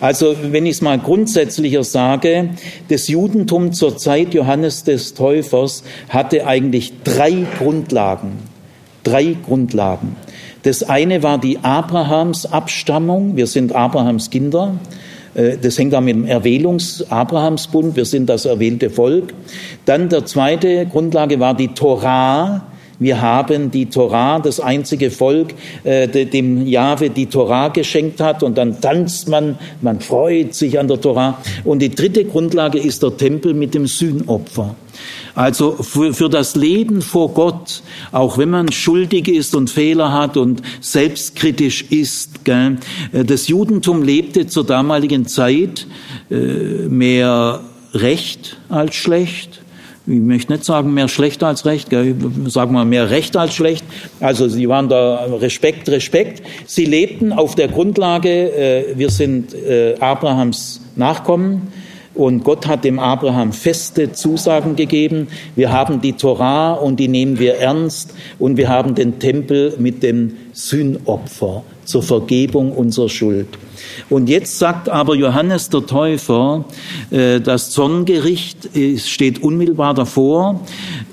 Also, 0.00 0.34
wenn 0.42 0.66
ich 0.66 0.76
es 0.76 0.82
mal 0.82 0.98
grundsätzlicher 0.98 1.84
sage, 1.84 2.50
das 2.88 3.08
Judentum 3.08 3.72
zur 3.72 3.96
Zeit 3.96 4.34
Johannes 4.34 4.84
des 4.84 5.14
Täufers 5.14 5.82
hat 6.08 6.31
hatte 6.32 6.46
eigentlich 6.46 6.92
drei 7.04 7.44
Grundlagen. 7.58 8.38
Drei 9.04 9.36
Grundlagen. 9.44 10.16
Das 10.62 10.82
eine 10.82 11.22
war 11.22 11.38
die 11.38 11.58
Abrahams 11.58 12.46
Abstammung. 12.46 13.36
Wir 13.36 13.46
sind 13.46 13.74
Abrahams 13.74 14.30
Kinder. 14.30 14.76
Äh, 15.34 15.58
das 15.60 15.78
hängt 15.78 15.94
auch 15.94 16.00
mit 16.00 16.14
dem 16.14 16.24
Erwählungs-Abrahamsbund. 16.24 17.96
Wir 17.96 18.06
sind 18.06 18.28
das 18.28 18.46
erwählte 18.46 18.88
Volk. 18.88 19.34
Dann 19.84 20.08
der 20.08 20.24
zweite 20.24 20.86
Grundlage 20.86 21.38
war 21.38 21.54
die 21.54 21.68
Torah. 21.68 22.62
Wir 22.98 23.20
haben 23.20 23.72
die 23.72 23.86
Torah, 23.86 24.38
das 24.38 24.60
einzige 24.60 25.10
Volk, 25.10 25.54
äh, 25.82 26.06
dem 26.06 26.66
Jahwe 26.66 27.10
die 27.10 27.26
Torah 27.26 27.68
geschenkt 27.68 28.20
hat 28.20 28.44
und 28.44 28.56
dann 28.56 28.80
tanzt 28.80 29.28
man, 29.28 29.58
man 29.80 29.98
freut 29.98 30.54
sich 30.54 30.78
an 30.78 30.86
der 30.86 31.00
Torah. 31.00 31.38
Und 31.64 31.80
die 31.80 31.90
dritte 31.90 32.24
Grundlage 32.24 32.78
ist 32.78 33.02
der 33.02 33.16
Tempel 33.16 33.54
mit 33.54 33.74
dem 33.74 33.86
Sühnopfer. 33.86 34.76
Also 35.34 35.72
für, 35.72 36.12
für 36.12 36.28
das 36.28 36.56
Leben 36.56 37.00
vor 37.00 37.32
Gott, 37.32 37.82
auch 38.10 38.36
wenn 38.36 38.50
man 38.50 38.70
schuldig 38.70 39.28
ist 39.28 39.54
und 39.54 39.70
Fehler 39.70 40.12
hat 40.12 40.36
und 40.36 40.62
selbstkritisch 40.80 41.82
ist. 41.90 42.44
Gell? 42.44 42.76
Äh, 43.12 43.24
das 43.24 43.48
Judentum 43.48 44.02
lebte 44.02 44.46
zur 44.46 44.64
damaligen 44.64 45.26
Zeit 45.26 45.86
äh, 46.30 46.34
mehr 46.34 47.60
Recht 47.94 48.56
als 48.68 48.94
schlecht. 48.94 49.60
Ich 50.06 50.18
möchte 50.18 50.52
nicht 50.52 50.64
sagen 50.64 50.94
mehr 50.94 51.06
schlecht 51.08 51.44
als 51.44 51.64
recht, 51.64 51.88
gell? 51.88 52.16
sagen 52.46 52.72
wir 52.72 52.84
mehr 52.84 53.10
recht 53.10 53.36
als 53.36 53.54
schlecht. 53.54 53.84
Also 54.18 54.48
sie 54.48 54.68
waren 54.68 54.88
da 54.88 55.26
Respekt, 55.40 55.88
Respekt. 55.88 56.42
Sie 56.66 56.84
lebten 56.84 57.32
auf 57.32 57.54
der 57.54 57.68
Grundlage, 57.68 58.28
äh, 58.28 58.98
wir 58.98 59.10
sind 59.10 59.54
äh, 59.54 59.94
Abrahams 60.00 60.80
Nachkommen 60.96 61.72
und 62.14 62.44
Gott 62.44 62.66
hat 62.66 62.84
dem 62.84 62.98
Abraham 62.98 63.52
feste 63.52 64.12
Zusagen 64.12 64.76
gegeben. 64.76 65.28
Wir 65.56 65.72
haben 65.72 66.00
die 66.00 66.12
Torah 66.12 66.74
und 66.74 67.00
die 67.00 67.08
nehmen 67.08 67.38
wir 67.38 67.56
ernst. 67.56 68.14
Und 68.38 68.56
wir 68.56 68.68
haben 68.68 68.94
den 68.94 69.18
Tempel 69.18 69.74
mit 69.78 70.02
dem 70.02 70.36
Sühnopfer 70.52 71.62
zur 71.84 72.02
Vergebung 72.02 72.72
unserer 72.72 73.08
Schuld. 73.08 73.48
Und 74.08 74.28
jetzt 74.28 74.58
sagt 74.58 74.88
aber 74.88 75.14
Johannes 75.14 75.68
der 75.70 75.86
Täufer, 75.86 76.64
äh, 77.10 77.40
das 77.40 77.70
Zorngericht 77.70 78.70
steht 78.98 79.42
unmittelbar 79.42 79.94
davor 79.94 80.60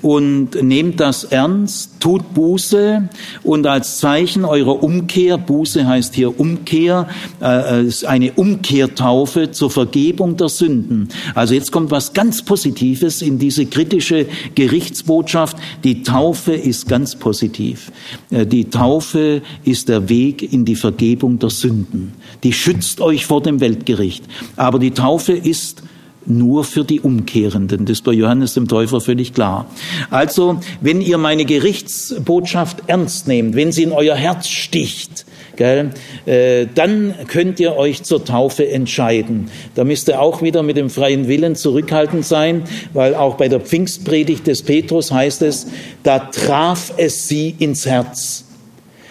und 0.02 0.62
nehmt 0.62 1.00
das 1.00 1.24
ernst, 1.24 2.00
tut 2.00 2.34
Buße 2.34 3.08
und 3.42 3.66
als 3.66 3.98
Zeichen 3.98 4.44
eurer 4.44 4.82
Umkehr, 4.82 5.38
Buße 5.38 5.86
heißt 5.86 6.14
hier 6.14 6.38
Umkehr, 6.40 7.08
äh, 7.42 7.84
ist 7.84 8.04
eine 8.04 8.32
Umkehrtaufe 8.32 9.50
zur 9.50 9.70
Vergebung 9.70 10.36
der 10.36 10.48
Sünden. 10.48 11.08
Also 11.34 11.54
jetzt 11.54 11.72
kommt 11.72 11.90
was 11.90 12.12
ganz 12.12 12.42
Positives 12.42 13.22
in 13.22 13.38
diese 13.38 13.66
kritische 13.66 14.26
Gerichtsbotschaft. 14.54 15.56
Die 15.84 16.02
Taufe 16.02 16.54
ist 16.54 16.88
ganz 16.88 17.16
positiv. 17.16 17.92
Äh, 18.30 18.46
die 18.46 18.70
Taufe 18.70 19.42
ist 19.64 19.88
der 19.88 20.08
Weg 20.08 20.52
in 20.52 20.64
die 20.64 20.76
Vergebung 20.76 21.38
der 21.38 21.50
Sünden. 21.50 22.12
Die 22.42 22.52
schützt 22.60 23.00
euch 23.00 23.26
vor 23.26 23.42
dem 23.42 23.60
Weltgericht. 23.60 24.24
Aber 24.56 24.78
die 24.78 24.92
Taufe 24.92 25.32
ist 25.32 25.82
nur 26.26 26.64
für 26.64 26.84
die 26.84 27.00
Umkehrenden. 27.00 27.86
Das 27.86 27.98
ist 27.98 28.04
bei 28.04 28.12
Johannes 28.12 28.54
dem 28.54 28.68
Täufer 28.68 29.00
völlig 29.00 29.32
klar. 29.32 29.66
Also, 30.10 30.60
wenn 30.80 31.00
ihr 31.00 31.18
meine 31.18 31.44
Gerichtsbotschaft 31.44 32.84
ernst 32.86 33.26
nehmt, 33.26 33.56
wenn 33.56 33.72
sie 33.72 33.84
in 33.84 33.92
euer 33.92 34.14
Herz 34.14 34.48
sticht, 34.48 35.24
gell, 35.56 35.90
äh, 36.26 36.66
dann 36.74 37.14
könnt 37.26 37.58
ihr 37.58 37.76
euch 37.76 38.02
zur 38.02 38.24
Taufe 38.24 38.68
entscheiden. 38.68 39.50
Da 39.74 39.84
müsst 39.84 40.08
ihr 40.08 40.20
auch 40.20 40.42
wieder 40.42 40.62
mit 40.62 40.76
dem 40.76 40.90
freien 40.90 41.26
Willen 41.26 41.56
zurückhaltend 41.56 42.26
sein, 42.26 42.64
weil 42.92 43.14
auch 43.14 43.36
bei 43.36 43.48
der 43.48 43.60
Pfingstpredigt 43.60 44.46
des 44.46 44.62
Petrus 44.62 45.10
heißt 45.10 45.42
es, 45.42 45.66
da 46.02 46.18
traf 46.18 46.92
es 46.98 47.28
sie 47.28 47.54
ins 47.58 47.86
Herz. 47.86 48.44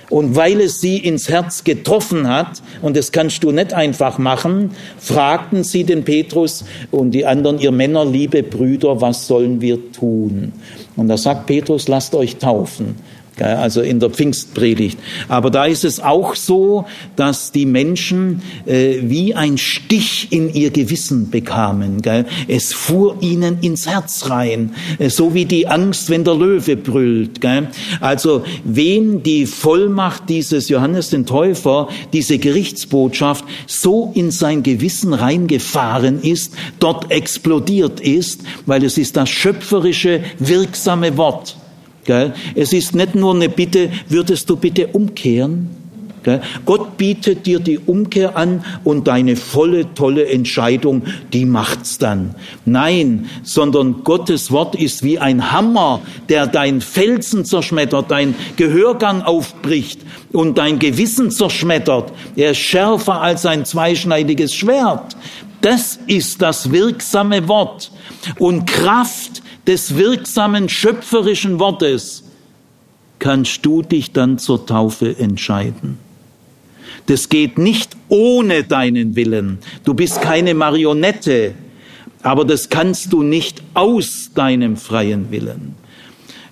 Und 0.10 0.36
weil 0.36 0.62
es 0.62 0.82
sie 0.82 0.98
ins 0.98 1.30
Herz 1.30 1.64
getroffen 1.64 2.28
hat, 2.28 2.62
und 2.82 2.98
das 2.98 3.12
kannst 3.12 3.44
du 3.44 3.52
nicht 3.52 3.74
einfach 3.74 4.18
machen, 4.18 4.72
fragten 4.98 5.64
sie 5.64 5.84
den 5.84 6.04
Petrus 6.04 6.66
und 6.92 7.12
die 7.12 7.26
anderen, 7.26 7.60
ihr 7.60 7.72
Männer, 7.72 8.06
liebe 8.06 8.44
Brüder, 8.44 9.02
was 9.02 9.28
sollen 9.28 9.62
wir 9.62 9.92
tun? 9.92 10.54
Und 10.96 11.08
da 11.08 11.18
sagt 11.18 11.46
Petrus, 11.46 11.88
lasst 11.88 12.16
euch 12.16 12.38
taufen 12.38 12.96
also 13.48 13.82
in 13.82 14.00
der 14.00 14.10
Pfingstpredigt. 14.10 15.00
Aber 15.28 15.50
da 15.50 15.66
ist 15.66 15.86
es 15.86 16.00
auch 16.00 16.36
so, 16.36 16.86
dass 17.16 17.52
die 17.52 17.66
Menschen 17.66 18.42
äh, 18.66 18.98
wie 19.04 19.36
ein 19.36 19.58
Stich 19.58 20.28
in 20.32 20.54
ihr 20.54 20.72
Gewissen 20.72 21.30
bekamen. 21.30 22.02
Gell? 22.02 22.26
Es 22.48 22.74
fuhr 22.74 23.18
ihnen 23.22 23.60
ins 23.62 23.88
Herz 23.88 24.30
rein, 24.30 24.74
äh, 24.98 25.10
so 25.10 25.34
wie 25.34 25.46
die 25.46 25.68
Angst, 25.68 26.10
wenn 26.10 26.24
der 26.24 26.36
Löwe 26.36 26.76
brüllt. 26.76 27.42
Gell? 27.42 27.68
Also 28.00 28.44
wem 28.64 29.24
die 29.24 29.46
Vollmacht 29.46 30.30
dieses 30.30 30.70
Johannes 30.70 31.10
den 31.10 31.26
Täufer, 31.26 31.90
diese 32.14 32.38
Gerichtsbotschaft 32.38 33.46
so 33.68 34.12
in 34.16 34.32
sein 34.32 34.64
Gewissen 34.64 35.14
reingefahren 35.14 36.22
ist, 36.22 36.54
dort 36.80 37.12
explodiert 37.12 38.00
ist, 38.00 38.42
weil 38.66 38.84
es 38.84 38.98
ist 38.98 39.18
das 39.18 39.30
schöpferische, 39.30 40.24
wirksame 40.40 41.18
Wort. 41.18 41.56
Es 42.56 42.74
ist 42.74 42.96
nicht 42.96 43.16
nur 43.16 43.36
eine 43.36 43.50
Bitte, 43.50 43.92
würdest 44.08 44.50
du 44.50 44.56
bitte 44.56 44.88
umkehren? 44.88 45.70
Gott 46.66 46.98
bietet 46.98 47.46
dir 47.46 47.60
die 47.60 47.80
Umkehr 47.80 48.36
an 48.36 48.64
und 48.84 49.08
deine 49.08 49.36
volle, 49.36 49.94
tolle 49.94 50.28
Entscheidung, 50.28 51.04
die 51.34 51.46
macht's 51.46 51.98
dann. 51.98 52.36
Nein, 52.66 53.30
sondern 53.44 54.04
Gottes 54.04 54.52
Wort 54.52 54.76
ist 54.76 55.04
wie 55.04 55.18
ein 55.18 55.52
Hammer, 55.52 56.02
der 56.28 56.48
dein 56.48 56.82
Felsen 56.82 57.46
zerschmettert, 57.46 58.12
dein 58.12 58.36
Gehörgang 58.58 59.22
aufbricht 59.22 60.02
und 60.32 60.58
dein 60.58 60.80
Gewissen 60.80 61.32
zerschmettert. 61.32 62.12
Er 62.36 62.52
ist 62.52 62.60
schärfer 62.60 63.22
als 63.22 63.46
ein 63.46 63.66
zweischneidiges 63.66 64.54
Schwert. 64.54 65.16
Das 65.62 66.00
ist 66.08 66.42
das 66.42 66.72
wirksame 66.72 67.48
Wort. 67.48 67.92
Und 68.38 68.66
Kraft 68.66 69.42
des 69.70 69.96
wirksamen 69.98 70.68
schöpferischen 70.68 71.60
Wortes 71.60 72.24
kannst 73.20 73.64
du 73.64 73.84
dich 73.84 74.12
dann 74.12 74.40
zur 74.40 74.66
Taufe 74.66 75.16
entscheiden. 75.20 76.00
Das 77.06 77.30
geht 77.30 77.60
nicht 77.60 77.96
ohne 78.08 78.64
deinen 78.64 79.16
Willen. 79.16 79.60
Du 79.84 79.94
bist 79.94 80.24
keine 80.24 80.56
Marionette, 80.56 81.54
aber 82.24 82.46
das 82.46 82.70
kannst 82.70 83.14
du 83.14 83.22
nicht 83.22 83.62
aus 83.76 84.32
deinem 84.34 84.76
freien 84.76 85.30
Willen. 85.30 85.76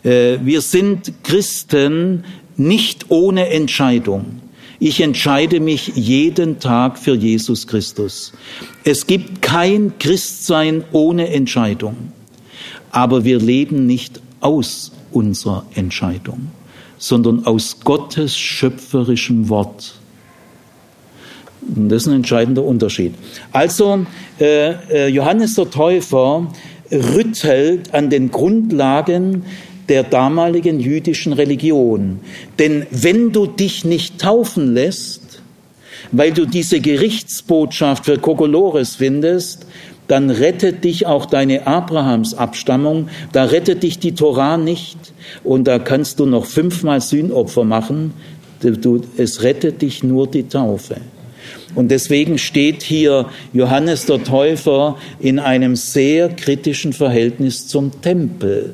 Äh, 0.03 0.38
wir 0.43 0.61
sind 0.61 1.11
Christen 1.24 2.24
nicht 2.55 3.07
ohne 3.09 3.49
Entscheidung. 3.49 4.43
Ich 4.80 5.01
entscheide 5.01 5.59
mich 5.59 5.93
jeden 5.95 6.59
Tag 6.59 6.99
für 6.99 7.15
Jesus 7.15 7.65
Christus. 7.65 8.32
Es 8.84 9.07
gibt 9.07 9.41
kein 9.41 9.97
Christsein 9.97 10.84
ohne 10.91 11.30
Entscheidung. 11.30 12.11
Aber 12.91 13.23
wir 13.23 13.39
leben 13.39 13.85
nicht 13.85 14.21
aus 14.39 14.91
unserer 15.11 15.65
Entscheidung, 15.75 16.47
sondern 16.97 17.45
aus 17.45 17.79
Gottes 17.83 18.38
schöpferischem 18.38 19.49
Wort. 19.49 19.95
Und 21.75 21.89
das 21.89 22.03
ist 22.03 22.07
ein 22.07 22.15
entscheidender 22.15 22.63
Unterschied. 22.63 23.13
Also 23.51 24.05
äh, 24.39 24.71
äh, 24.89 25.07
Johannes 25.07 25.55
der 25.55 25.69
Täufer 25.69 26.47
rüttelt 26.91 27.93
an 27.93 28.09
den 28.09 28.31
Grundlagen 28.31 29.43
der 29.89 30.03
damaligen 30.03 30.79
jüdischen 30.79 31.33
Religion. 31.33 32.19
Denn 32.59 32.85
wenn 32.91 33.31
du 33.31 33.47
dich 33.47 33.85
nicht 33.85 34.19
taufen 34.19 34.73
lässt, 34.73 35.41
weil 36.11 36.31
du 36.31 36.45
diese 36.45 36.79
Gerichtsbotschaft 36.79 38.05
für 38.05 38.17
Kokolores 38.17 38.95
findest, 38.95 39.65
dann 40.08 40.30
rettet 40.30 40.84
dich 40.84 41.05
auch 41.05 41.26
deine 41.26 41.68
Abrahams 41.68 42.34
Abstammung, 42.34 43.10
da 43.34 43.45
rettet 43.45 43.84
dich 43.84 43.99
die 43.99 44.14
Torah 44.14 44.58
nicht 44.58 44.97
und 45.43 45.66
da 45.66 45.80
kannst 45.80 46.20
du 46.20 46.26
noch 46.26 46.45
fünfmal 46.45 47.01
Sühnopfer 47.01 47.64
machen, 47.64 48.14
es 49.18 49.43
rettet 49.43 49.82
dich 49.82 50.03
nur 50.03 50.28
die 50.28 50.47
Taufe. 50.47 50.97
Und 51.76 51.91
deswegen 51.91 52.38
steht 52.38 52.82
hier 52.82 53.28
Johannes 53.53 54.05
der 54.05 54.24
Täufer 54.24 54.97
in 55.20 55.38
einem 55.38 55.76
sehr 55.76 56.30
kritischen 56.30 56.93
Verhältnis 56.93 57.68
zum 57.68 58.01
Tempel. 58.01 58.74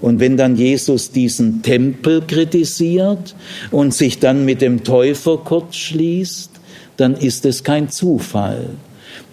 Und 0.00 0.20
wenn 0.20 0.38
dann 0.38 0.56
Jesus 0.56 1.10
diesen 1.10 1.60
Tempel 1.62 2.22
kritisiert 2.22 3.34
und 3.70 3.92
sich 3.92 4.18
dann 4.18 4.46
mit 4.46 4.62
dem 4.62 4.84
Täufer 4.84 5.36
kurz 5.36 5.76
schließt, 5.76 6.50
dann 6.96 7.14
ist 7.14 7.44
es 7.44 7.62
kein 7.62 7.90
Zufall 7.90 8.70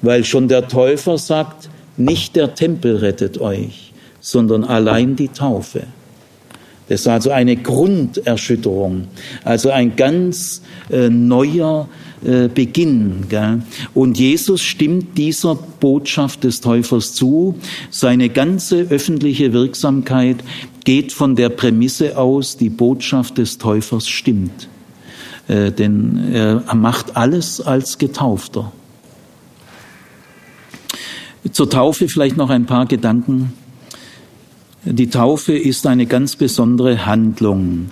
weil 0.02 0.24
schon 0.24 0.48
der 0.48 0.68
Täufer 0.68 1.18
sagt, 1.18 1.70
nicht 1.98 2.36
der 2.36 2.56
Tempel 2.56 2.98
rettet 2.98 3.40
euch, 3.40 3.94
sondern 4.20 4.64
allein 4.64 5.16
die 5.16 5.30
Taufe. 5.30 5.84
Das 6.88 7.02
ist 7.02 7.08
also 7.08 7.32
eine 7.32 7.58
Grunderschütterung, 7.58 9.08
also 9.44 9.72
ein 9.72 9.96
ganz 9.98 10.62
äh, 10.90 11.10
neuer 11.10 11.90
äh, 12.24 12.48
Beginn. 12.48 13.26
Gell? 13.28 13.62
Und 13.94 14.18
Jesus 14.18 14.62
stimmt 14.62 15.18
dieser 15.18 15.56
Botschaft 15.56 16.46
des 16.46 16.62
Täufers 16.62 17.14
zu. 17.14 17.56
Seine 17.90 18.30
ganze 18.30 18.88
öffentliche 18.90 19.52
Wirksamkeit 19.52 20.38
geht 20.86 21.12
von 21.12 21.36
der 21.36 21.50
Prämisse 21.50 22.18
aus, 22.18 22.56
die 22.56 22.70
Botschaft 22.70 23.38
des 23.38 23.58
Täufers 23.58 24.08
stimmt. 24.08 24.70
Äh, 25.50 25.72
denn 25.72 26.32
er 26.34 26.74
macht 26.74 27.18
alles 27.18 27.60
als 27.60 27.98
Getaufter. 27.98 28.72
Zur 31.52 31.70
Taufe 31.70 32.08
vielleicht 32.08 32.38
noch 32.38 32.50
ein 32.50 32.66
paar 32.66 32.86
Gedanken. 32.86 33.54
Die 34.84 35.10
Taufe 35.10 35.58
ist 35.58 35.86
eine 35.86 36.06
ganz 36.06 36.36
besondere 36.36 37.06
Handlung. 37.06 37.88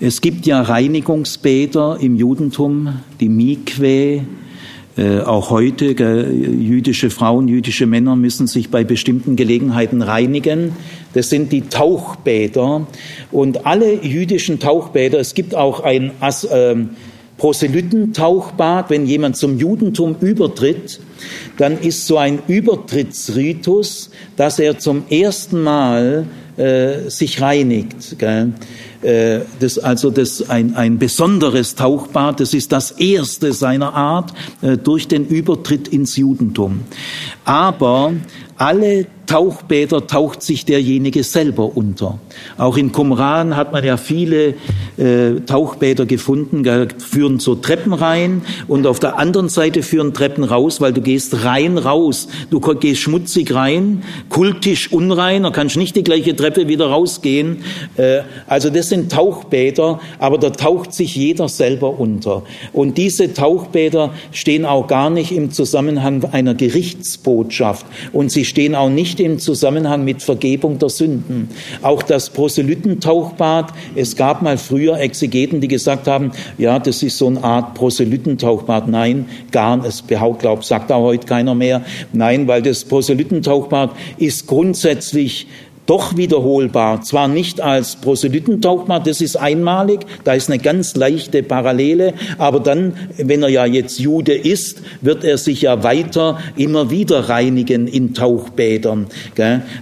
Es 0.00 0.20
gibt 0.20 0.46
ja 0.46 0.60
Reinigungsbäder 0.60 1.98
im 2.00 2.16
Judentum, 2.16 3.00
die 3.20 3.28
Mikwe. 3.28 4.22
Äh, 4.96 5.20
auch 5.20 5.50
heute 5.50 5.94
jüdische 5.94 7.10
Frauen, 7.10 7.46
jüdische 7.46 7.86
Männer 7.86 8.16
müssen 8.16 8.48
sich 8.48 8.70
bei 8.70 8.82
bestimmten 8.82 9.36
Gelegenheiten 9.36 10.02
reinigen. 10.02 10.72
Das 11.14 11.30
sind 11.30 11.52
die 11.52 11.62
Tauchbäder. 11.62 12.86
Und 13.30 13.66
alle 13.66 14.04
jüdischen 14.04 14.58
Tauchbäder, 14.58 15.20
es 15.20 15.34
gibt 15.34 15.54
auch 15.54 15.80
ein 15.80 16.10
äh, 16.20 16.76
Proselytentauchbad, 17.40 18.90
wenn 18.90 19.06
jemand 19.06 19.34
zum 19.34 19.58
Judentum 19.58 20.14
übertritt, 20.20 21.00
dann 21.56 21.80
ist 21.80 22.06
so 22.06 22.18
ein 22.18 22.40
Übertrittsritus, 22.46 24.10
dass 24.36 24.58
er 24.58 24.78
zum 24.78 25.04
ersten 25.08 25.62
Mal 25.62 26.26
äh, 26.58 27.08
sich 27.08 27.40
reinigt. 27.40 28.18
Gell? 28.18 28.52
Äh, 29.00 29.40
das 29.58 29.78
also 29.78 30.10
das 30.10 30.50
ein, 30.50 30.76
ein 30.76 30.98
besonderes 30.98 31.76
Tauchbad. 31.76 32.40
Das 32.40 32.52
ist 32.52 32.72
das 32.72 32.90
erste 32.90 33.54
seiner 33.54 33.94
Art 33.94 34.34
äh, 34.60 34.76
durch 34.76 35.08
den 35.08 35.26
Übertritt 35.26 35.88
ins 35.88 36.16
Judentum. 36.16 36.80
Aber 37.46 38.12
alle 38.58 39.06
Tauchbäder 39.30 40.08
taucht 40.08 40.42
sich 40.42 40.64
derjenige 40.64 41.22
selber 41.22 41.76
unter. 41.76 42.18
Auch 42.58 42.76
in 42.76 42.90
Qumran 42.90 43.54
hat 43.54 43.70
man 43.70 43.84
ja 43.84 43.96
viele 43.96 44.54
äh, 44.96 45.38
Tauchbäder 45.46 46.04
gefunden, 46.04 46.64
führen 46.98 47.38
so 47.38 47.54
Treppen 47.54 47.92
rein 47.92 48.42
und 48.66 48.88
auf 48.88 48.98
der 48.98 49.20
anderen 49.20 49.48
Seite 49.48 49.84
führen 49.84 50.14
Treppen 50.14 50.42
raus, 50.42 50.80
weil 50.80 50.92
du 50.92 51.00
gehst 51.00 51.44
rein 51.44 51.78
raus. 51.78 52.26
Du 52.50 52.58
gehst 52.58 53.02
schmutzig 53.02 53.54
rein, 53.54 54.02
kultisch 54.30 54.90
unrein, 54.90 55.44
da 55.44 55.50
kannst 55.50 55.76
nicht 55.76 55.94
die 55.94 56.02
gleiche 56.02 56.34
Treppe 56.34 56.66
wieder 56.66 56.88
rausgehen. 56.88 57.58
Äh, 57.96 58.22
also 58.48 58.68
das 58.68 58.88
sind 58.88 59.12
Tauchbäder, 59.12 60.00
aber 60.18 60.38
da 60.38 60.50
taucht 60.50 60.92
sich 60.92 61.14
jeder 61.14 61.48
selber 61.48 62.00
unter. 62.00 62.42
Und 62.72 62.98
diese 62.98 63.32
Tauchbäder 63.32 64.12
stehen 64.32 64.64
auch 64.64 64.88
gar 64.88 65.08
nicht 65.08 65.30
im 65.30 65.52
Zusammenhang 65.52 66.24
einer 66.32 66.54
Gerichtsbotschaft 66.54 67.86
und 68.12 68.32
sie 68.32 68.44
stehen 68.44 68.74
auch 68.74 68.90
nicht 68.90 69.19
im 69.20 69.38
Zusammenhang 69.38 70.04
mit 70.04 70.22
Vergebung 70.22 70.78
der 70.78 70.88
Sünden. 70.88 71.48
Auch 71.82 72.02
das 72.02 72.30
Proselytentauchbad, 72.30 73.72
es 73.94 74.16
gab 74.16 74.42
mal 74.42 74.58
früher 74.58 74.98
Exegeten, 74.98 75.60
die 75.60 75.68
gesagt 75.68 76.06
haben, 76.06 76.32
ja, 76.58 76.78
das 76.78 77.02
ist 77.02 77.18
so 77.18 77.26
eine 77.26 77.42
Art 77.42 77.74
Proselytentauchbad. 77.74 78.88
Nein, 78.88 79.26
gar, 79.50 79.84
es 79.84 80.04
glaubt, 80.06 80.64
sagt 80.64 80.90
auch 80.92 81.02
heute 81.02 81.26
keiner 81.26 81.54
mehr. 81.54 81.82
Nein, 82.12 82.48
weil 82.48 82.62
das 82.62 82.84
Proselytentauchbad 82.84 83.90
ist 84.18 84.46
grundsätzlich 84.46 85.46
doch 85.90 86.16
wiederholbar. 86.16 87.02
Zwar 87.02 87.26
nicht 87.26 87.60
als 87.60 87.96
Proselytentauchbad, 87.96 89.08
das 89.08 89.20
ist 89.20 89.34
einmalig, 89.34 90.06
da 90.22 90.34
ist 90.34 90.48
eine 90.48 90.60
ganz 90.60 90.94
leichte 90.94 91.42
Parallele, 91.42 92.14
aber 92.38 92.60
dann, 92.60 92.92
wenn 93.16 93.42
er 93.42 93.48
ja 93.48 93.66
jetzt 93.66 93.98
Jude 93.98 94.34
ist, 94.34 94.82
wird 95.00 95.24
er 95.24 95.36
sich 95.36 95.62
ja 95.62 95.82
weiter 95.82 96.38
immer 96.54 96.92
wieder 96.92 97.28
reinigen 97.28 97.88
in 97.88 98.14
Tauchbädern. 98.14 99.08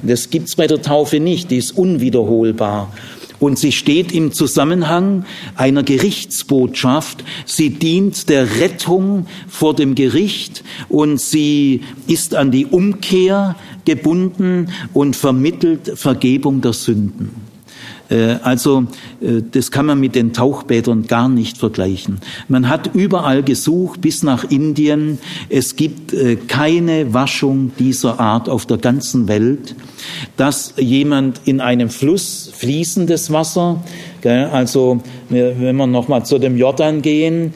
Das 0.03 0.31
gibt's 0.31 0.57
bei 0.57 0.67
der 0.67 0.81
Taufe 0.81 1.21
nicht, 1.21 1.51
die 1.51 1.59
ist 1.59 1.77
unwiederholbar. 1.77 2.91
Und 3.41 3.59
sie 3.59 3.73
steht 3.73 4.13
im 4.13 4.33
Zusammenhang 4.33 5.25
einer 5.55 5.83
Gerichtsbotschaft. 5.83 7.25
Sie 7.47 7.71
dient 7.71 8.29
der 8.29 8.61
Rettung 8.61 9.27
vor 9.49 9.75
dem 9.75 9.95
Gericht 9.95 10.65
und 10.89 11.21
sie 11.21 11.83
ist 12.07 12.35
an 12.35 12.51
die 12.51 12.67
Umkehr 12.67 13.57
gebunden 13.85 14.73
und 14.93 15.17
vermittelt 15.17 15.93
Vergebung 15.99 16.61
der 16.61 16.73
Sünden. 16.73 17.48
Äh, 18.11 18.37
also 18.43 18.87
äh, 19.21 19.43
das 19.51 19.71
kann 19.71 19.87
man 19.87 20.01
mit 20.01 20.15
den 20.15 20.33
Tauchbädern 20.33 21.07
gar 21.07 21.29
nicht 21.29 21.59
vergleichen. 21.59 22.21
Man 22.49 22.69
hat 22.69 22.95
überall 22.95 23.43
gesucht, 23.43 24.01
bis 24.01 24.23
nach 24.23 24.51
Indien. 24.51 25.19
Es 25.49 25.77
gibt 25.77 26.13
äh, 26.13 26.37
keine 26.37 27.13
Waschung 27.15 27.73
dieser 27.79 28.21
Art 28.21 28.49
auf 28.49 28.67
der 28.67 28.79
ganzen 28.79 29.29
Welt, 29.29 29.75
dass 30.37 30.75
jemand 30.77 31.41
in 31.45 31.61
einem 31.61 31.91
Fluss 31.91 32.51
fließendes 32.55 33.33
Wasser, 33.33 33.83
also 34.25 35.01
wenn 35.29 35.77
wir 35.77 35.87
nochmal 35.87 36.25
zu 36.25 36.39
dem 36.39 36.57
Jordan 36.57 37.03
gehen, 37.03 37.53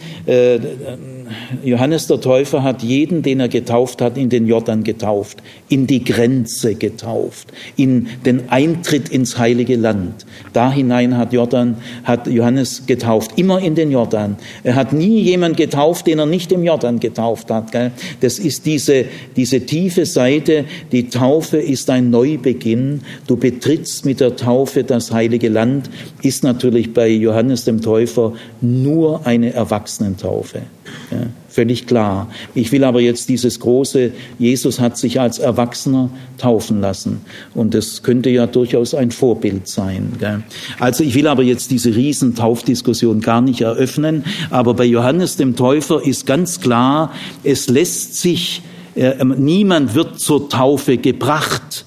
Johannes 1.64 2.06
der 2.06 2.20
Täufer 2.20 2.62
hat 2.62 2.82
jeden, 2.82 3.22
den 3.22 3.40
er 3.40 3.48
getauft 3.48 4.00
hat, 4.00 4.16
in 4.16 4.28
den 4.28 4.46
Jordan 4.46 4.84
getauft, 4.84 5.42
in 5.68 5.86
die 5.86 6.04
Grenze 6.04 6.74
getauft, 6.74 7.52
in 7.76 8.08
den 8.24 8.48
Eintritt 8.50 9.08
ins 9.08 9.38
heilige 9.38 9.76
Land. 9.76 10.26
Da 10.52 10.72
hinein 10.72 11.16
hat 11.16 11.32
Jordan, 11.32 11.76
hat 12.04 12.26
Johannes 12.26 12.86
getauft, 12.86 13.32
immer 13.36 13.60
in 13.60 13.74
den 13.74 13.90
Jordan. 13.90 14.36
Er 14.64 14.74
hat 14.74 14.92
nie 14.92 15.20
jemand 15.20 15.56
getauft, 15.56 16.06
den 16.06 16.18
er 16.18 16.26
nicht 16.26 16.52
im 16.52 16.64
Jordan 16.64 17.00
getauft 17.00 17.50
hat. 17.50 17.72
Gell? 17.72 17.92
Das 18.20 18.38
ist 18.38 18.66
diese, 18.66 19.04
diese 19.36 19.60
tiefe 19.66 20.06
Seite. 20.06 20.64
Die 20.92 21.08
Taufe 21.08 21.58
ist 21.58 21.90
ein 21.90 22.10
Neubeginn. 22.10 23.02
Du 23.26 23.36
betrittst 23.36 24.04
mit 24.04 24.20
der 24.20 24.36
Taufe 24.36 24.84
das 24.84 25.12
heilige 25.12 25.48
Land, 25.48 25.90
ist 26.22 26.44
natürlich 26.44 26.92
bei 26.92 27.08
Johannes 27.08 27.64
dem 27.64 27.80
Täufer 27.80 28.32
nur 28.60 29.26
eine 29.26 29.52
Erwachsenentaufe. 29.52 30.62
Ja, 31.10 31.26
völlig 31.48 31.86
klar. 31.86 32.28
Ich 32.54 32.72
will 32.72 32.84
aber 32.84 33.00
jetzt 33.00 33.28
dieses 33.28 33.60
große, 33.60 34.12
Jesus 34.38 34.80
hat 34.80 34.96
sich 34.98 35.20
als 35.20 35.38
Erwachsener 35.38 36.10
taufen 36.38 36.80
lassen. 36.80 37.20
Und 37.54 37.74
das 37.74 38.02
könnte 38.02 38.30
ja 38.30 38.46
durchaus 38.46 38.94
ein 38.94 39.10
Vorbild 39.10 39.68
sein. 39.68 40.12
Gell? 40.18 40.42
Also 40.78 41.04
ich 41.04 41.14
will 41.14 41.26
aber 41.26 41.42
jetzt 41.42 41.70
diese 41.70 41.94
Riesentaufdiskussion 41.94 43.20
gar 43.20 43.40
nicht 43.40 43.60
eröffnen. 43.60 44.24
Aber 44.50 44.74
bei 44.74 44.84
Johannes 44.84 45.36
dem 45.36 45.54
Täufer 45.54 46.04
ist 46.04 46.26
ganz 46.26 46.60
klar, 46.60 47.12
es 47.44 47.68
lässt 47.68 48.16
sich, 48.16 48.62
äh, 48.94 49.24
niemand 49.24 49.94
wird 49.94 50.18
zur 50.18 50.48
Taufe 50.48 50.98
gebracht. 50.98 51.84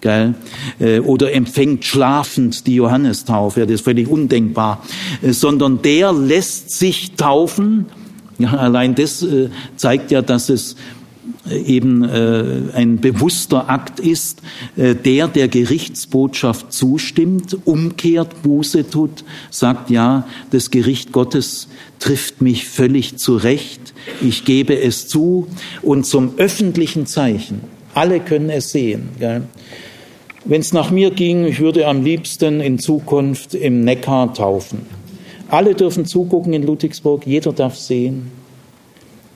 Gell? 0.00 0.34
Äh, 0.78 1.00
oder 1.00 1.32
empfängt 1.32 1.84
schlafend 1.84 2.66
die 2.66 2.76
Johannestaufe, 2.76 3.60
das 3.62 3.70
ist 3.72 3.84
völlig 3.84 4.08
undenkbar, 4.08 4.82
äh, 5.20 5.32
sondern 5.32 5.82
der 5.82 6.12
lässt 6.12 6.70
sich 6.70 7.12
taufen 7.12 7.86
ja, 8.40 8.54
allein 8.56 8.94
das 8.94 9.22
äh, 9.22 9.50
zeigt 9.76 10.10
ja, 10.10 10.22
dass 10.22 10.48
es 10.48 10.76
äh, 11.48 11.58
eben 11.60 12.02
äh, 12.02 12.72
ein 12.74 12.98
bewusster 12.98 13.68
Akt 13.68 14.00
ist, 14.00 14.42
der 14.76 15.28
der 15.28 15.48
Gerichtsbotschaft 15.48 16.72
zustimmt, 16.72 17.58
umkehrt, 17.66 18.42
Buße 18.42 18.88
tut, 18.88 19.24
sagt, 19.50 19.90
ja, 19.90 20.26
das 20.50 20.70
Gericht 20.70 21.12
Gottes 21.12 21.68
trifft 21.98 22.40
mich 22.40 22.66
völlig 22.66 23.18
zurecht, 23.18 23.92
ich 24.22 24.44
gebe 24.44 24.78
es 24.78 25.06
zu 25.08 25.46
und 25.82 26.06
zum 26.06 26.38
öffentlichen 26.38 27.06
Zeichen, 27.06 27.60
alle 27.94 28.20
können 28.20 28.48
es 28.48 28.70
sehen. 28.70 29.10
Wenn 30.46 30.60
es 30.60 30.72
nach 30.72 30.90
mir 30.90 31.10
ging, 31.10 31.44
ich 31.44 31.60
würde 31.60 31.86
am 31.86 32.02
liebsten 32.02 32.60
in 32.60 32.78
Zukunft 32.78 33.54
im 33.54 33.82
Neckar 33.82 34.32
taufen. 34.32 34.86
Alle 35.50 35.74
dürfen 35.74 36.06
zugucken 36.06 36.52
in 36.52 36.62
Ludwigsburg, 36.62 37.26
jeder 37.26 37.52
darf 37.52 37.76
sehen. 37.76 38.30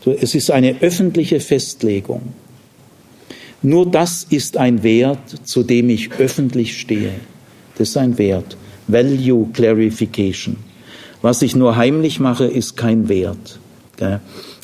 Es 0.07 0.35
ist 0.35 0.51
eine 0.51 0.81
öffentliche 0.81 1.41
Festlegung. 1.41 2.35
Nur 3.63 3.91
das 3.91 4.25
ist 4.29 4.57
ein 4.57 4.83
Wert, 4.83 5.41
zu 5.45 5.63
dem 5.63 5.89
ich 5.89 6.13
öffentlich 6.13 6.79
stehe. 6.79 7.13
Das 7.77 7.89
ist 7.89 7.97
ein 7.97 8.19
Wert. 8.19 8.57
Value 8.87 9.49
Clarification. 9.53 10.57
Was 11.23 11.41
ich 11.41 11.57
nur 11.57 11.77
heimlich 11.77 12.21
mache, 12.21 12.45
ist 12.45 12.77
kein 12.77 13.09
Wert. 13.09 13.59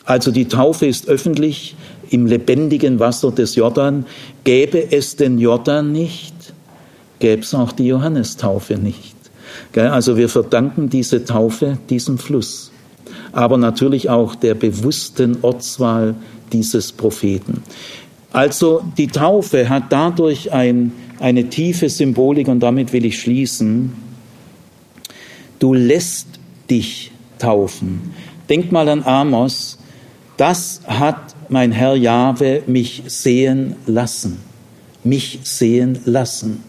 Also 0.05 0.31
die 0.31 0.45
Taufe 0.45 0.87
ist 0.87 1.09
öffentlich 1.09 1.75
im 2.11 2.27
lebendigen 2.27 2.99
Wasser 2.99 3.33
des 3.33 3.55
Jordan. 3.55 4.05
Gäbe 4.45 4.93
es 4.93 5.17
den 5.17 5.39
Jordan 5.39 5.91
nicht, 5.91 6.35
gäbe 7.19 7.43
es 7.43 7.55
auch 7.55 7.73
die 7.73 7.87
Johannestaufe 7.87 8.75
nicht. 8.75 9.10
Also 9.77 10.17
wir 10.17 10.29
verdanken 10.29 10.89
diese 10.89 11.25
Taufe 11.25 11.79
diesem 11.89 12.19
Fluss, 12.19 12.73
aber 13.33 13.57
natürlich 13.57 14.11
auch 14.11 14.35
der 14.35 14.55
bewussten 14.55 15.39
Ortswahl 15.43 16.17
dieses 16.53 16.93
Propheten. 16.93 17.63
Also 18.33 18.83
die 18.97 19.09
Taufe 19.09 19.69
hat 19.69 19.85
dadurch 19.91 20.53
ein, 20.53 20.93
eine 21.19 21.49
tiefe 21.49 21.89
Symbolik 21.89 22.49
und 22.49 22.61
damit 22.61 22.93
will 22.93 23.05
ich 23.05 23.21
schließen. 23.21 23.93
Du 25.59 25.75
lässt 25.75 26.27
dich 26.69 27.11
taufen. 27.39 28.13
Denk 28.49 28.73
mal 28.73 28.89
an 28.89 29.05
Amos. 29.05 29.79
Das 30.37 30.81
hat 30.87 31.35
mein 31.49 31.73
Herr 31.73 31.97
Jahwe 31.97 32.63
mich 32.67 33.03
sehen 33.07 33.77
lassen. 33.87 34.39
Mich 35.05 35.41
sehen 35.45 35.99
lassen. 36.05 36.63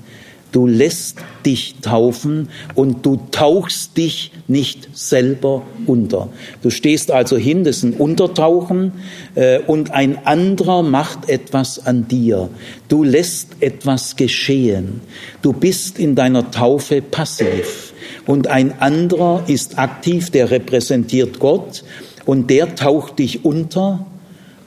Du 0.51 0.67
lässt 0.67 1.17
dich 1.45 1.75
taufen 1.81 2.49
und 2.75 3.05
du 3.05 3.19
tauchst 3.31 3.95
dich 3.95 4.31
nicht 4.47 4.89
selber 4.93 5.61
unter. 5.87 6.29
Du 6.61 6.69
stehst 6.69 7.09
also 7.09 7.37
hin, 7.37 7.63
das 7.63 7.77
ist 7.77 7.83
ein 7.83 7.93
Untertauchen 7.93 8.91
äh, 9.35 9.59
und 9.59 9.91
ein 9.91 10.25
anderer 10.25 10.83
macht 10.83 11.29
etwas 11.29 11.85
an 11.85 12.07
dir. 12.07 12.49
Du 12.89 13.03
lässt 13.03 13.61
etwas 13.61 14.17
geschehen. 14.17 15.01
Du 15.41 15.53
bist 15.53 15.99
in 15.99 16.15
deiner 16.15 16.51
Taufe 16.51 17.01
passiv 17.01 17.93
und 18.25 18.47
ein 18.47 18.79
anderer 18.81 19.43
ist 19.47 19.79
aktiv, 19.79 20.31
der 20.31 20.51
repräsentiert 20.51 21.39
Gott 21.39 21.83
und 22.25 22.49
der 22.49 22.75
taucht 22.75 23.19
dich 23.19 23.45
unter 23.45 24.05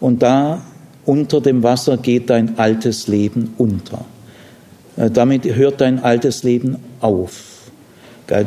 und 0.01 0.23
da 0.23 0.63
unter 1.05 1.43
dem 1.43 1.63
Wasser 1.63 1.99
geht 1.99 2.31
dein 2.31 2.59
altes 2.59 3.07
Leben 3.07 3.55
unter. 3.59 4.07
Äh, 4.97 5.11
damit 5.11 5.45
hört 5.45 5.81
dein 5.81 5.99
altes 5.99 6.43
Leben 6.43 6.77
auf. 7.01 7.55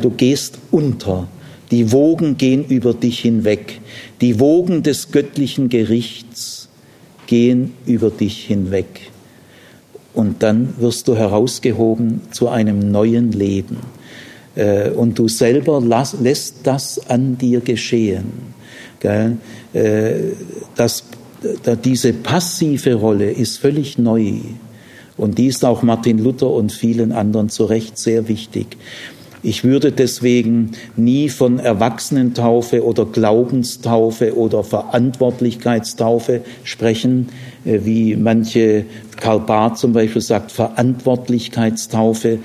Du 0.02 0.10
gehst 0.10 0.58
unter. 0.72 1.28
Die 1.70 1.92
Wogen 1.92 2.36
gehen 2.36 2.64
über 2.64 2.94
dich 2.94 3.20
hinweg. 3.20 3.80
Die 4.20 4.40
Wogen 4.40 4.82
des 4.82 5.12
göttlichen 5.12 5.68
Gerichts 5.68 6.68
gehen 7.26 7.74
über 7.86 8.10
dich 8.10 8.44
hinweg. 8.44 9.10
Und 10.14 10.42
dann 10.42 10.74
wirst 10.78 11.06
du 11.06 11.14
herausgehoben 11.14 12.22
zu 12.32 12.48
einem 12.48 12.90
neuen 12.90 13.30
Leben. 13.32 13.78
Äh, 14.56 14.90
und 14.90 15.18
du 15.18 15.28
selber 15.28 15.80
lässt 16.20 16.56
das 16.64 17.08
an 17.08 17.38
dir 17.38 17.60
geschehen. 17.60 18.32
Äh, 19.02 19.30
das, 20.74 21.04
diese 21.84 22.12
passive 22.14 22.94
Rolle 22.94 23.30
ist 23.30 23.58
völlig 23.58 23.98
neu. 23.98 24.40
Und 25.18 25.36
die 25.36 25.46
ist 25.46 25.64
auch 25.64 25.82
Martin 25.82 26.18
Luther 26.18 26.50
und 26.50 26.72
vielen 26.72 27.12
anderen 27.12 27.50
zu 27.50 27.64
Recht 27.64 27.98
sehr 27.98 28.28
wichtig. 28.28 28.78
Ich 29.42 29.62
würde 29.62 29.92
deswegen 29.92 30.72
nie 30.96 31.28
von 31.28 31.60
Erwachsenentaufe 31.60 32.84
oder 32.84 33.04
Glaubenstaufe 33.04 34.36
oder 34.36 34.64
Verantwortlichkeitstaufe 34.64 36.40
sprechen, 36.64 37.28
äh, 37.64 37.80
wie 37.84 38.16
manche 38.16 38.84
Karl 39.16 39.40
Barth 39.40 39.78
zum 39.78 39.92
Beispiel 39.92 40.22
sagt, 40.22 40.50
Verantwortlichkeitstaufe. 40.52 42.40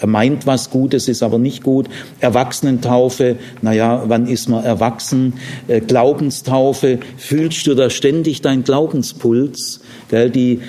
Er 0.00 0.06
meint 0.06 0.46
was 0.46 0.70
Gutes, 0.70 1.08
ist 1.08 1.22
aber 1.22 1.38
nicht 1.38 1.62
gut. 1.62 1.88
Erwachsenentaufe, 2.20 3.36
naja, 3.62 4.04
wann 4.06 4.26
ist 4.26 4.48
man 4.48 4.62
erwachsen? 4.64 5.34
Äh, 5.68 5.80
Glaubenstaufe, 5.80 6.98
fühlst 7.16 7.66
du 7.66 7.74
da 7.74 7.88
ständig 7.88 8.42
dein 8.42 8.62
Glaubenspuls? 8.64 9.80
Die 10.12 10.60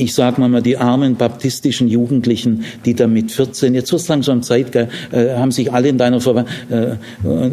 ich 0.00 0.14
sage 0.14 0.40
mal, 0.40 0.62
die 0.62 0.78
armen 0.78 1.16
baptistischen 1.16 1.88
Jugendlichen, 1.88 2.64
die 2.84 2.94
da 2.94 3.06
mit 3.06 3.30
14, 3.30 3.74
jetzt 3.74 3.92
wird 3.92 4.00
es 4.00 4.08
langsam 4.08 4.42
Zeit, 4.42 4.72
gell, 4.72 4.88
äh, 5.12 5.36
haben 5.36 5.52
sich 5.52 5.72
alle 5.72 5.88
in 5.88 5.98
deiner 5.98 6.20
Ver 6.20 6.46
äh, 6.70 6.96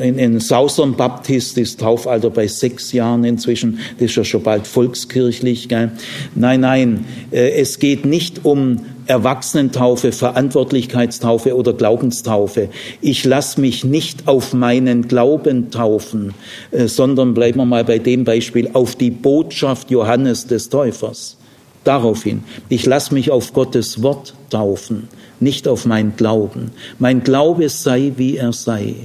in, 0.08 0.18
in 0.18 0.40
Southern 0.40 0.96
Baptist 0.96 1.58
ist 1.58 1.80
Taufalter 1.80 2.30
bei 2.30 2.48
sechs 2.48 2.94
Jahren 2.94 3.24
inzwischen, 3.24 3.80
das 4.00 4.12
ist 4.12 4.16
ja 4.16 4.24
schon 4.24 4.44
bald 4.44 4.66
volkskirchlich. 4.66 5.68
Gell. 5.68 5.92
Nein, 6.36 6.62
nein, 6.62 7.06
äh, 7.32 7.52
es 7.52 7.80
geht 7.80 8.06
nicht 8.06 8.46
um 8.46 8.80
Erwachsenentaufe, 9.08 10.12
Verantwortlichkeitstaufe 10.12 11.56
oder 11.56 11.74
Glaubenstaufe. 11.74 12.70
Ich 13.02 13.24
lasse 13.24 13.60
mich 13.62 13.84
nicht 13.84 14.28
auf 14.28 14.54
meinen 14.54 15.08
Glauben 15.08 15.72
taufen, 15.72 16.34
äh, 16.72 16.88
sondern 16.88 17.34
bleiben 17.34 17.60
wir 17.60 17.66
mal 17.66 17.84
bei 17.84 18.00
dem 18.00 18.24
Beispiel 18.24 18.70
auf 18.74 18.96
die 18.96 19.12
Botschaft 19.12 19.92
Johannes 19.92 20.48
des 20.48 20.70
Täufers. 20.70 21.37
Darauf 21.88 22.24
hin. 22.24 22.44
Ich 22.70 22.86
lasse 22.86 23.14
mich 23.14 23.32
auf 23.32 23.54
Gottes 23.54 24.02
Wort 24.04 24.34
taufen, 24.50 25.08
nicht 25.40 25.68
auf 25.68 25.86
mein 25.86 26.16
Glauben. 26.16 26.72
Mein 27.00 27.24
Glaube 27.24 27.70
sei, 27.70 28.14
wie 28.18 28.38
er 28.38 28.54
sei. 28.54 28.96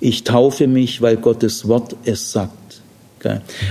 Ich 0.00 0.24
taufe 0.24 0.66
mich, 0.66 1.02
weil 1.02 1.16
Gottes 1.16 1.68
Wort 1.68 1.96
es 2.04 2.32
sagt. 2.32 2.54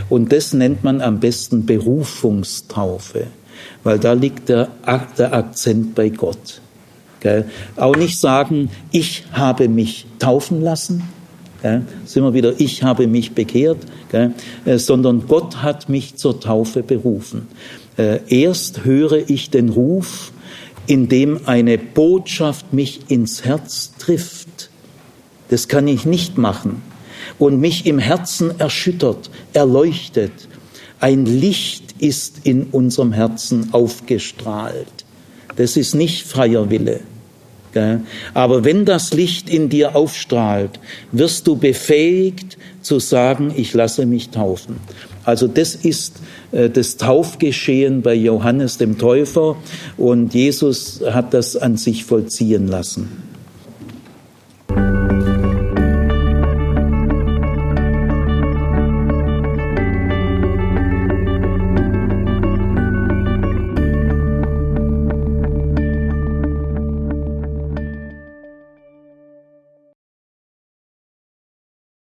Und 0.10 0.32
das 0.32 0.53
nennt 0.53 0.84
man 0.84 1.02
am 1.02 1.20
besten 1.20 1.66
Berufungstaufe, 1.66 3.26
weil 3.84 3.98
da 3.98 4.14
liegt 4.14 4.49
der, 4.49 4.70
Akzent 4.84 5.95
bei 5.95 6.10
Gott. 6.10 6.61
Auch 7.76 7.95
nicht 7.95 8.20
sagen, 8.20 8.70
ich 8.91 9.24
habe 9.32 9.68
mich 9.68 10.06
taufen 10.20 10.61
lassen, 10.61 11.03
Gell? 11.61 11.84
Sind 12.06 12.24
wir 12.24 12.34
wieder, 12.34 12.53
ich 12.57 12.84
habe 12.84 13.07
mich 13.07 13.34
bekehrt, 13.34 13.80
gell? 14.11 14.34
Äh, 14.66 14.78
sondern 14.78 15.28
Gott 15.28 15.61
hat 15.61 15.90
mich 15.90 16.16
zur 16.16 16.40
Taufe 16.40 16.84
berufen. 16.84 17.48
Äh, 17.99 18.21
erst 18.30 18.85
höre 18.85 19.30
ich 19.30 19.49
den 19.49 19.67
Ruf, 19.67 20.31
in 20.88 21.09
dem 21.09 21.41
eine 21.47 21.77
Botschaft 21.77 22.71
mich 22.71 23.01
ins 23.09 23.43
Herz 23.43 23.91
trifft. 23.99 24.69
Das 25.49 25.67
kann 25.67 25.85
ich 25.89 26.05
nicht 26.05 26.38
machen. 26.38 26.81
Und 27.38 27.59
mich 27.59 27.85
im 27.85 27.99
Herzen 27.99 28.57
erschüttert, 28.57 29.30
erleuchtet. 29.51 30.31
Ein 31.01 31.26
Licht 31.26 31.95
ist 31.99 32.45
in 32.45 32.63
unserem 32.71 33.11
Herzen 33.11 33.73
aufgestrahlt. 33.73 34.88
Das 35.57 35.76
ist 35.76 35.93
nicht 35.93 36.26
freier 36.26 36.69
Wille. 36.69 37.01
Aber 38.34 38.63
wenn 38.63 38.85
das 38.85 39.13
Licht 39.13 39.49
in 39.49 39.67
dir 39.67 39.95
aufstrahlt, 39.95 40.80
wirst 41.11 41.45
du 41.47 41.55
befähigt 41.57 42.57
zu 42.81 42.99
sagen, 42.99 43.53
ich 43.55 43.73
lasse 43.73 44.05
mich 44.05 44.30
taufen. 44.30 44.77
Also 45.30 45.47
das 45.47 45.76
ist 45.76 46.15
äh, 46.51 46.69
das 46.69 46.97
Taufgeschehen 46.97 48.01
bei 48.01 48.15
Johannes 48.15 48.77
dem 48.80 48.97
Täufer 48.97 49.57
und 49.95 50.34
Jesus 50.34 51.01
hat 51.06 51.34
das 51.35 51.56
an 51.56 51.77
sich 51.77 52.03
vollziehen 52.03 52.68
lassen. 52.68 53.28